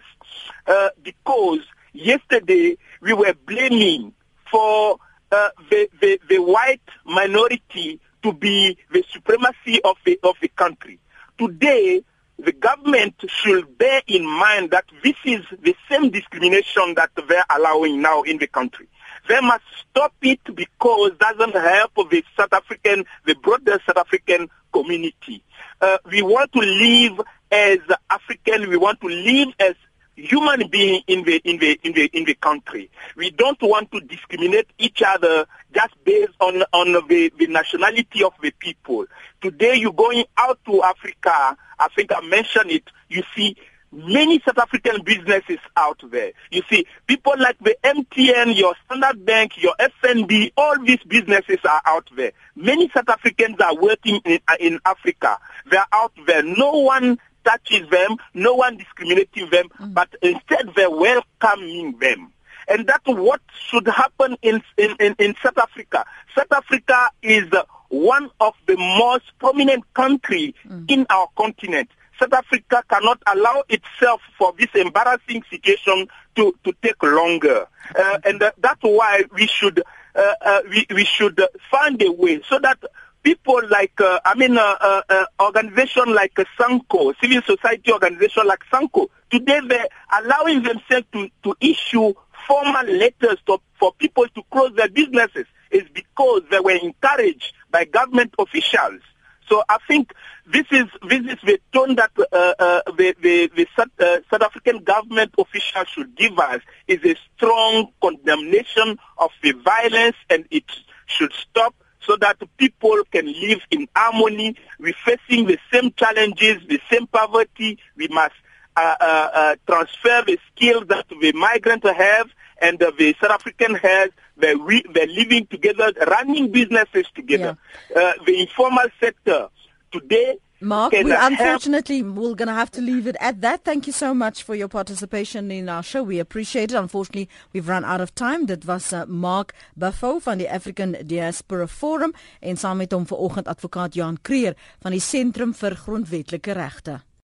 Uh, 0.65 0.89
because 1.03 1.59
yesterday 1.91 2.77
we 3.01 3.13
were 3.13 3.33
blaming 3.45 4.13
for 4.49 4.97
uh, 5.31 5.49
the, 5.69 5.89
the, 5.99 6.19
the 6.29 6.37
white 6.37 6.81
minority 7.05 7.99
to 8.21 8.31
be 8.31 8.77
the 8.91 9.03
supremacy 9.11 9.81
of 9.83 9.97
the, 10.05 10.19
of 10.23 10.35
the 10.41 10.47
country. 10.49 10.99
Today, 11.37 12.03
the 12.37 12.51
government 12.51 13.15
should 13.27 13.77
bear 13.77 14.01
in 14.07 14.25
mind 14.25 14.71
that 14.71 14.85
this 15.03 15.15
is 15.25 15.45
the 15.61 15.75
same 15.89 16.09
discrimination 16.09 16.93
that 16.95 17.11
they're 17.27 17.45
allowing 17.49 18.01
now 18.01 18.23
in 18.23 18.37
the 18.37 18.47
country. 18.47 18.87
They 19.27 19.39
must 19.39 19.63
stop 19.89 20.13
it 20.21 20.39
because 20.53 21.11
it 21.11 21.19
doesn't 21.19 21.55
help 21.55 21.95
the 22.09 22.23
South 22.37 22.51
African, 22.51 23.05
the 23.25 23.35
broader 23.35 23.79
South 23.85 23.97
African 23.97 24.49
community. 24.73 25.43
Uh, 25.79 25.97
we 26.11 26.21
want 26.21 26.51
to 26.53 26.59
live 26.59 27.21
as 27.51 27.79
African. 28.09 28.69
We 28.69 28.77
want 28.77 28.99
to 29.01 29.07
live 29.07 29.49
as 29.59 29.75
human 30.15 30.67
being 30.69 31.01
in 31.07 31.23
the 31.23 31.41
in 31.43 31.57
the 31.57 31.79
in 31.83 31.93
the 31.93 32.05
in 32.13 32.25
the 32.25 32.33
country. 32.35 32.89
We 33.15 33.31
don't 33.31 33.61
want 33.61 33.91
to 33.91 34.01
discriminate 34.01 34.67
each 34.77 35.01
other 35.05 35.45
just 35.73 35.93
based 36.03 36.33
on 36.39 36.63
on 36.73 36.93
the, 37.07 37.31
the 37.37 37.47
nationality 37.47 38.23
of 38.23 38.33
the 38.41 38.51
people. 38.51 39.05
Today, 39.41 39.75
you're 39.75 39.93
going 39.93 40.25
out 40.37 40.59
to 40.65 40.83
Africa. 40.83 41.57
I 41.79 41.87
think 41.95 42.11
I 42.15 42.21
mentioned 42.21 42.71
it. 42.71 42.83
You 43.09 43.23
see 43.35 43.57
many 43.93 44.41
South 44.45 44.57
African 44.57 45.03
businesses 45.03 45.59
out 45.77 46.01
there. 46.09 46.31
You 46.51 46.63
see, 46.69 46.85
people 47.07 47.33
like 47.37 47.57
the 47.59 47.75
MTN, 47.83 48.57
your 48.57 48.75
Standard 48.85 49.25
Bank, 49.25 49.61
your 49.61 49.75
FNB, 49.79 50.51
all 50.57 50.83
these 50.83 51.03
businesses 51.07 51.59
are 51.63 51.81
out 51.85 52.09
there. 52.15 52.31
Many 52.55 52.89
South 52.89 53.09
Africans 53.09 53.57
are 53.59 53.75
working 53.75 54.19
in, 54.25 54.39
in 54.59 54.79
Africa. 54.85 55.37
They're 55.69 55.85
out 55.91 56.13
there. 56.25 56.43
No 56.43 56.71
one 56.79 57.19
touches 57.43 57.89
them, 57.89 58.17
no 58.33 58.55
one 58.55 58.77
discriminating 58.77 59.49
them, 59.49 59.69
mm. 59.79 59.93
but 59.93 60.09
instead 60.21 60.69
they're 60.75 60.89
welcoming 60.89 61.97
them. 61.99 62.31
And 62.67 62.87
that's 62.87 63.05
what 63.05 63.41
should 63.69 63.87
happen 63.87 64.37
in, 64.41 64.63
in, 64.77 64.95
in, 64.99 65.15
in 65.19 65.35
South 65.43 65.57
Africa. 65.57 66.05
South 66.35 66.51
Africa 66.51 67.09
is 67.21 67.45
one 67.89 68.29
of 68.39 68.53
the 68.65 68.77
most 68.77 69.25
prominent 69.39 69.83
countries 69.93 70.53
mm. 70.67 70.89
in 70.89 71.05
our 71.09 71.27
continent. 71.35 71.89
South 72.19 72.33
Africa 72.33 72.83
cannot 72.89 73.21
allow 73.27 73.63
itself 73.69 74.21
for 74.37 74.53
this 74.57 74.69
embarrassing 74.75 75.43
situation 75.49 76.07
to, 76.35 76.55
to 76.63 76.73
take 76.81 77.01
longer. 77.03 77.67
Uh, 77.97 78.19
and 78.23 78.41
uh, 78.41 78.51
that's 78.59 78.81
why 78.81 79.23
we 79.33 79.47
should, 79.47 79.83
uh, 80.15 80.33
uh, 80.41 80.61
we, 80.69 80.85
we 80.93 81.05
should 81.05 81.41
find 81.69 82.01
a 82.01 82.11
way 82.11 82.41
so 82.47 82.59
that 82.59 82.79
people 83.23 83.61
like, 83.69 83.99
uh, 83.99 84.19
I 84.23 84.35
mean, 84.35 84.57
uh, 84.57 84.75
uh, 84.79 85.01
uh, 85.09 85.25
organization 85.41 86.13
like 86.13 86.37
uh, 86.37 86.43
Sanko, 86.57 87.13
civil 87.21 87.41
society 87.41 87.91
organization 87.91 88.45
like 88.45 88.63
Sanko, 88.69 89.09
today 89.31 89.59
they're 89.67 89.87
allowing 90.21 90.61
themselves 90.61 91.07
to, 91.13 91.29
to 91.43 91.55
issue 91.61 92.13
formal 92.47 92.85
letters 92.85 93.37
to, 93.47 93.57
for 93.79 93.93
people 93.93 94.27
to 94.35 94.43
close 94.51 94.75
their 94.75 94.89
businesses 94.89 95.45
is 95.71 95.83
because 95.93 96.43
they 96.51 96.59
were 96.59 96.77
encouraged 96.83 97.53
by 97.71 97.85
government 97.85 98.33
officials. 98.37 99.01
So 99.49 99.63
I 99.67 99.77
think 99.87 100.13
this 100.45 100.65
is 100.71 100.85
this 101.07 101.21
is 101.21 101.37
the 101.43 101.59
tone 101.73 101.95
that 101.95 102.11
uh, 102.17 102.81
the 102.97 103.13
the, 103.21 103.51
the 103.55 103.67
South, 103.75 104.23
South 104.31 104.41
African 104.41 104.83
government 104.83 105.33
officials 105.37 105.87
should 105.89 106.15
give 106.15 106.39
us 106.39 106.61
is 106.87 106.99
a 107.03 107.15
strong 107.35 107.89
condemnation 108.01 108.97
of 109.17 109.31
the 109.41 109.51
violence, 109.51 110.15
and 110.29 110.45
it 110.49 110.63
should 111.07 111.33
stop 111.33 111.75
so 112.05 112.15
that 112.17 112.37
people 112.57 113.03
can 113.11 113.25
live 113.25 113.61
in 113.71 113.87
harmony. 113.95 114.55
We're 114.79 114.93
facing 114.93 115.45
the 115.45 115.57
same 115.71 115.91
challenges, 115.93 116.57
the 116.67 116.79
same 116.91 117.07
poverty. 117.07 117.79
We 117.95 118.07
must 118.09 118.35
uh, 118.75 118.95
uh, 118.99 119.29
uh, 119.33 119.55
transfer 119.67 120.23
the 120.25 120.39
skills 120.51 120.85
that 120.87 121.07
the 121.09 121.31
migrant 121.33 121.85
have 121.85 122.29
and 122.61 122.81
uh, 122.81 122.91
the 122.97 123.15
South 123.21 123.31
African 123.31 123.75
has. 123.75 124.09
They're, 124.35 124.57
re- 124.57 124.85
they're 124.93 125.07
living 125.07 125.45
together, 125.47 125.93
running 126.07 126.51
businesses 126.51 127.05
together. 127.13 127.57
Yeah. 127.95 128.01
Uh, 128.01 128.13
the 128.25 128.41
informal 128.41 128.87
sector 128.99 129.49
today 129.91 130.37
Mark, 130.63 130.93
we 130.93 131.11
unfortunately 131.11 132.01
we're 132.01 132.35
going 132.35 132.47
to 132.47 132.53
have 132.53 132.71
to 132.71 132.81
leave 132.81 133.05
it 133.05 133.17
at 133.19 133.41
that. 133.41 133.65
Thank 133.65 133.85
you 133.85 133.91
so 133.91 134.13
much 134.13 134.43
for 134.43 134.55
your 134.55 134.69
participation 134.69 135.51
in 135.51 135.67
our 135.67 135.83
show. 135.83 136.03
We 136.03 136.19
appreciate 136.19 136.71
it. 136.71 136.77
Unfortunately, 136.77 137.27
we've 137.51 137.67
run 137.67 137.83
out 137.83 137.99
of 137.99 138.15
time. 138.15 138.45
Dit 138.45 138.65
was 138.65 138.93
uh, 138.93 139.05
Mark 139.05 139.53
Buffo 139.75 140.19
van 140.19 140.37
die 140.37 140.49
African 140.49 140.95
Diaspora 141.05 141.67
Forum 141.67 142.13
en 142.39 142.57
saam 142.57 142.77
met 142.77 142.91
hom 142.91 143.05
vanoggend 143.07 143.47
advokaat 143.47 143.93
Jan 143.93 144.17
Creer 144.21 144.55
van 144.79 144.95
die 144.95 145.03
Sentrum 145.03 145.53
vir 145.53 145.75
Grondwetlike 145.75 146.51
Regte. 146.51 147.01